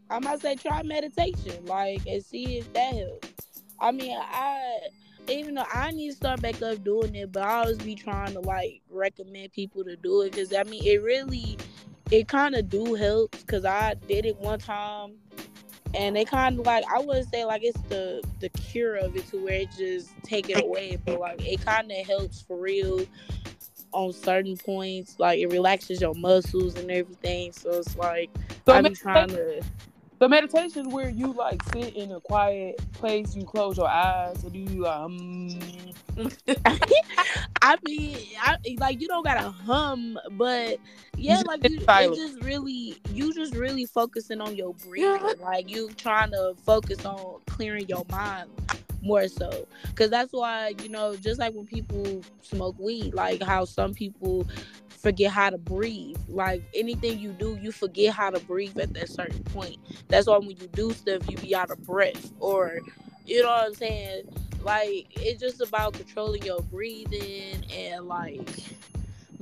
I 0.10 0.20
might 0.20 0.42
say 0.42 0.56
try 0.56 0.84
meditation, 0.84 1.66
like, 1.66 2.06
and 2.06 2.22
see 2.22 2.58
if 2.58 2.74
that 2.74 2.94
helps. 2.94 3.51
I 3.82 3.92
mean, 3.92 4.18
I 4.20 4.80
even 5.28 5.56
though 5.56 5.66
I 5.72 5.92
need 5.92 6.10
to 6.12 6.16
start 6.16 6.42
back 6.42 6.62
up 6.62 6.84
doing 6.84 7.16
it, 7.16 7.32
but 7.32 7.44
I 7.44 7.62
always 7.62 7.78
be 7.78 7.96
trying 7.96 8.34
to 8.34 8.40
like 8.40 8.82
recommend 8.90 9.52
people 9.54 9.84
to 9.84 9.96
do 9.96 10.22
it 10.22 10.32
because 10.32 10.54
I 10.54 10.64
mean, 10.64 10.86
it 10.86 11.02
really, 11.02 11.58
it 12.12 12.28
kind 12.28 12.56
of 12.56 12.70
do 12.70 12.94
help 12.94 13.32
because 13.32 13.66
I 13.66 13.96
did 14.08 14.26
it 14.26 14.38
one 14.38 14.60
time, 14.60 15.14
and 15.94 16.18
it 16.18 16.28
kind 16.28 16.60
of 16.60 16.66
like 16.66 16.84
I 16.94 17.00
wouldn't 17.00 17.30
say 17.30 17.44
like 17.46 17.64
it's 17.64 17.80
the 17.90 18.24
the 18.40 18.50
cure 18.50 18.96
of 18.96 19.16
it 19.16 19.28
to 19.28 19.44
where 19.44 19.62
it 19.62 19.70
just 19.78 20.12
take 20.24 20.50
it 20.50 20.64
away, 20.64 20.98
but 21.06 21.20
like 21.20 21.46
it 21.46 21.62
kind 21.66 21.92
of 21.92 22.06
helps 22.06 22.42
for 22.42 22.58
real 22.58 23.06
on 23.94 24.14
certain 24.14 24.58
points. 24.58 25.20
Like 25.20 25.40
it 25.40 25.48
relaxes 25.48 26.02
your 26.02 26.14
muscles 26.16 26.76
and 26.76 26.90
everything, 26.92 27.52
so 27.52 27.72
it's 27.72 27.96
like 27.98 28.30
So, 28.66 28.74
I 28.74 28.82
be 28.82 28.90
medita- 28.90 29.00
trying 29.02 29.30
to. 29.30 29.64
So 30.22 30.28
meditation 30.28 30.86
is 30.86 30.94
where 30.94 31.10
you 31.10 31.34
like 31.34 31.64
sit 31.74 31.96
in 31.96 32.12
a 32.12 32.22
quiet 32.22 32.80
place, 32.94 33.36
you 33.36 33.44
close 33.44 33.76
your 33.76 33.88
eyes, 33.88 34.46
or 34.46 34.52
do 34.52 34.60
you 34.60 34.86
um? 34.86 35.50
I 37.64 37.76
mean, 37.84 38.20
I, 38.40 38.58
like 38.78 39.02
you 39.02 39.08
don't 39.08 39.24
gotta 39.24 39.50
hum, 39.50 40.20
but 40.34 40.78
yeah, 41.18 41.42
like 41.48 41.64
sit 41.64 41.72
you, 41.72 42.16
just 42.16 42.40
really, 42.44 43.02
you 43.10 43.34
just 43.34 43.56
really 43.56 43.88
focusing 43.88 44.42
on 44.42 44.56
your 44.56 44.76
breathing. 44.76 45.40
Like 45.40 45.68
you 45.72 45.90
trying 45.98 46.30
to 46.34 46.54
focus 46.68 47.04
on 47.04 47.42
clearing 47.48 47.88
your 47.88 48.06
mind 48.12 48.48
more 49.02 49.28
so, 49.28 49.68
because 49.88 50.12
that's 50.12 50.34
why 50.34 50.76
you 50.84 50.90
know, 50.90 51.16
just 51.16 51.40
like 51.40 51.56
when 51.56 51.66
people 51.66 52.22
smoke 52.44 52.76
weed, 52.78 53.16
like 53.16 53.42
how 53.42 53.66
some 53.66 53.96
people 53.96 54.46
forget 55.02 55.32
how 55.32 55.50
to 55.50 55.58
breathe. 55.58 56.18
Like 56.30 56.64
anything 56.76 57.20
you 57.20 57.32
do, 57.34 57.58
you 57.62 57.72
forget 57.72 58.14
how 58.14 58.32
to 58.32 58.40
breathe 58.42 58.80
at 58.80 58.94
that 58.94 59.10
certain 59.10 59.44
point. 59.46 59.78
That's 60.10 60.28
why 60.28 60.38
when 60.38 60.52
you 60.52 60.68
do 60.74 60.92
stuff, 60.94 61.30
you 61.30 61.38
be 61.38 61.56
out 61.56 61.72
of 61.72 61.84
breath, 61.86 62.32
or 62.40 62.80
you 63.26 63.42
know 63.44 63.50
what 63.50 63.68
I'm 63.68 63.74
saying 63.76 64.24
like 64.64 65.08
it's 65.12 65.42
just 65.42 65.62
about 65.62 65.94
controlling 65.94 66.44
your 66.44 66.62
breathing 66.62 67.64
and 67.76 68.08
like 68.08 68.50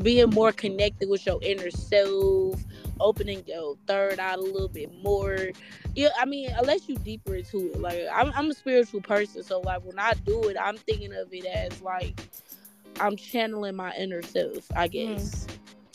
being 0.02 0.30
more 0.30 0.52
connected 0.52 1.10
with 1.10 1.26
your 1.26 1.39
inner 1.41 1.69
self 1.72 2.63
opening 3.00 3.43
your 3.48 3.78
third 3.88 4.19
eye 4.19 4.34
a 4.34 4.38
little 4.38 4.69
bit 4.69 4.91
more 5.04 5.50
yeah 5.95 6.10
i 6.19 6.26
mean 6.26 6.50
unless 6.58 6.88
you 6.89 6.95
deeper 6.98 7.36
into 7.36 7.72
it 7.72 7.80
like 7.82 8.02
I'm, 8.13 8.32
I'm 8.36 8.50
a 8.52 8.54
spiritual 8.54 9.02
person 9.02 9.43
so 9.43 9.60
like 9.62 9.84
when 9.84 10.00
i 10.00 10.13
do 10.26 10.50
it 10.50 10.58
i'm 10.62 10.78
thinking 10.78 11.13
of 11.13 11.34
it 11.34 11.45
as 11.45 11.82
like 11.82 12.19
i'm 13.00 13.16
channeling 13.16 13.76
my 13.76 13.94
inner 13.98 14.22
self 14.22 14.66
i 14.76 14.88
guess 14.88 15.46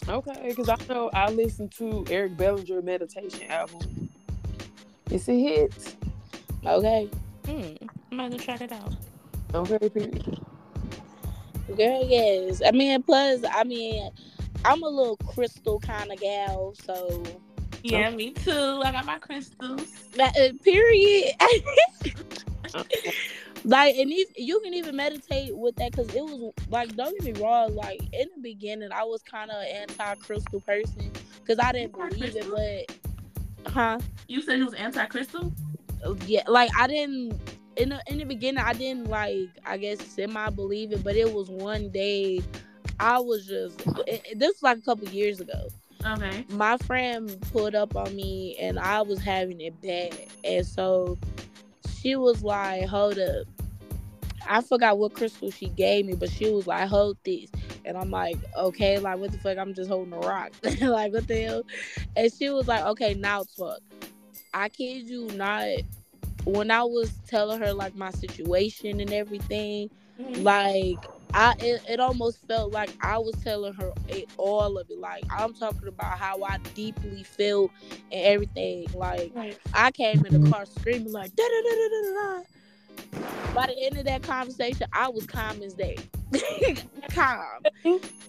Okay, 0.07 0.49
because 0.55 0.69
I 0.69 0.77
know 0.93 1.09
I 1.15 1.31
listened 1.31 1.73
to 1.79 2.05
Eric 2.11 2.37
Bellinger 2.37 2.83
meditation 2.83 3.51
album. 3.51 4.11
It's 5.11 5.27
a 5.31 5.33
hit. 5.33 5.97
okay 6.67 7.09
Hmm. 7.47 7.73
I'm 8.13 8.21
about 8.21 8.33
to 8.33 8.45
try 8.45 8.57
that 8.59 8.71
out. 8.73 8.93
Okay, 9.55 9.89
period. 9.89 10.39
girl 11.75 12.05
yes 12.07 12.61
i 12.67 12.71
mean 12.71 13.03
plus 13.03 13.41
i 13.51 13.65
mean 13.65 14.11
i'm 14.67 14.83
a 14.83 14.89
little 14.89 15.17
crystal 15.17 15.81
kind 15.81 16.13
of 16.13 16.21
gal 16.21 16.75
so 16.85 17.23
Yeah, 17.83 18.11
me 18.11 18.33
too. 18.33 18.83
I 18.85 18.93
got 18.93 19.05
my 19.07 19.19
crystals. 19.19 19.89
That, 20.17 20.35
uh, 20.37 20.53
period. 20.63 21.33
like, 23.65 23.97
and 23.97 24.11
if 24.13 24.31
you 24.37 24.61
can 24.61 24.75
even 24.75 24.97
meditate 24.97 25.57
with 25.57 25.77
that, 25.77 25.93
because 25.93 26.15
it 26.15 26.23
was 26.23 26.53
like, 26.71 26.95
don't 26.97 27.19
get 27.21 27.35
me 27.37 27.43
wrong. 27.43 27.75
Like 27.75 28.01
in 28.13 28.29
the 28.37 28.43
beginning, 28.43 28.91
I 28.93 29.05
was 29.05 29.23
kind 29.23 29.51
of 29.51 29.63
anti-crystal 29.65 30.61
person 30.61 31.11
because 31.41 31.59
I 31.59 31.73
didn't 31.73 31.93
believe 31.93 32.37
it, 32.37 32.47
but 33.65 33.73
huh? 33.73 33.99
You 34.29 34.41
said 34.43 34.61
it 34.61 34.65
was 34.65 34.75
anti-crystal. 34.75 35.53
Yeah, 36.27 36.43
like 36.49 36.71
I 36.79 36.87
didn't. 36.87 37.39
In 37.77 37.89
the, 37.89 38.01
in 38.07 38.19
the 38.19 38.25
beginning, 38.25 38.63
I 38.63 38.73
didn't 38.73 39.09
like, 39.09 39.49
I 39.67 39.79
guess, 39.79 40.01
semi 40.01 40.51
believe 40.51 40.93
it, 40.93 41.03
but 41.03 41.17
it 41.17 41.33
was 41.33 41.51
one 41.51 41.91
day 41.91 42.41
I 43.01 43.19
was 43.19 43.47
just, 43.47 43.83
it- 44.07 44.39
this 44.39 44.51
was 44.55 44.63
like 44.63 44.79
a 44.79 44.83
couple 44.83 45.09
years 45.09 45.41
ago 45.41 45.69
Okay. 46.07 46.45
my 46.51 46.77
friend 46.79 47.35
pulled 47.53 47.75
up 47.75 47.97
on 47.97 48.15
me 48.15 48.57
and 48.61 48.79
I 48.79 49.01
was 49.03 49.21
having 49.21 49.61
it 49.61 49.81
bad. 49.81 50.15
And 50.45 50.67
so 50.67 51.19
she 51.99 52.17
was 52.17 52.43
like, 52.43 52.85
Hold 52.87 53.19
up. 53.19 53.47
I 54.49 54.63
forgot 54.63 54.99
what 54.99 55.15
crystal 55.15 55.51
she 55.51 55.69
gave 55.69 56.07
me, 56.07 56.15
but 56.15 56.31
she 56.31 56.51
was 56.51 56.67
like, 56.67 56.89
Hold 56.89 57.19
this. 57.25 57.51
And 57.85 57.97
I'm 57.97 58.11
like, 58.11 58.37
Okay, 58.57 58.99
like, 58.99 59.19
what 59.19 59.33
the 59.33 59.39
fuck? 59.39 59.59
I'm 59.59 59.75
just 59.75 59.91
holding 59.91 60.13
a 60.15 60.19
rock. 60.19 60.53
like, 60.81 61.13
what 61.13 61.27
the 61.29 61.43
hell? 61.43 61.63
And 62.17 62.33
she 62.33 62.51
was 62.51 62.67
like, 62.69 62.85
Okay, 62.85 63.15
now 63.15 63.45
talk. 63.57 63.81
I 64.53 64.69
kid 64.69 65.09
you 65.09 65.29
not. 65.35 65.67
When 66.45 66.71
I 66.71 66.83
was 66.85 67.21
telling 67.27 67.61
her, 67.61 67.73
like, 67.73 67.95
my 67.95 68.11
situation 68.11 69.01
and 69.01 69.13
everything, 69.13 69.91
Mhm. 70.21 70.43
like 70.45 71.07
I 71.35 71.55
it, 71.61 71.83
it 71.89 72.01
almost 72.01 72.47
felt 72.47 72.73
like 72.73 72.95
I 73.01 73.19
was 73.19 73.35
telling 73.43 73.75
her 73.75 73.93
it, 74.09 74.27
all 74.37 74.79
of 74.79 74.89
it. 74.91 74.99
Like 74.99 75.25
I'm 75.31 75.53
talking 75.55 75.89
about 75.89 76.19
how 76.19 76.43
I 76.45 76.59
deeply 76.75 77.25
felt 77.25 77.73
and 78.13 78.25
everything. 78.25 78.87
Like 78.95 79.33
Right. 79.35 79.59
I 79.73 79.91
came 79.91 80.25
in 80.25 80.33
the 80.33 80.41
car 80.41 80.65
screaming 80.67 81.13
like 81.13 81.35
da 81.35 81.43
da 81.43 81.61
da 81.63 81.75
da 81.75 81.89
da 81.89 82.39
da. 82.39 82.43
By 83.55 83.67
the 83.67 83.79
end 83.79 83.97
of 83.99 84.05
that 84.07 84.23
conversation, 84.23 84.87
I 84.93 85.09
was 85.09 85.27
calm 85.27 85.63
as 85.63 85.75
day. 85.75 85.97
calm. 87.11 87.65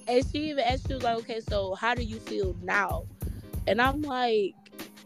And 0.08 0.25
she 0.32 0.49
even 0.49 0.63
asked, 0.63 0.88
she 0.88 0.93
was 0.93 1.04
like, 1.04 1.17
okay, 1.19 1.39
so 1.49 1.73
how 1.75 1.95
do 1.95 2.04
you 2.04 2.19
feel 2.19 2.56
now? 2.62 3.06
And 3.67 3.82
I'm 3.82 4.01
like, 4.01 4.56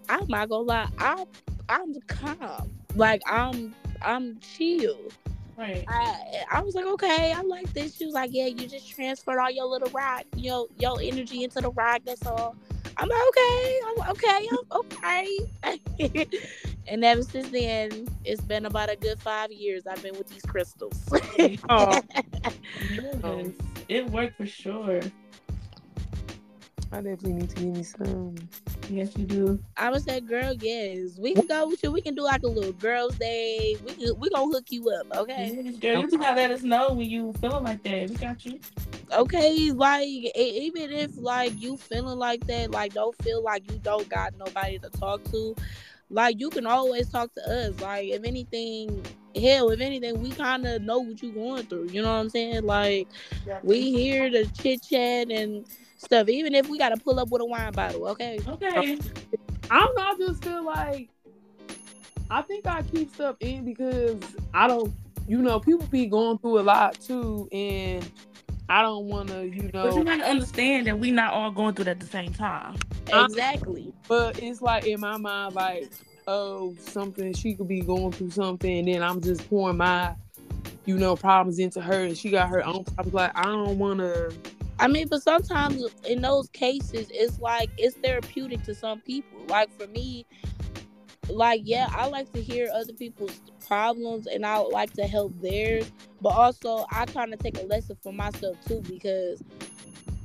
I'm 0.09 0.27
not 0.27 0.49
gonna 0.49 0.63
lie, 0.63 0.89
I 0.97 1.25
I'm 1.69 1.95
calm. 2.07 2.71
Like 2.95 3.21
I'm 3.27 3.73
I'm 4.01 4.39
chill. 4.39 5.09
Right. 5.57 5.85
I 5.87 6.43
I 6.51 6.61
was 6.61 6.75
like, 6.75 6.85
okay, 6.87 7.31
I 7.33 7.41
like 7.41 7.71
this. 7.73 7.95
She 7.95 8.05
was 8.05 8.13
like, 8.13 8.31
yeah, 8.33 8.47
you 8.47 8.67
just 8.67 8.89
transferred 8.89 9.39
all 9.39 9.51
your 9.51 9.65
little 9.65 9.89
rock, 9.91 10.23
your 10.35 10.67
your 10.77 10.99
energy 11.01 11.43
into 11.43 11.61
the 11.61 11.71
rock. 11.71 12.01
That's 12.05 12.25
all. 12.25 12.55
I'm 12.97 13.07
like, 13.07 13.21
okay, 13.29 13.79
I'm 13.87 14.11
okay, 14.11 14.47
I'm 14.51 14.81
okay. 14.81 16.27
and 16.89 17.03
ever 17.05 17.23
since 17.23 17.49
then, 17.49 18.07
it's 18.25 18.41
been 18.41 18.65
about 18.65 18.91
a 18.91 18.95
good 18.95 19.19
five 19.19 19.51
years. 19.51 19.85
I've 19.87 20.01
been 20.01 20.17
with 20.17 20.27
these 20.27 20.41
crystals. 20.43 21.09
Oh. 21.69 22.01
oh, 23.23 23.37
Yes. 23.37 23.51
It 23.87 24.05
worked 24.09 24.37
for 24.37 24.45
sure. 24.45 25.01
I 26.91 27.01
definitely 27.01 27.33
need 27.33 27.49
to 27.51 27.55
give 27.55 27.75
me 27.75 27.83
some. 27.83 28.35
Yes, 28.89 29.15
you 29.15 29.25
do. 29.25 29.59
I 29.77 29.91
would 29.91 30.03
say, 30.03 30.19
girl, 30.21 30.53
yes. 30.59 31.17
We 31.19 31.35
can 31.35 31.45
go 31.45 31.67
with 31.67 31.83
you. 31.83 31.91
We 31.91 32.01
can 32.01 32.15
do 32.15 32.23
like 32.23 32.41
a 32.43 32.47
little 32.47 32.73
girls' 32.73 33.15
day. 33.17 33.77
We 33.85 33.93
can, 33.93 34.19
we 34.19 34.29
gonna 34.31 34.51
hook 34.51 34.65
you 34.69 34.89
up, 34.89 35.05
okay? 35.15 35.59
Yes, 35.63 35.77
girl, 35.77 35.97
you 36.01 36.03
just 36.03 36.19
gotta 36.19 36.35
let 36.35 36.51
us 36.51 36.63
know 36.63 36.93
when 36.93 37.07
you 37.09 37.31
feeling 37.33 37.63
like 37.63 37.83
that. 37.83 38.09
We 38.09 38.15
got 38.15 38.43
you. 38.45 38.59
Okay, 39.11 39.71
like 39.71 40.07
e- 40.07 40.31
even 40.35 40.91
if 40.91 41.11
like 41.17 41.59
you 41.61 41.77
feeling 41.77 42.17
like 42.17 42.45
that, 42.47 42.71
like 42.71 42.93
don't 42.93 43.15
feel 43.23 43.43
like 43.43 43.71
you 43.71 43.79
don't 43.79 44.07
got 44.09 44.33
nobody 44.37 44.79
to 44.79 44.89
talk 44.89 45.23
to. 45.31 45.55
Like 46.09 46.39
you 46.39 46.49
can 46.49 46.65
always 46.65 47.09
talk 47.09 47.33
to 47.35 47.41
us. 47.41 47.79
Like 47.81 48.07
if 48.09 48.23
anything, 48.23 49.05
hell, 49.35 49.69
if 49.69 49.79
anything, 49.79 50.21
we 50.21 50.31
kind 50.31 50.65
of 50.65 50.81
know 50.81 50.99
what 50.99 51.21
you're 51.21 51.31
going 51.31 51.63
through. 51.63 51.89
You 51.89 52.01
know 52.01 52.11
what 52.11 52.19
I'm 52.19 52.29
saying? 52.29 52.63
Like 52.63 53.07
we 53.63 53.91
here 53.91 54.29
to 54.29 54.45
chit 54.53 54.83
chat 54.83 55.31
and 55.31 55.65
stuff. 55.97 56.29
Even 56.29 56.55
if 56.55 56.67
we 56.67 56.77
gotta 56.77 56.97
pull 56.97 57.19
up 57.19 57.29
with 57.29 57.41
a 57.41 57.45
wine 57.45 57.71
bottle, 57.73 58.07
okay? 58.07 58.39
Okay. 58.47 58.97
I 59.71 59.79
don't 59.79 59.95
know. 59.95 60.03
I 60.03 60.15
just 60.17 60.43
feel 60.43 60.63
like 60.65 61.09
I 62.31 62.41
think 62.41 62.65
I 62.65 62.81
keep 62.83 63.13
stuff 63.13 63.35
in 63.39 63.65
because 63.65 64.19
I 64.53 64.67
don't. 64.67 64.93
You 65.27 65.43
know, 65.43 65.59
people 65.59 65.85
be 65.85 66.07
going 66.07 66.39
through 66.39 66.59
a 66.59 66.63
lot 66.63 66.99
too, 66.99 67.47
and 67.51 68.03
I 68.69 68.83
don't 68.83 69.05
want 69.05 69.29
to. 69.29 69.45
You 69.45 69.63
know. 69.73 69.89
But 69.89 69.95
you 69.95 70.03
gotta 70.03 70.23
understand 70.23 70.87
that 70.87 70.99
we 70.99 71.11
not 71.11 71.33
all 71.33 71.51
going 71.51 71.73
through 71.73 71.85
that 71.85 71.91
at 71.91 71.99
the 71.99 72.05
same 72.05 72.33
time. 72.33 72.75
Uh, 73.11 73.25
Exactly. 73.25 73.91
but 74.07 74.41
it's 74.41 74.61
like 74.61 74.85
in 74.85 74.99
my 74.99 75.17
mind, 75.17 75.55
like 75.55 75.91
oh, 76.27 76.75
something 76.79 77.33
she 77.33 77.55
could 77.55 77.67
be 77.67 77.81
going 77.81 78.11
through 78.11 78.29
something, 78.29 78.79
and 78.79 78.87
then 78.87 79.01
I'm 79.01 79.19
just 79.19 79.49
pouring 79.49 79.77
my, 79.77 80.13
you 80.85 80.97
know, 80.97 81.15
problems 81.15 81.57
into 81.57 81.81
her, 81.81 82.03
and 82.05 82.15
she 82.15 82.29
got 82.29 82.49
her 82.49 82.63
own 82.63 82.83
problems. 82.83 83.13
Like 83.13 83.31
I 83.35 83.43
don't 83.43 83.79
want 83.79 83.99
to. 83.99 84.31
I 84.77 84.87
mean, 84.87 85.07
but 85.07 85.23
sometimes 85.23 85.83
in 86.07 86.21
those 86.21 86.47
cases, 86.49 87.07
it's 87.11 87.39
like 87.39 87.69
it's 87.77 87.97
therapeutic 87.97 88.63
to 88.63 88.75
some 88.75 89.01
people. 89.01 89.39
Like 89.47 89.69
for 89.77 89.87
me, 89.87 90.25
like 91.29 91.61
yeah, 91.65 91.87
I 91.91 92.07
like 92.07 92.31
to 92.33 92.41
hear 92.41 92.69
other 92.73 92.93
people's 92.93 93.39
problems 93.67 94.27
and 94.27 94.45
I 94.45 94.57
like 94.57 94.93
to 94.93 95.07
help 95.07 95.33
theirs, 95.41 95.91
but 96.21 96.29
also 96.29 96.85
I 96.91 97.05
kind 97.05 97.33
of 97.33 97.39
take 97.39 97.57
a 97.59 97.65
lesson 97.65 97.97
for 98.01 98.11
myself 98.13 98.57
too 98.67 98.81
because 98.89 99.41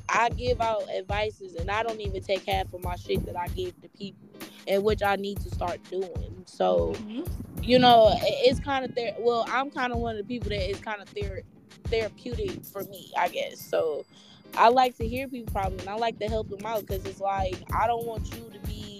I 0.08 0.28
give 0.30 0.60
out 0.60 0.84
advices 0.90 1.54
and 1.54 1.70
I 1.70 1.82
don't 1.82 2.00
even 2.00 2.22
take 2.22 2.44
half 2.46 2.72
of 2.72 2.82
my 2.82 2.96
shit 2.96 3.24
that 3.26 3.36
I 3.36 3.48
give 3.48 3.80
to 3.82 3.88
people, 3.88 4.28
and 4.66 4.84
which 4.84 5.02
I 5.02 5.16
need 5.16 5.40
to 5.40 5.50
start 5.50 5.80
doing. 5.90 6.44
So 6.46 6.92
Mhm. 6.94 7.28
you 7.62 7.78
know, 7.78 8.14
it's 8.20 8.60
kind 8.60 8.84
of 8.84 8.94
there. 8.94 9.14
Well, 9.18 9.46
I'm 9.48 9.70
kind 9.70 9.92
of 9.92 9.98
one 9.98 10.16
of 10.16 10.18
the 10.18 10.24
people 10.34 10.50
that 10.50 10.68
is 10.68 10.78
kind 10.80 11.00
of 11.00 11.08
ther- 11.08 11.42
therapeutic 11.84 12.62
for 12.64 12.84
me, 12.84 13.10
I 13.16 13.28
guess. 13.28 13.58
So 13.58 14.04
I 14.56 14.68
like 14.68 14.96
to 14.98 15.08
hear 15.08 15.28
people 15.28 15.52
problems 15.52 15.80
and 15.82 15.90
I 15.90 15.96
like 15.96 16.18
to 16.18 16.26
help 16.28 16.48
them 16.50 16.64
out 16.66 16.80
because 16.82 17.04
it's 17.06 17.20
like 17.20 17.56
I 17.74 17.86
don't 17.86 18.06
want 18.06 18.26
you 18.34 18.50
to 18.52 18.58
be 18.68 18.93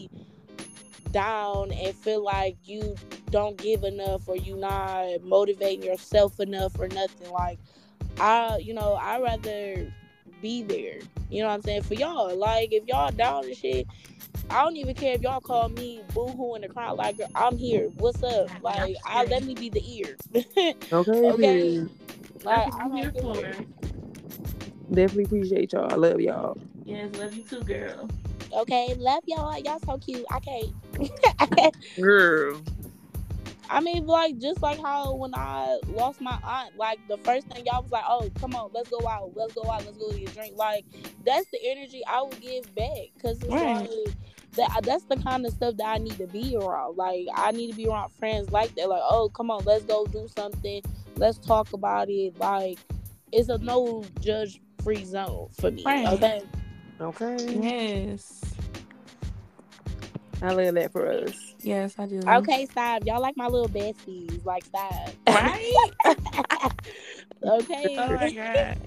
down 1.14 1.70
and 1.72 1.94
feel 1.94 2.22
like 2.22 2.56
you 2.64 2.96
don't 3.30 3.56
give 3.56 3.84
enough 3.84 4.28
or 4.28 4.36
you 4.36 4.56
not 4.56 5.22
motivating 5.22 5.84
yourself 5.84 6.40
enough 6.40 6.78
or 6.78 6.88
nothing. 6.88 7.30
Like 7.30 7.58
I, 8.18 8.58
you 8.58 8.74
know, 8.74 8.94
I 8.94 9.20
rather 9.20 9.90
be 10.42 10.62
there. 10.64 10.98
You 11.30 11.42
know 11.42 11.48
what 11.48 11.54
I'm 11.54 11.62
saying? 11.62 11.82
For 11.82 11.94
y'all, 11.94 12.36
like 12.36 12.72
if 12.72 12.86
y'all 12.86 13.10
down 13.10 13.44
and 13.44 13.56
shit. 13.56 13.86
I 14.50 14.62
don't 14.62 14.76
even 14.76 14.94
care 14.94 15.14
if 15.14 15.22
y'all 15.22 15.40
call 15.40 15.70
me 15.70 16.02
boo 16.12 16.26
hoo 16.26 16.54
in 16.54 16.62
the 16.62 16.68
crowd. 16.68 16.98
Like 16.98 17.16
I'm 17.34 17.56
here. 17.56 17.88
What's 17.96 18.22
up? 18.22 18.50
Like 18.62 18.94
I 19.06 19.24
let 19.24 19.44
me 19.44 19.54
be 19.54 19.70
the 19.70 19.82
ear. 19.96 20.16
Okay. 20.92 21.30
Okay. 21.30 21.40
then. 21.40 21.90
like 22.44 22.74
I'm 22.74 22.92
here 22.92 23.12
for. 23.20 23.34
give 23.34 23.66
Definitely 24.90 25.24
appreciate 25.24 25.72
y'all. 25.72 25.90
I 25.90 25.96
love 25.96 26.20
y'all. 26.20 26.58
Yes, 26.84 27.16
love 27.16 27.34
you 27.34 27.42
too, 27.42 27.62
girl. 27.62 28.08
Okay, 28.54 28.94
love 28.98 29.22
y'all. 29.26 29.58
Y'all 29.58 29.80
so 29.84 29.98
cute. 29.98 30.24
I 30.30 30.40
can't. 30.40 31.96
Girl. 32.00 32.62
I 33.70 33.80
mean, 33.80 34.06
like 34.06 34.38
just 34.38 34.62
like 34.62 34.80
how 34.80 35.14
when 35.14 35.34
I 35.34 35.78
lost 35.88 36.20
my 36.20 36.38
aunt, 36.44 36.76
like 36.76 36.98
the 37.08 37.18
first 37.18 37.48
thing 37.48 37.64
y'all 37.66 37.82
was 37.82 37.90
like, 37.90 38.04
"Oh, 38.06 38.30
come 38.38 38.54
on, 38.54 38.70
let's 38.72 38.90
go 38.90 39.06
out, 39.08 39.32
let's 39.34 39.54
go 39.54 39.62
out, 39.70 39.84
let's 39.84 39.96
go 39.96 40.12
get 40.12 40.30
a 40.30 40.34
drink." 40.34 40.56
Like 40.56 40.84
that's 41.24 41.46
the 41.50 41.58
energy 41.64 42.02
I 42.06 42.22
would 42.22 42.40
give 42.40 42.72
back, 42.74 43.08
cause 43.20 43.38
it's 43.42 43.48
Right. 43.48 43.88
like 43.88 44.14
that. 44.56 44.70
Uh, 44.76 44.80
that's 44.82 45.04
the 45.04 45.16
kind 45.16 45.46
of 45.46 45.52
stuff 45.52 45.76
that 45.78 45.86
I 45.86 45.98
need 45.98 46.18
to 46.18 46.26
be 46.26 46.56
around. 46.56 46.96
Like 46.96 47.26
I 47.34 47.50
need 47.52 47.70
to 47.70 47.76
be 47.76 47.88
around 47.88 48.10
friends 48.10 48.50
like 48.50 48.74
that. 48.76 48.88
Like, 48.88 49.02
oh, 49.02 49.30
come 49.30 49.50
on, 49.50 49.64
let's 49.64 49.84
go 49.84 50.04
do 50.06 50.28
something. 50.36 50.82
Let's 51.16 51.38
talk 51.38 51.72
about 51.72 52.08
it. 52.10 52.38
Like 52.38 52.78
it's 53.32 53.48
a 53.48 53.58
no 53.58 54.04
judge 54.20 54.60
free 54.82 55.04
zone 55.04 55.48
for 55.58 55.70
me. 55.70 55.84
Right. 55.84 56.06
Okay. 56.06 56.42
Okay. 57.00 57.36
Yes. 57.60 58.54
I 60.42 60.52
love 60.52 60.74
that 60.74 60.92
for 60.92 61.06
us. 61.06 61.54
Yes, 61.60 61.94
I 61.98 62.06
do. 62.06 62.20
Okay, 62.26 62.66
stop. 62.66 63.04
Y'all 63.06 63.20
like 63.20 63.36
my 63.36 63.46
little 63.46 63.68
besties. 63.68 64.44
Like 64.44 64.64
stop. 64.64 65.10
Right? 65.26 65.72
okay. 67.42 67.96
oh 67.98 68.12
my 68.12 68.30
god. 68.30 68.78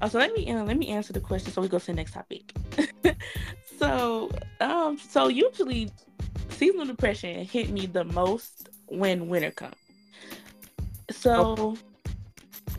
Oh, 0.00 0.08
so 0.08 0.18
let 0.18 0.32
me 0.34 0.50
uh, 0.50 0.64
let 0.64 0.76
me 0.76 0.88
answer 0.88 1.12
the 1.12 1.20
question 1.20 1.52
so 1.52 1.62
we 1.62 1.68
go 1.68 1.78
to 1.78 1.86
the 1.86 1.94
next 1.94 2.12
topic. 2.12 2.52
so 3.78 4.30
um 4.60 4.98
so 4.98 5.28
usually 5.28 5.90
seasonal 6.50 6.86
depression 6.86 7.44
hit 7.44 7.70
me 7.70 7.86
the 7.86 8.04
most 8.04 8.68
when 8.86 9.28
winter 9.28 9.50
comes. 9.50 9.74
So 11.10 11.76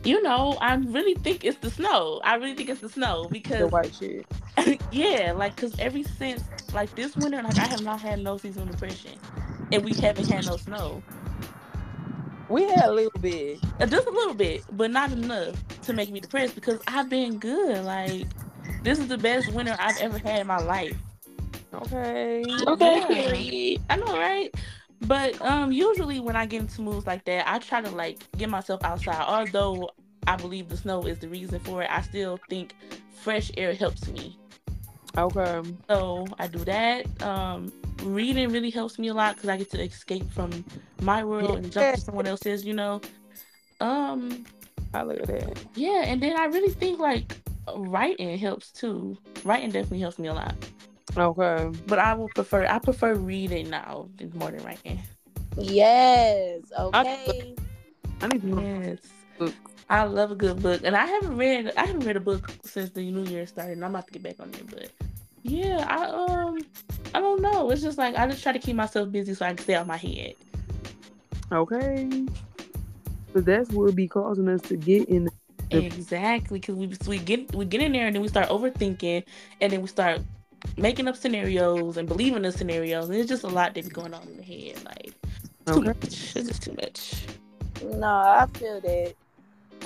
you 0.04 0.22
know, 0.22 0.58
I 0.62 0.76
really 0.76 1.16
think 1.16 1.44
it's 1.44 1.58
the 1.60 1.70
snow. 1.70 2.22
I 2.24 2.36
really 2.36 2.56
think 2.56 2.70
it's 2.70 2.82
the 2.82 2.90
snow 2.90 3.24
The 3.24 3.30
because 3.30 3.72
white 3.72 3.96
shit. 3.96 4.26
yeah, 4.92 5.34
like 5.36 5.56
because 5.56 5.78
every 5.80 6.04
since 6.04 6.44
like 6.74 6.94
this 6.96 7.16
winter, 7.16 7.42
like 7.42 7.58
I 7.58 7.68
have 7.68 7.82
not 7.84 8.02
had 8.02 8.20
no 8.20 8.38
seasonal 8.38 8.68
depression, 8.68 9.14
and 9.72 9.84
we 9.84 9.94
haven't 9.96 10.28
had 10.28 10.46
no 10.46 10.58
snow. 10.58 11.02
We 12.50 12.64
had 12.64 12.86
a 12.86 12.92
little 12.92 13.20
bit. 13.22 13.60
Uh, 13.80 13.86
just 13.86 14.08
a 14.08 14.12
little 14.12 14.34
bit, 14.34 14.64
but 14.72 14.92
not 14.92 15.12
enough 15.12 15.56
to 15.84 15.94
make 15.94 16.12
me 16.12 16.20
depressed 16.20 16.56
because 16.56 16.80
I've 16.88 17.10
been 17.10 17.40
good. 17.40 17.84
Like 17.86 18.28
this 18.84 19.00
is 19.00 19.08
the 19.08 19.18
best 19.18 19.52
winter 19.54 19.76
I've 19.80 19.98
ever 20.00 20.18
had 20.18 20.42
in 20.42 20.48
my 20.48 20.58
life. 20.58 20.98
Okay. 21.74 22.44
Okay, 22.68 23.76
Yeah. 23.76 23.78
I 23.90 23.96
know, 23.96 24.18
right? 24.18 24.54
But 25.06 25.40
um, 25.42 25.72
usually 25.72 26.20
when 26.20 26.36
I 26.36 26.46
get 26.46 26.62
into 26.62 26.82
moods 26.82 27.06
like 27.06 27.26
that, 27.26 27.50
I 27.50 27.60
try 27.60 27.82
to 27.82 27.90
like 27.90 28.20
get 28.38 28.50
myself 28.50 28.84
outside. 28.84 29.24
Although 29.28 29.92
I 30.28 30.36
believe 30.36 30.70
the 30.70 30.78
snow 30.78 31.04
is 31.04 31.20
the 31.20 31.28
reason 31.28 31.60
for 31.60 31.84
it, 31.84 31.90
I 31.92 32.02
still 32.02 32.40
think 32.50 32.76
fresh 33.22 33.52
air 33.58 33.74
helps 33.74 34.08
me. 34.08 34.38
Okay. 35.18 35.62
So 35.90 36.26
I 36.40 36.48
do 36.48 36.60
that. 36.60 37.22
Um, 37.22 37.72
reading 38.04 38.50
really 38.50 38.70
helps 38.70 38.98
me 38.98 39.10
a 39.10 39.14
lot 39.14 39.36
because 39.36 39.50
I 39.50 39.58
get 39.58 39.70
to 39.72 39.82
escape 39.82 40.30
from 40.32 40.64
my 41.02 41.24
world 41.24 41.58
and 41.58 41.72
jump 41.72 41.96
to 41.96 42.02
someone 42.02 42.28
else's. 42.28 42.66
You 42.66 42.74
know. 42.74 43.02
Um. 43.80 44.46
I 44.94 45.02
at 45.02 45.26
that. 45.26 45.66
Yeah, 45.76 46.04
and 46.06 46.22
then 46.22 46.38
I 46.38 46.46
really 46.46 46.72
think 46.72 47.00
like 47.00 47.36
writing 47.76 48.38
helps 48.38 48.72
too. 48.72 49.18
Writing 49.44 49.72
definitely 49.72 50.00
helps 50.00 50.20
me 50.20 50.28
a 50.28 50.34
lot. 50.34 50.56
Okay. 51.16 51.72
But 51.88 52.00
I 52.00 52.14
will 52.14 52.30
prefer 52.30 52.66
I 52.66 52.80
prefer 52.80 53.16
reading 53.16 53.70
now 53.70 54.10
more 54.34 54.52
than 54.52 54.64
writing. 54.64 55.00
Yes. 55.58 56.62
Okay. 56.78 57.56
I 58.22 58.28
need 58.28 58.42
to 58.42 58.62
Yes. 58.62 59.00
Book. 59.38 59.54
I 59.90 60.04
love 60.04 60.32
a 60.32 60.36
good 60.36 60.62
book. 60.62 60.82
And 60.84 60.96
I 60.96 61.06
haven't 61.06 61.38
read 61.38 61.74
I 61.78 61.86
haven't 61.86 62.06
read 62.06 62.18
a 62.18 62.22
book 62.22 62.50
since 62.64 62.90
the 62.92 63.02
new 63.12 63.24
year 63.24 63.46
started 63.46 63.74
and 63.74 63.86
I'm 63.86 63.92
about 63.92 64.08
to 64.08 64.14
get 64.14 64.24
back 64.24 64.36
on 64.40 64.52
there, 64.52 64.62
but 64.70 64.90
yeah, 65.44 65.86
I 65.90 66.06
um 66.06 66.60
I 67.14 67.20
don't 67.20 67.42
know. 67.42 67.70
It's 67.70 67.82
just 67.82 67.98
like 67.98 68.16
I 68.16 68.26
just 68.28 68.42
try 68.42 68.54
to 68.54 68.60
keep 68.60 68.76
myself 68.76 69.12
busy 69.12 69.34
so 69.34 69.46
I 69.46 69.50
can 69.50 69.58
stay 69.60 69.76
out 69.76 69.88
my 69.88 69.98
head. 69.98 70.36
Okay. 71.52 72.26
But 73.34 73.46
that's 73.46 73.70
what 73.72 73.94
be 73.96 74.08
causing 74.08 74.48
us 74.48 74.62
to 74.64 74.78
get 74.78 75.10
in. 75.10 75.30
Yep. 75.72 75.84
Exactly, 75.84 76.60
because 76.60 76.76
we 76.76 76.92
we 77.08 77.18
get 77.20 77.54
we 77.56 77.66
get 77.66 77.82
in 77.82 77.92
there 77.92 78.06
and 78.06 78.16
then 78.16 78.22
we 78.22 78.28
start 78.28 78.48
overthinking, 78.50 79.24
and 79.60 79.74
then 79.74 79.82
we 79.82 79.88
start 79.88 80.22
making 80.78 81.08
up 81.08 81.16
scenarios 81.16 81.98
and 81.98 82.08
believing 82.08 82.44
the 82.44 82.52
scenarios, 82.52 83.10
and 83.10 83.18
it's 83.18 83.30
just 83.30 83.44
a 83.44 83.50
lot 83.50 83.74
that 83.76 83.84
be 83.86 83.90
going 83.92 84.14
on 84.14 84.28
in 84.28 84.38
the 84.38 84.44
head. 84.44 84.84
Like 84.86 85.14
too 85.66 85.82
Okay. 85.82 85.84
much. 85.84 86.36
It's 86.36 86.48
just 86.48 86.64
too 86.64 86.74
much. 86.74 87.28
No, 87.84 88.08
I 88.08 88.48
feel 88.58 88.82
that. 88.82 89.14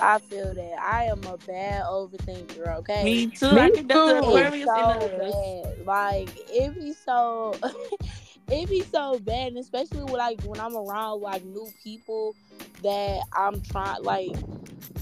I 0.00 0.18
feel 0.18 0.54
that. 0.54 0.78
I 0.80 1.04
am 1.04 1.24
a 1.26 1.36
bad 1.38 1.84
overthinker. 1.84 2.76
Okay. 2.78 3.04
Me 3.04 3.26
too. 3.28 3.46
Me 3.50 3.60
I 3.60 3.70
think 3.70 3.88
that's 3.88 4.04
the 4.04 4.16
too. 4.18 4.18
Aquarius 4.18 4.76
It's 4.76 4.90
in 4.90 4.90
so 4.90 5.10
us. 5.20 5.36
bad. 5.64 5.86
Like 5.86 6.30
it 6.48 6.74
be 6.74 6.92
so 6.92 7.54
it 8.50 8.68
be 8.68 8.82
so 8.82 9.18
bad, 9.20 9.48
and 9.48 9.58
especially 9.58 10.04
when 10.04 10.14
like 10.14 10.42
when 10.42 10.60
I'm 10.60 10.76
around 10.76 11.20
like 11.20 11.44
new 11.44 11.68
people 11.82 12.34
that 12.82 13.20
I'm 13.32 13.60
trying 13.62 14.02
like 14.02 14.36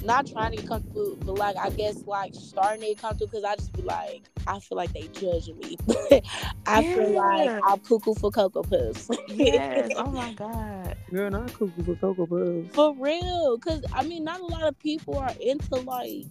not 0.04 0.26
trying 0.26 0.52
to 0.52 0.56
get 0.58 0.68
comfortable, 0.68 1.16
but 1.24 1.38
like 1.38 1.56
I 1.56 1.70
guess 1.70 2.02
like 2.06 2.34
starting 2.34 2.80
to 2.82 2.86
get 2.88 2.98
comfortable 2.98 3.26
because 3.28 3.44
I 3.44 3.56
just 3.56 3.72
be 3.72 3.82
like 3.82 4.22
I 4.46 4.60
feel 4.60 4.76
like 4.76 4.92
they 4.92 5.08
judging 5.12 5.58
me. 5.58 5.76
I 6.66 6.82
feel 6.82 7.12
like 7.12 7.50
I'm 7.64 7.78
cuckoo 7.80 8.14
for 8.14 8.30
cocoa 8.30 8.62
puffs. 8.62 9.10
Yes. 9.28 9.90
Oh 9.96 10.10
my 10.10 10.32
god. 10.34 10.96
Girl, 11.10 11.30
not 11.30 11.52
cuckoo 11.52 11.82
for 11.82 11.94
cocoa 11.96 12.26
puffs. 12.26 12.74
For 12.74 12.94
real, 12.96 13.58
cause 13.58 13.84
I 13.92 14.02
mean, 14.02 14.24
not 14.24 14.40
a 14.40 14.46
lot 14.46 14.64
of 14.64 14.78
people 14.78 15.18
are 15.18 15.32
into 15.40 15.76
like 15.76 16.24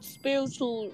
spiritual 0.00 0.92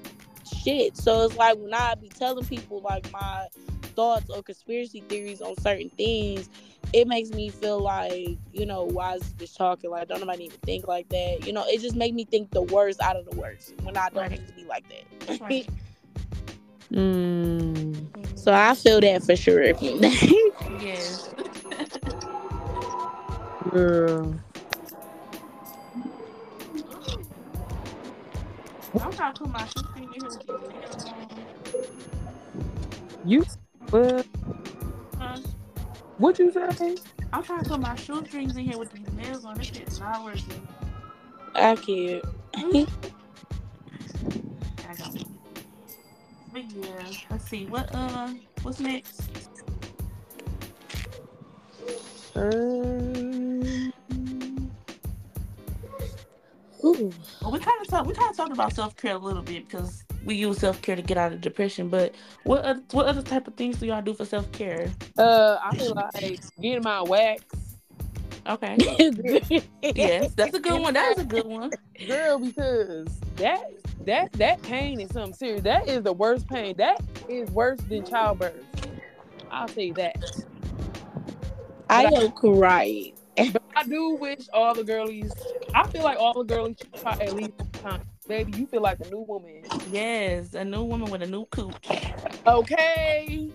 shit. 0.63 0.97
So 0.97 1.25
it's 1.25 1.37
like 1.37 1.59
when 1.59 1.75
I 1.75 1.95
be 1.95 2.09
telling 2.09 2.45
people 2.45 2.81
like 2.81 3.11
my 3.13 3.47
thoughts 3.91 4.31
or 4.31 4.43
conspiracy 4.43 5.01
theories 5.09 5.41
on 5.41 5.57
certain 5.61 5.91
things, 5.91 6.49
it 6.93 7.07
makes 7.07 7.31
me 7.31 7.51
feel 7.51 7.79
like, 7.81 8.37
you 8.53 8.67
know, 8.67 8.85
why 8.85 9.15
is 9.15 9.33
this 9.35 9.53
talking? 9.55 9.91
Like, 9.91 10.09
don't 10.09 10.21
nobody 10.21 10.45
even 10.45 10.59
think 10.61 10.89
like 10.89 11.09
that. 11.11 11.47
You 11.47 11.53
know, 11.53 11.65
it 11.67 11.81
just 11.81 11.97
make 11.97 12.15
me 12.15 12.25
think 12.25 12.51
the 12.51 12.63
worst 12.63 13.01
out 13.01 13.17
of 13.17 13.25
the 13.31 13.37
worst 13.37 13.75
when 13.83 13.97
I 13.97 14.09
don't 14.09 14.19
Right. 14.23 14.31
need 14.33 14.47
to 14.47 14.53
be 14.55 14.65
like 14.65 14.85
that. 14.89 15.41
Right. 15.41 15.69
Mm. 16.93 18.37
so 18.37 18.53
I 18.53 18.75
feel 18.75 19.01
that 19.01 19.23
for 19.23 19.37
sure. 19.37 19.63
yes. 20.81 21.33
Girl. 23.71 24.35
I'm 29.01 29.13
trying 29.13 29.35
to 29.35 29.39
put 29.41 29.51
my 29.51 29.67
shoestring 29.67 30.13
in 30.13 30.21
here 30.21 30.31
with 30.31 30.47
these 30.47 30.59
nails 30.73 31.05
on. 31.07 31.29
You 33.25 33.45
what? 33.91 34.27
Huh? 35.19 35.39
What 36.19 36.39
you 36.39 36.53
say? 36.53 36.97
I'm 37.33 37.43
trying 37.43 37.63
to 37.63 37.71
put 37.71 37.81
my 37.81 37.95
shoestrings 37.95 38.57
in 38.57 38.65
here 38.65 38.79
with 38.79 38.93
these 38.93 39.11
nails 39.13 39.45
on. 39.45 39.57
This 39.57 39.69
shit's 39.69 40.01
not 40.01 40.25
working. 40.25 40.67
I 41.55 41.77
can't. 41.77 42.25
I 42.55 42.87
got 44.97 45.15
it. 45.15 45.25
But 46.53 46.71
yeah, 46.73 47.07
let's 47.31 47.49
see. 47.49 47.67
What 47.67 47.95
uh 47.95 48.33
what's 48.63 48.81
next? 48.81 49.23
Um, 52.35 53.93
Ooh. 56.85 57.11
Well, 57.43 57.53
we 57.53 57.59
kind 57.59 57.81
of 57.81 57.89
talk. 57.89 58.07
We 58.07 58.15
kind 58.15 58.31
of 58.31 58.37
talked 58.37 58.53
about 58.53 58.73
self 58.73 58.97
care 58.97 59.15
a 59.15 59.19
little 59.19 59.43
bit 59.43 59.69
because 59.69 60.05
we 60.25 60.35
use 60.35 60.59
self 60.59 60.81
care 60.83 60.97
to 60.97 61.03
get 61.03 61.17
out 61.17 61.33
of 61.33 61.41
depression. 61.41 61.89
But 61.89 62.15
what 62.45 62.65
other, 62.65 62.83
what 62.93 63.07
other 63.07 63.23
type 63.23 63.49
of 63.49 63.55
things 63.55 63.79
do 63.79 63.87
y'all 63.87 64.03
do 64.03 64.15
for 64.15 64.25
self 64.25 64.51
care? 64.53 64.91
uh, 65.19 65.59
I 65.63 65.77
feel 65.77 65.95
like 65.95 66.41
getting 66.61 66.83
my 66.83 67.03
wax, 67.03 67.45
Okay. 68.47 68.77
yes, 69.83 70.33
that's 70.35 70.55
a 70.55 70.61
good 70.61 70.81
one. 70.81 70.95
That 70.95 71.13
is 71.13 71.23
a 71.23 71.27
good 71.27 71.47
one. 71.47 71.71
girl, 72.07 72.39
because 72.39 73.09
that 73.37 73.65
that 74.07 74.33
that 74.33 74.63
pain 74.63 75.01
is 75.01 75.11
something 75.11 75.35
serious. 75.35 75.63
That 75.63 75.89
is 75.89 76.03
the 76.03 76.13
worst 76.13 76.49
pain. 76.49 76.77
That 76.77 77.01
is 77.29 77.51
worse 77.51 77.81
than 77.89 78.05
childbirth. 78.05 78.65
I'll 79.51 79.69
say 79.69 79.91
that. 79.93 80.17
I 81.89 82.05
am 82.05 82.33
crying. 82.33 83.15
But 83.37 83.63
I 83.75 83.85
do 83.85 84.17
wish 84.17 84.49
all 84.53 84.75
the 84.75 84.85
girlies. 84.85 85.33
I 85.75 85.87
feel 85.89 86.03
like 86.03 86.19
all 86.19 86.35
the 86.35 86.45
girlies 86.45 86.77
should 86.79 86.95
try 86.95 87.13
at 87.13 87.35
least 87.35 87.53
one 87.59 87.71
time. 87.71 88.03
Baby, 88.31 88.59
you 88.59 88.67
feel 88.69 88.81
like 88.81 89.01
a 89.01 89.11
new 89.11 89.23
woman. 89.23 89.65
Yes, 89.91 90.55
a 90.55 90.65
new 90.65 90.85
woman 90.85 91.11
with 91.11 91.21
a 91.21 91.27
new 91.27 91.47
cooch. 91.47 91.75
Okay. 92.47 93.51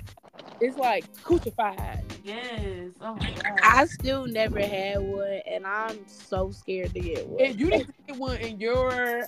it's 0.60 0.76
like 0.76 1.10
coochified. 1.22 2.02
Yes. 2.22 2.90
Oh 3.00 3.14
my 3.14 3.30
god. 3.30 3.58
I 3.62 3.86
still 3.86 4.26
never 4.26 4.60
had 4.60 4.98
one, 4.98 5.40
and 5.50 5.66
I'm 5.66 6.06
so 6.06 6.50
scared 6.50 6.92
to 6.92 7.00
get 7.00 7.26
one. 7.26 7.40
If 7.40 7.58
you 7.58 7.70
didn't 7.70 7.94
get 8.06 8.18
one 8.18 8.36
in 8.36 8.60
your 8.60 9.26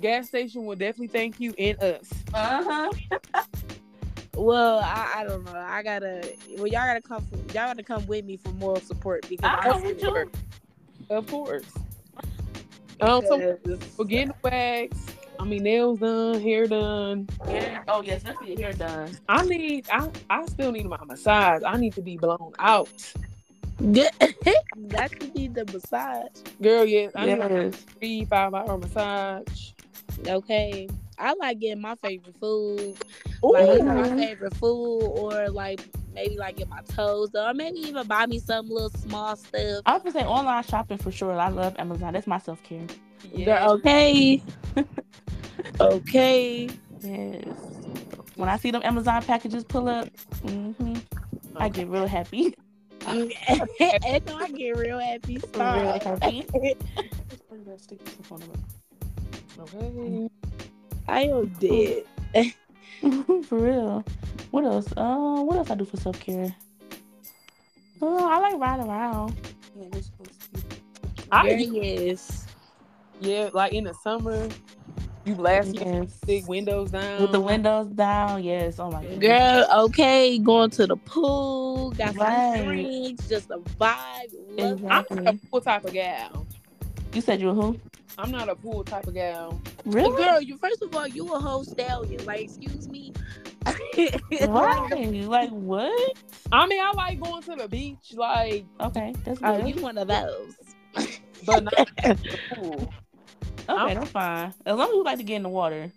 gas 0.00 0.26
station, 0.26 0.66
will 0.66 0.74
definitely 0.74 1.06
thank 1.06 1.38
you 1.38 1.54
and 1.56 1.80
us. 1.80 2.10
Uh 2.34 2.90
huh. 3.32 3.44
Well, 4.34 4.80
I, 4.80 5.12
I 5.18 5.24
don't 5.28 5.44
know. 5.44 5.54
I 5.54 5.84
gotta. 5.84 6.28
Well, 6.56 6.66
y'all 6.66 6.86
gotta 6.86 7.00
come. 7.00 7.24
For, 7.24 7.36
y'all 7.36 7.68
gotta 7.68 7.84
come 7.84 8.04
with 8.08 8.24
me 8.24 8.36
for 8.36 8.50
moral 8.54 8.80
support 8.80 9.28
because 9.28 9.44
I 9.44 9.68
I'm 9.68 9.72
come 9.74 9.82
with 9.84 10.02
you. 10.02 10.30
Of 11.08 11.28
course. 11.28 11.66
Um, 13.00 13.24
so 13.26 13.58
we're 13.96 14.04
getting 14.04 14.28
the 14.28 14.34
wax, 14.42 14.96
I 15.38 15.44
mean 15.44 15.62
nails 15.62 16.00
done, 16.00 16.40
hair 16.40 16.66
done. 16.66 17.28
Yeah. 17.48 17.82
Oh 17.88 18.02
yes, 18.02 18.22
let's 18.24 18.40
hair 18.60 18.72
done. 18.72 19.16
I 19.28 19.44
need 19.46 19.86
I 19.90 20.10
I 20.28 20.46
still 20.46 20.72
need 20.72 20.86
my 20.86 21.02
massage. 21.04 21.62
I 21.66 21.76
need 21.78 21.94
to 21.94 22.02
be 22.02 22.16
blown 22.16 22.52
out. 22.58 22.88
that 23.80 25.10
could 25.18 25.32
be 25.32 25.48
the 25.48 25.64
massage. 25.72 26.28
Girl, 26.60 26.84
yes. 26.84 27.12
I 27.14 27.26
need 27.26 27.38
like 27.38 27.50
a 27.50 27.64
Yes. 27.64 27.74
three, 27.98 28.24
five 28.26 28.52
hour 28.52 28.76
massage. 28.76 29.70
Okay. 30.26 30.88
I 31.18 31.34
like 31.34 31.58
getting 31.60 31.80
my 31.82 31.94
favorite 31.96 32.34
food, 32.40 32.96
Ooh. 33.44 33.52
like 33.52 33.82
my 33.84 34.08
favorite 34.16 34.54
food, 34.56 35.02
or 35.04 35.48
like 35.48 35.80
maybe 36.14 36.36
like 36.36 36.56
get 36.56 36.68
my 36.68 36.82
toes 36.82 37.30
done, 37.30 37.50
or 37.50 37.54
maybe 37.54 37.78
even 37.80 38.06
buy 38.06 38.26
me 38.26 38.38
some 38.38 38.68
little 38.68 38.90
small 38.90 39.36
stuff. 39.36 39.82
I 39.86 39.94
was 39.94 40.02
gonna 40.02 40.12
say 40.12 40.24
online 40.24 40.62
shopping 40.64 40.98
for 40.98 41.10
sure. 41.10 41.38
I 41.38 41.48
love 41.48 41.74
Amazon. 41.78 42.12
That's 42.12 42.26
my 42.26 42.38
self 42.38 42.62
care. 42.62 42.86
Yeah. 43.32 43.68
Okay. 43.70 44.42
okay. 45.80 46.68
Yes. 47.02 47.44
When 48.36 48.48
I 48.48 48.56
see 48.56 48.70
them 48.70 48.82
Amazon 48.84 49.22
packages 49.22 49.64
pull 49.64 49.88
up, 49.88 50.08
hmm 50.42 50.94
I 51.56 51.68
get 51.68 51.88
real 51.88 52.06
happy. 52.06 52.54
and 53.06 54.22
I 54.30 54.50
get 54.54 54.76
real 54.76 54.98
happy. 54.98 55.34
Real 55.34 55.42
Stop. 55.48 56.02
happy. 56.02 56.46
Okay. 56.54 56.76
I 61.08 61.22
am 61.22 61.48
dead. 61.60 62.04
for 63.44 63.58
real. 63.58 64.04
What 64.50 64.64
else? 64.64 64.92
Uh, 64.96 65.42
what 65.42 65.56
else 65.56 65.70
I 65.70 65.74
do 65.74 65.84
for 65.84 65.96
self 65.96 66.18
care? 66.20 66.54
Uh, 68.02 68.06
I 68.06 68.38
like 68.38 68.60
riding 68.60 68.88
around. 68.88 69.36
I 71.32 71.46
yes. 71.50 72.46
yeah, 73.20 73.50
like 73.52 73.72
in 73.72 73.84
the 73.84 73.94
summer, 73.94 74.48
you 75.24 75.34
blast 75.34 75.74
Yes. 75.74 76.18
big 76.26 76.46
windows 76.48 76.90
down 76.90 77.22
With 77.22 77.32
the 77.32 77.40
windows 77.40 77.86
down, 77.88 78.42
yes. 78.42 78.78
Oh 78.78 78.90
my 78.90 79.04
god. 79.04 79.20
Girl, 79.20 79.66
okay, 79.84 80.38
going 80.38 80.70
to 80.70 80.86
the 80.86 80.96
pool, 80.96 81.90
got 81.92 82.16
Right. 82.16 82.54
some 82.56 82.64
drinks, 82.64 83.28
just 83.28 83.50
a 83.50 83.58
vibe. 83.58 84.34
Love 84.58 84.84
I'm 84.90 85.26
a 85.28 85.32
pool 85.50 85.60
type 85.60 85.84
of 85.84 85.92
gal. 85.92 86.46
You 87.12 87.20
said 87.20 87.40
you 87.40 87.48
were 87.48 87.54
who? 87.54 87.80
I'm 88.18 88.30
not 88.30 88.48
a 88.48 88.54
pool 88.54 88.84
type 88.84 89.06
of 89.06 89.14
gal. 89.14 89.60
Really? 89.84 90.16
Girl, 90.22 90.40
you 90.40 90.56
first 90.58 90.82
of 90.82 90.94
all, 90.94 91.06
you 91.08 91.32
a 91.32 91.38
whole 91.40 91.64
stallion. 91.64 92.24
Like, 92.26 92.42
excuse 92.42 92.88
me. 92.88 93.12
Right. 94.48 95.12
Like 95.26 95.50
what? 95.50 96.16
I 96.52 96.66
mean, 96.66 96.80
I 96.82 96.92
like 96.94 97.20
going 97.20 97.42
to 97.42 97.56
the 97.56 97.68
beach, 97.68 98.14
like, 98.14 98.64
Okay, 98.80 99.14
that's 99.24 99.38
Oh, 99.42 99.58
good. 99.60 99.76
you 99.76 99.82
one 99.82 99.98
of 99.98 100.08
those. 100.08 100.54
but 101.44 101.64
not 101.64 101.74
the 102.02 102.38
pool. 102.54 102.92
okay, 103.68 103.94
that's 103.94 104.10
fine. 104.10 104.54
As 104.64 104.76
long 104.76 104.88
as 104.88 104.94
you 104.94 105.04
like 105.04 105.18
to 105.18 105.24
get 105.24 105.36
in 105.36 105.42
the 105.42 105.48
water. 105.48 105.90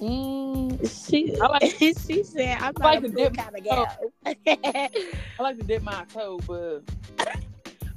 Mm, 0.00 1.08
She, 1.08 1.36
I 1.40 1.46
like- 1.48 1.62
she 1.78 2.22
said, 2.22 2.56
I'm 2.60 2.72
not 2.78 2.80
like 2.80 2.98
a 3.04 3.08
to 3.08 3.14
dip 3.14 3.36
kind 3.36 3.56
of 3.58 3.64
gal. 3.64 3.86
I 4.24 4.88
like 5.40 5.58
to 5.58 5.64
dip 5.64 5.82
my 5.82 6.04
toe, 6.12 6.38
but 6.46 6.82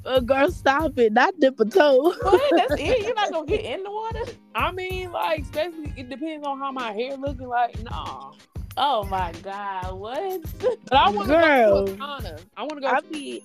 Uh, 0.06 0.20
girl, 0.20 0.51
stop 0.51 0.97
it. 0.97 1.14
Not 1.14 1.39
dip 1.39 1.60
a 1.60 1.66
toe. 1.66 2.14
What? 2.22 2.51
That's 2.56 2.82
it? 2.82 3.04
You're 3.04 3.16
not 3.16 3.32
gonna 3.32 3.45
get 3.47 3.64
in 3.64 3.84
the 3.84 3.91
water? 3.91 4.24
I 4.56 4.72
mean, 4.72 5.12
like, 5.12 5.41
especially 5.43 5.93
it 5.95 6.10
depends 6.10 6.45
on 6.45 6.60
how 6.60 6.72
my 6.72 6.91
hair 6.91 7.16
looking. 7.16 7.47
Like, 7.47 7.82
nah. 7.84 8.34
Oh 8.76 9.04
my 9.06 9.32
god, 9.43 9.93
what? 9.93 10.41
But 10.60 10.93
I 10.93 11.10
want 11.10 11.28
to 11.30 11.34
Girl. 11.36 11.86
go 11.86 11.95
to 11.95 12.04
a. 12.04 12.38
I 12.58 12.62
want 12.64 12.76
to 12.76 12.82
go. 12.82 12.88
I 12.88 12.99
be, 13.01 13.43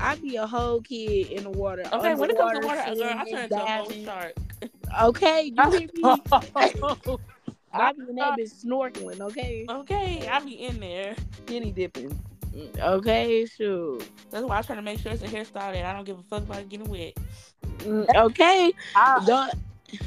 I 0.00 0.16
be 0.16 0.36
a 0.36 0.46
whole 0.46 0.80
kid 0.82 1.30
in 1.30 1.44
the 1.44 1.50
water. 1.50 1.82
Okay, 1.92 2.14
when 2.14 2.30
it 2.30 2.36
comes 2.36 2.60
to 2.60 2.66
water, 2.66 2.80
underwater, 2.80 2.94
girl, 2.94 3.18
I 3.18 3.30
turn 3.30 3.44
into 3.44 3.62
a 3.62 3.66
whole 3.66 3.90
shark. 3.90 4.32
Okay, 5.02 5.52
you 5.56 5.70
hear 5.70 5.80
me? 5.80 5.86
to 5.86 7.18
I 7.72 7.92
be 7.92 8.02
in 8.08 8.16
that 8.16 8.38
bitch 8.38 8.64
snorkeling. 8.64 9.20
Okay. 9.20 9.66
Okay, 9.68 10.28
I 10.28 10.38
be 10.40 10.52
in 10.52 10.78
there. 10.78 11.16
skinny 11.32 11.72
dipping. 11.72 12.16
Okay, 12.78 13.46
sure. 13.46 13.98
That's 14.30 14.44
why 14.44 14.58
I 14.58 14.62
try 14.62 14.76
to 14.76 14.82
make 14.82 15.00
sure 15.00 15.12
it's 15.12 15.22
a 15.22 15.26
hairstyle 15.26 15.72
that 15.72 15.84
I 15.84 15.92
don't 15.92 16.04
give 16.04 16.18
a 16.18 16.22
fuck 16.22 16.42
about 16.42 16.68
getting 16.68 16.88
wet. 16.88 17.14
Mm, 17.78 18.06
Okay, 18.14 18.72
I, 18.94 19.20
don't 19.26 19.52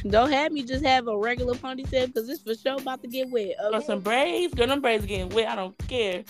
don't 0.09 0.31
have 0.31 0.51
me 0.51 0.63
just 0.63 0.83
have 0.85 1.07
a 1.07 1.17
regular 1.17 1.53
ponytail 1.55 2.07
because 2.07 2.29
it's 2.29 2.41
for 2.41 2.55
sure 2.55 2.79
about 2.79 3.01
to 3.01 3.07
get 3.07 3.29
wet. 3.29 3.55
Or 3.71 3.79
Okay, 3.79 3.85
some 3.85 3.99
braids, 4.01 4.53
girl, 4.53 4.67
them 4.67 4.81
braids 4.81 5.05
getting 5.05 5.29
wet. 5.29 5.47
I 5.47 5.55
don't 5.55 5.77
care. 5.87 6.23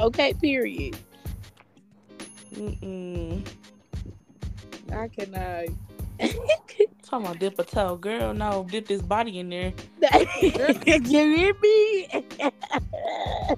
okay 0.00 0.32
period. 0.34 0.96
Mm-mm. 2.54 3.46
I 4.92 5.08
cannot. 5.08 5.66
Talking 7.08 7.26
about 7.26 7.38
dip 7.38 7.56
a 7.60 7.64
toe, 7.64 7.96
girl. 7.96 8.34
No, 8.34 8.66
dip 8.68 8.88
this 8.88 9.00
body 9.00 9.38
in 9.38 9.48
there. 9.48 9.72
you 10.42 10.50
hear 11.04 11.54
me? 11.62 12.08
I 12.10 12.50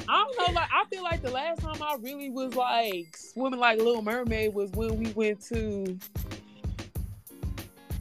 don't 0.06 0.38
know. 0.38 0.52
Like, 0.52 0.68
I 0.70 0.84
feel 0.90 1.02
like 1.02 1.22
the 1.22 1.30
last 1.30 1.62
time 1.62 1.82
I 1.82 1.96
really 2.00 2.28
was 2.28 2.54
like 2.54 3.16
swimming 3.16 3.58
like 3.58 3.78
Little 3.78 4.02
Mermaid 4.02 4.52
was 4.52 4.70
when 4.72 4.98
we 4.98 5.12
went 5.12 5.40
to. 5.48 5.98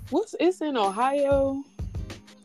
What's 0.09 0.35
it's 0.39 0.59
in 0.59 0.75
Ohio? 0.75 1.63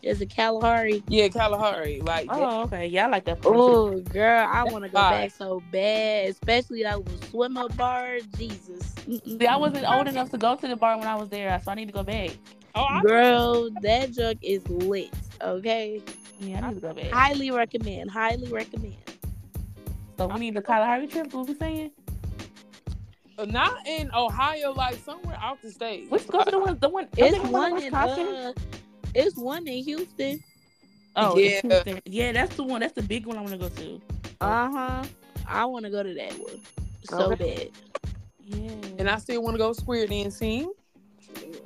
Is 0.02 0.20
it 0.20 0.30
Kalahari? 0.30 1.02
Yeah, 1.08 1.28
Kalahari. 1.28 2.00
Like, 2.02 2.26
Oh, 2.30 2.62
okay. 2.62 2.86
Yeah, 2.86 3.06
I 3.06 3.08
like 3.08 3.24
that. 3.24 3.40
part. 3.40 3.54
Oh, 3.56 4.00
girl, 4.00 4.48
I 4.48 4.64
want 4.64 4.84
to 4.84 4.90
go 4.90 4.98
Vibe. 4.98 5.10
back 5.10 5.30
so 5.30 5.62
bad, 5.70 6.30
especially 6.30 6.82
that 6.82 6.98
little 6.98 7.28
swim 7.28 7.56
up 7.56 7.76
bar. 7.76 8.18
Jesus, 8.36 8.94
See, 9.06 9.46
I 9.46 9.56
wasn't 9.56 9.88
old 9.88 10.08
enough 10.08 10.30
to 10.30 10.38
go 10.38 10.56
to 10.56 10.68
the 10.68 10.74
bar 10.76 10.98
when 10.98 11.06
I 11.06 11.14
was 11.14 11.28
there, 11.28 11.60
so 11.64 11.70
I 11.70 11.74
need 11.74 11.86
to 11.86 11.92
go 11.92 12.02
back. 12.02 12.30
Oh, 12.74 12.84
I, 12.84 13.02
girl, 13.02 13.70
that 13.82 14.12
junk 14.12 14.38
is 14.42 14.66
lit. 14.68 15.10
Okay, 15.40 16.02
Yeah, 16.40 16.64
I 16.64 16.68
need 16.68 16.74
to 16.76 16.80
go 16.80 16.94
back. 16.94 17.10
Highly 17.10 17.50
recommend. 17.50 18.10
Highly 18.10 18.48
recommend. 18.52 18.96
So 20.18 20.28
we 20.28 20.40
need 20.40 20.54
the 20.54 20.62
Kalahari 20.62 21.06
trip. 21.06 21.32
What 21.32 21.48
we 21.48 21.54
saying? 21.54 21.90
Uh, 23.38 23.46
Not 23.46 23.86
in 23.86 24.10
Ohio, 24.14 24.72
like 24.72 24.96
somewhere 24.96 25.38
out 25.40 25.60
the 25.62 25.70
state. 25.70 26.10
Let's 26.12 26.26
go 26.26 26.44
to 26.44 26.50
the 26.50 26.58
one. 26.58 26.78
The 26.78 26.88
one. 26.88 27.08
It's 27.16 27.36
okay, 27.38 27.48
one 27.48 27.70
in 27.78 27.84
Wisconsin. 27.84 28.26
uh, 28.26 28.52
it's 29.14 29.36
one 29.36 29.66
in 29.66 29.82
Houston. 29.84 30.42
oh, 31.16 31.36
Yeah. 31.38 31.60
Houston. 31.62 32.00
yeah, 32.04 32.32
that's 32.32 32.54
the 32.56 32.62
one. 32.62 32.80
That's 32.80 32.92
the 32.92 33.02
big 33.02 33.26
one 33.26 33.36
I 33.38 33.40
want 33.40 33.52
to 33.52 33.58
go 33.58 33.68
to. 33.68 34.00
Uh 34.40 34.70
huh. 34.70 35.04
I 35.46 35.64
want 35.64 35.84
to 35.84 35.90
go 35.90 36.02
to 36.02 36.14
that 36.14 36.32
one 36.38 36.60
so 37.04 37.32
Okay. 37.32 37.70
Yeah. 38.44 38.70
And 38.98 39.08
I 39.10 39.18
still 39.18 39.42
want 39.42 39.54
to 39.54 39.58
go 39.58 39.72
square 39.72 40.06
dancing. 40.06 40.72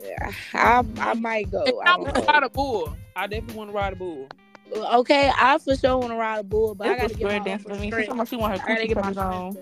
Bad. 0.01 0.35
I 0.55 0.85
I 1.11 1.15
might 1.15 1.51
go. 1.51 1.65
And 1.65 1.75
I 1.85 1.93
I 1.93 1.97
don't 1.97 2.03
want 2.03 2.15
to 2.17 2.23
ride 2.23 2.43
a 2.43 2.49
bull. 2.49 2.97
I 3.15 3.27
definitely 3.27 3.57
want 3.57 3.71
to 3.71 3.77
ride 3.77 3.93
a 3.93 3.97
bull. 3.97 4.29
Okay, 4.75 5.31
I 5.35 5.59
for 5.59 5.77
sure 5.77 5.97
want 5.99 6.13
to 6.13 6.17
ride 6.17 6.41
a 6.41 6.43
bull, 6.43 6.75
but 6.75 6.89
I 6.89 6.97
gotta 6.97 7.09
get 7.09 7.19
square 7.19 7.39
my 7.39 7.45
dance 7.45 7.63
for 7.63 7.69
me. 7.71 7.83
She's 7.83 7.87
strength. 7.89 8.07
talking 8.07 8.19
about 8.19 8.29
she 8.29 8.37
want 8.37 8.61
her 8.61 8.67
coochie 8.67 8.89
get 8.89 9.17
my 9.17 9.23
on. 9.23 9.57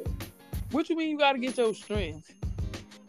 What 0.70 0.88
you 0.88 0.96
mean 0.96 1.10
you 1.10 1.18
got 1.18 1.32
to 1.32 1.38
get 1.38 1.56
your 1.56 1.72
strength? 1.74 2.34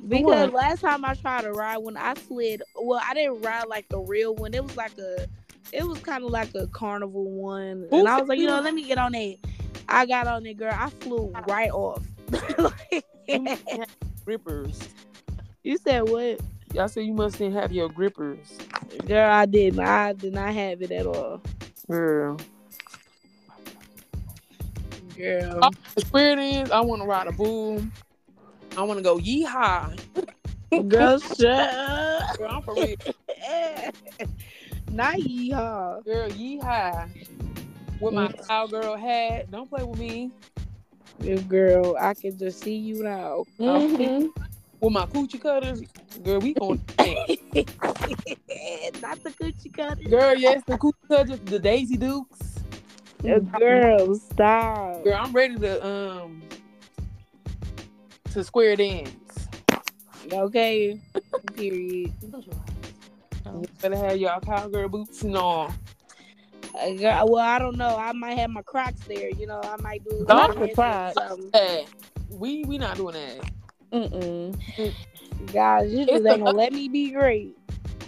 Because 0.07 0.51
what? 0.51 0.53
last 0.53 0.81
time 0.81 1.03
I 1.03 1.15
tried 1.15 1.41
to 1.43 1.51
ride 1.51 1.77
when 1.77 1.97
I 1.97 2.13
slid, 2.13 2.61
well, 2.75 3.01
I 3.03 3.15
didn't 3.15 3.41
ride 3.41 3.65
like 3.67 3.89
the 3.89 3.97
real 3.97 4.35
one. 4.35 4.53
It 4.53 4.63
was 4.63 4.77
like 4.77 4.95
a, 4.99 5.25
it 5.71 5.83
was 5.83 5.97
kind 5.99 6.23
of 6.23 6.29
like 6.29 6.53
a 6.53 6.67
carnival 6.67 7.31
one, 7.31 7.87
Who 7.89 7.99
and 7.99 8.07
I 8.07 8.19
was 8.19 8.29
like, 8.29 8.37
you 8.37 8.45
know, 8.45 8.61
let 8.61 8.75
me 8.75 8.83
get 8.83 8.99
on 8.99 9.15
it. 9.15 9.39
I 9.89 10.05
got 10.05 10.27
on 10.27 10.45
it, 10.45 10.57
girl. 10.57 10.73
I 10.75 10.89
flew 10.89 11.33
right 11.47 11.71
off. 11.71 12.03
like, 12.59 13.05
Rippers. 14.25 14.79
you 15.63 15.77
said 15.77 16.07
what, 16.07 16.39
Y'all 16.75 16.89
said 16.89 17.05
you 17.05 17.13
must 17.13 17.37
didn't 17.37 17.53
have 17.53 17.71
your 17.71 17.87
grippers. 17.87 18.57
girl? 19.07 19.31
I 19.31 19.45
didn't. 19.45 19.79
I 19.79 20.11
did 20.11 20.33
not 20.33 20.53
have 20.53 20.81
it 20.81 20.91
at 20.91 21.05
all, 21.05 21.41
Girl. 21.89 22.37
girl. 25.17 25.59
Oh. 25.63 25.71
Square 25.97 26.35
dance, 26.35 26.71
I 26.71 26.81
want 26.81 27.01
to 27.01 27.07
ride 27.07 27.27
a 27.27 27.31
bull. 27.31 27.81
I 28.75 28.83
want 28.83 28.97
to 28.99 29.03
go 29.03 29.17
yeehaw. 29.17 29.97
girl, 30.89 31.17
shut 31.37 31.73
up. 31.73 32.37
Girl, 32.37 32.49
I'm 32.51 32.61
for 32.61 32.75
real. 32.75 32.97
Not 34.91 35.15
yeehaw. 35.15 36.03
Girl, 36.03 36.29
yeehaw. 36.29 37.09
With 38.01 38.13
my 38.13 38.33
cowgirl 38.49 38.97
hat. 38.97 39.49
Don't 39.49 39.69
play 39.69 39.83
with 39.85 39.97
me. 39.97 40.29
Girl, 41.47 41.95
I 41.97 42.13
can 42.15 42.37
just 42.37 42.59
see 42.61 42.75
you 42.75 43.01
now. 43.01 43.45
Mhm. 43.61 44.29
With 44.85 44.93
my 44.93 45.07
coochie 45.07 45.41
cutters. 45.41 45.81
Girl, 46.23 46.39
we 46.39 46.53
going 46.53 46.77
to 46.77 46.93
Not 49.01 49.23
the 49.23 49.31
coochie 49.31 49.73
cutters. 49.73 50.05
Girl, 50.05 50.35
yes, 50.35 50.61
the 50.67 50.77
coochie 50.77 51.07
cutters, 51.07 51.39
the 51.39 51.57
Daisy 51.57 51.97
Dukes. 51.97 52.59
Girl, 53.23 54.13
stop. 54.13 55.03
Girl, 55.03 55.19
I'm 55.19 55.33
ready 55.33 55.55
to 55.55 55.83
um 55.83 56.43
to 58.31 58.43
square 58.43 58.75
dance. 58.75 59.47
Okay. 60.31 60.99
Period. 61.55 62.13
You 62.23 63.65
better 63.81 63.97
have 63.97 64.17
y'all 64.17 64.39
cowgirl 64.39 64.89
boots 64.89 65.23
and 65.23 65.35
all. 65.35 65.73
Uh, 66.79 66.91
girl, 66.91 67.27
well, 67.31 67.43
I 67.43 67.57
don't 67.57 67.77
know. 67.77 67.97
I 67.97 68.11
might 68.11 68.37
have 68.37 68.51
my 68.51 68.61
Crocs 68.61 68.99
there. 69.07 69.31
You 69.31 69.47
know, 69.47 69.61
I 69.63 69.81
might 69.81 70.03
do. 70.07 70.15
a 70.15 70.23
Not 70.25 70.49
little 70.51 70.67
the 70.67 70.73
Crocs. 70.75 71.17
Hey, 71.55 71.87
we 72.29 72.63
we 72.65 72.77
not 72.77 72.97
doing 72.97 73.15
that. 73.15 73.49
Mm-mm. 73.91 74.93
Guys, 75.53 75.93
you 75.93 76.05
just 76.05 76.25
ain't 76.25 76.43
gonna 76.43 76.51
let 76.51 76.73
me 76.73 76.89
be 76.89 77.11
great. 77.11 77.57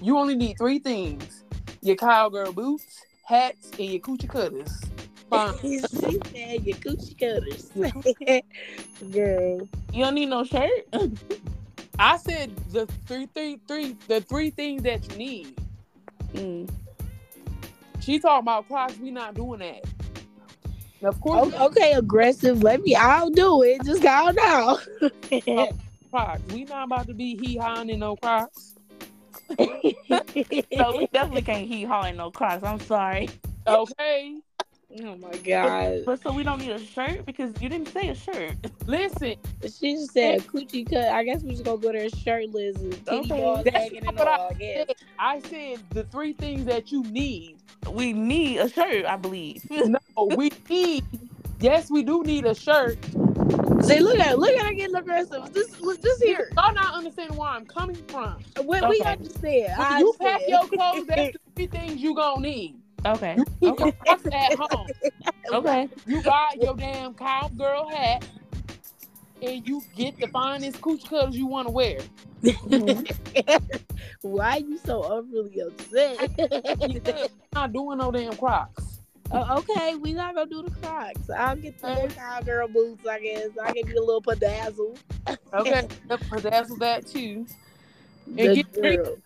You 0.02 0.18
only 0.18 0.36
need 0.36 0.58
three 0.58 0.80
things: 0.80 1.44
your 1.82 1.96
cowgirl 1.96 2.54
boots, 2.54 3.04
hats, 3.24 3.72
and 3.72 3.90
your 3.90 4.02
coochie 4.02 4.30
cutters. 4.30 4.82
Fine. 5.30 5.58
she 5.62 5.80
said 5.80 6.66
your 6.66 6.78
coochie 6.78 7.18
cutters. 7.18 7.72
Girl. 9.12 9.68
You 9.94 10.04
don't 10.04 10.16
need 10.16 10.30
no 10.30 10.44
shirt. 10.44 10.70
I 12.00 12.18
said 12.18 12.56
the 12.72 12.86
three, 13.08 13.28
three, 13.34 13.60
three, 13.68 13.96
the 14.08 14.22
three 14.22 14.52
things 14.52 14.84
that 14.84 15.12
you 15.12 15.18
need. 15.18 15.62
Mm. 16.34 16.70
She 18.00 18.20
talking 18.20 18.44
about 18.44 18.68
Crocs. 18.68 18.98
We 19.00 19.12
not 19.12 19.34
doing 19.34 19.60
that. 19.60 19.84
And 21.02 21.10
of 21.10 21.20
course, 21.22 21.54
O- 21.54 21.66
Okay, 21.68 21.94
aggressive. 21.94 22.64
Let 22.64 22.82
me. 22.82 22.96
I'll 22.96 23.30
do 23.30 23.64
it. 23.64 23.84
Just 23.86 24.02
calm 24.04 24.36
down. 24.36 24.78
Oh, 25.48 25.72
Crocs. 26.12 26.42
We 26.54 26.64
not 26.66 26.86
about 26.86 27.08
to 27.08 27.14
be 27.14 27.36
hee 27.38 27.58
hawing 27.58 27.90
in 27.90 28.00
no 28.00 28.16
Crocs. 28.16 28.74
So 29.60 30.98
we 30.98 31.08
definitely 31.14 31.42
can't 31.42 31.68
heat 31.68 31.86
haul 31.86 32.06
in 32.06 32.18
no 32.18 32.32
Crocs. 32.32 32.64
I'm 32.64 32.80
sorry. 32.82 33.30
Okay. 33.66 34.38
Oh 35.04 35.16
my 35.18 35.32
god. 35.38 36.04
But 36.06 36.22
so 36.22 36.32
we 36.34 36.44
don't 36.44 36.60
need 36.60 36.72
a 36.72 36.80
shirt 36.80 37.26
because 37.26 37.54
you 37.62 37.70
didn't 37.70 37.90
say 37.90 38.10
a 38.10 38.16
shirt. 38.16 38.52
Listen, 38.86 39.36
She 39.62 39.94
just 39.96 40.14
said 40.14 40.42
coochie 40.48 40.90
cut. 40.90 41.10
I 41.10 41.24
guess 41.24 41.44
we 41.44 41.52
just 41.52 41.64
gonna 41.64 41.78
go 41.78 41.92
there 41.92 42.10
shirtless 42.10 42.78
and 42.78 42.94
titty 43.06 43.32
Okay. 43.32 43.42
balls 43.42 43.64
That's 43.66 43.78
hanging 43.78 44.08
and 44.08 44.18
what 44.18 44.28
I 44.28 44.38
all. 44.38 44.50
I 44.50 44.54
guess. 44.54 44.88
I 45.20 45.40
said 45.42 45.80
the 45.92 46.04
three 46.06 46.34
things 46.34 46.66
that 46.66 46.92
you 46.92 47.04
need. 47.04 47.58
We 47.92 48.14
need 48.14 48.58
a 48.60 48.70
shirt, 48.70 49.06
I 49.06 49.16
believe. 49.16 49.64
No, 49.72 50.00
we 50.36 50.52
need. 50.70 51.04
Yes, 51.60 51.90
we 51.90 52.04
do 52.04 52.24
need 52.24 52.46
a 52.46 52.54
shirt. 52.54 52.98
See, 53.84 54.00
look 54.00 54.20
at 54.20 54.38
look 54.38 54.54
at 54.56 54.66
her 54.66 54.74
getting 54.74 54.96
aggressive. 54.96 55.54
Just 55.54 55.82
look, 55.82 56.02
just 56.02 56.24
here. 56.24 56.52
Y'all 56.58 56.74
not 56.74 56.94
understanding 56.94 57.38
where 57.38 57.50
I'm 57.50 57.66
coming 57.66 57.96
from. 58.08 58.38
We, 58.64 58.82
we 58.82 59.02
understand. 59.02 59.74
When 59.78 59.88
I 59.88 60.00
you 60.00 60.14
pack 60.20 60.42
your 60.48 60.68
clothes, 60.68 61.08
that's 61.08 61.32
the 61.34 61.40
three 61.56 61.68
things 61.68 62.02
you 62.02 62.14
gonna 62.16 62.42
need. 62.42 62.76
Okay. 63.06 63.38
Okay. 63.64 63.84
your 63.84 63.92
Crocs 63.94 64.26
at 64.32 64.54
home. 64.56 64.88
Okay. 65.54 65.90
You 66.06 66.22
got 66.24 66.62
your 66.62 66.76
damn 66.76 67.14
cowgirl 67.14 67.88
hat, 67.90 68.26
and 69.42 69.68
you 69.68 69.82
get 69.96 70.18
the 70.20 70.28
finest 70.28 70.82
coochie 70.82 71.10
cutters 71.10 71.38
you 71.38 71.48
want 71.48 71.68
to 71.68 71.72
wear. 71.72 72.00
Why 74.22 74.58
are 74.58 74.60
you 74.60 74.78
so 74.84 75.04
overly 75.04 75.60
upset? 75.62 76.18
Because 76.94 77.30
not 77.54 77.74
doing 77.74 77.98
no 78.00 78.12
damn 78.12 78.36
Crocs. 78.36 79.00
Oh, 79.32 79.58
okay, 79.60 79.96
we 79.96 80.14
not 80.14 80.36
gonna 80.36 80.50
do 80.50 80.64
the 80.64 80.72
Crocs. 80.72 81.30
I'll 81.30 81.56
get 81.56 81.80
the 81.80 81.88
little 81.88 82.08
cowgirl 82.10 82.70
boots. 82.70 83.06
I 83.06 83.20
guess 83.20 83.50
I 83.62 83.74
can 83.74 83.84
get 83.84 83.88
you 83.94 84.00
a 84.00 84.06
little 84.06 84.22
pedazzle. 84.22 84.98
Okay, 85.54 85.88
pedazzle 86.08 86.80
that 86.80 87.06
too. 87.08 87.46
And 88.26 88.38
The 88.38 88.56
get 88.56 88.74
girl. 88.74 89.18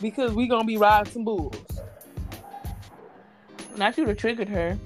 because 0.00 0.32
we 0.32 0.46
gonna 0.48 0.64
be 0.64 0.76
riding 0.76 1.12
some 1.12 1.24
bulls, 1.24 1.54
Not 3.78 3.96
you 3.96 4.04
to 4.06 4.14
triggered 4.14 4.48
her. 4.48 4.76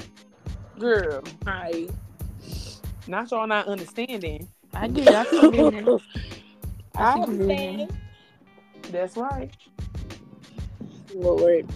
girl. 0.78 1.22
Right. 1.46 1.90
Not 3.06 3.30
y'all 3.30 3.46
not 3.46 3.66
understanding. 3.66 4.46
I 4.74 4.86
do. 4.86 5.14
I 5.14 5.24
see 5.24 5.48
the. 5.48 6.00
I 6.94 7.14
see 7.14 7.24
the 7.24 7.32
vision. 7.38 7.88
understand. 7.88 7.98
That's 8.90 9.16
right. 9.16 9.50
Lord. 11.14 11.66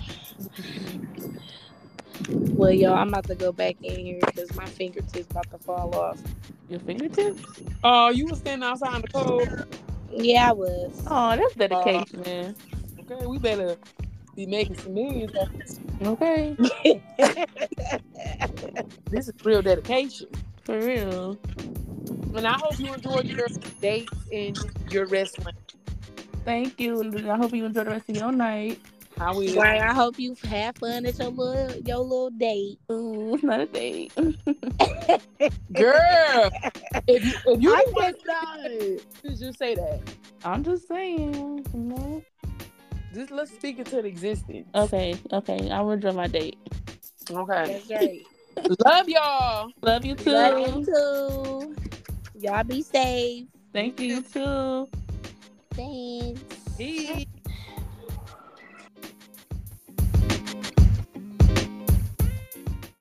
Well, 2.29 2.71
y'all, 2.71 2.95
I'm 2.95 3.09
about 3.09 3.25
to 3.29 3.35
go 3.35 3.51
back 3.51 3.77
in 3.83 3.99
here 3.99 4.21
because 4.21 4.55
my 4.55 4.67
fingertips 4.67 5.31
about 5.31 5.51
to 5.51 5.59
fall 5.59 5.95
off. 5.95 6.19
Your 6.69 6.81
fingertips? 6.81 7.43
Oh, 7.83 8.11
you 8.11 8.27
was 8.27 8.39
standing 8.39 8.69
outside 8.69 8.97
in 8.97 9.03
the 9.03 9.09
cold. 9.09 9.49
Yeah, 10.11 10.51
I 10.51 10.53
was. 10.53 11.03
Oh, 11.07 11.37
that's 11.37 11.55
dedication, 11.55 12.21
uh, 12.21 12.25
man. 12.25 12.57
Okay, 13.01 13.27
we 13.27 13.39
better 13.39 13.77
be 14.37 14.47
making 14.47 14.77
some 14.77 14.95
millions. 14.95 15.33
Okay. 16.03 16.57
This 19.11 19.29
is 19.29 19.35
real 19.45 19.63
dedication. 19.63 20.29
For 20.65 20.79
real. 20.79 21.39
And 22.35 22.47
I 22.47 22.55
hope 22.59 22.79
you 22.79 22.93
enjoyed 22.93 23.25
your 23.27 23.47
dates 23.81 24.13
and 24.33 24.59
your 24.91 25.07
wrestling. 25.07 25.55
Thank 26.45 26.79
you. 26.81 27.01
And 27.01 27.31
I 27.31 27.37
hope 27.37 27.55
you 27.55 27.65
enjoy 27.65 27.85
the 27.85 27.91
rest 27.91 28.11
of 28.11 28.17
your 28.17 28.33
night. 28.33 28.81
How 29.17 29.39
we 29.39 29.57
Right, 29.57 29.81
I 29.81 29.95
hope 29.95 30.19
you 30.19 30.37
have 30.45 30.77
fun 30.77 31.07
at 31.07 31.19
your 31.19 31.29
little 31.29 31.75
your 31.87 31.99
little 31.99 32.31
date. 32.31 32.79
Ooh, 32.93 33.35
it's 33.35 33.43
not 33.43 33.61
a 33.61 33.67
date. 33.67 34.13
girl. 35.73 36.51
If 37.07 37.25
you 37.25 37.33
if 37.47 37.63
you 37.63 37.75
I 37.75 37.79
didn't 37.79 37.95
want 37.95 38.17
cannot. 38.27 39.39
just 39.39 39.59
say 39.59 39.75
that. 39.77 40.03
I'm 40.45 40.63
just 40.63 40.87
saying. 40.87 41.65
You 41.73 41.81
know? 41.81 42.23
Just 43.17 43.31
let's 43.31 43.51
speak 43.51 43.79
into 43.79 44.03
the 44.03 44.09
existence. 44.09 44.69
Okay. 44.75 45.19
Okay. 45.33 45.71
I 45.71 45.81
will 45.81 45.93
enjoy 45.93 46.13
my 46.13 46.27
date. 46.27 46.59
Okay. 47.31 47.81
That's 47.89 47.91
right. 47.91 48.21
Love 48.85 49.09
y'all. 49.09 49.73
Love 49.81 50.05
you 50.05 50.15
too. 50.15 50.33
Love 50.33 50.59
you 50.59 50.85
too. 50.85 51.75
Y'all 52.39 52.63
be 52.63 52.83
safe. 52.83 53.47
Thank 53.73 54.01
you 54.01 54.21
too. 54.21 54.87
Thanks. 55.73 56.43
Peace. 56.77 57.25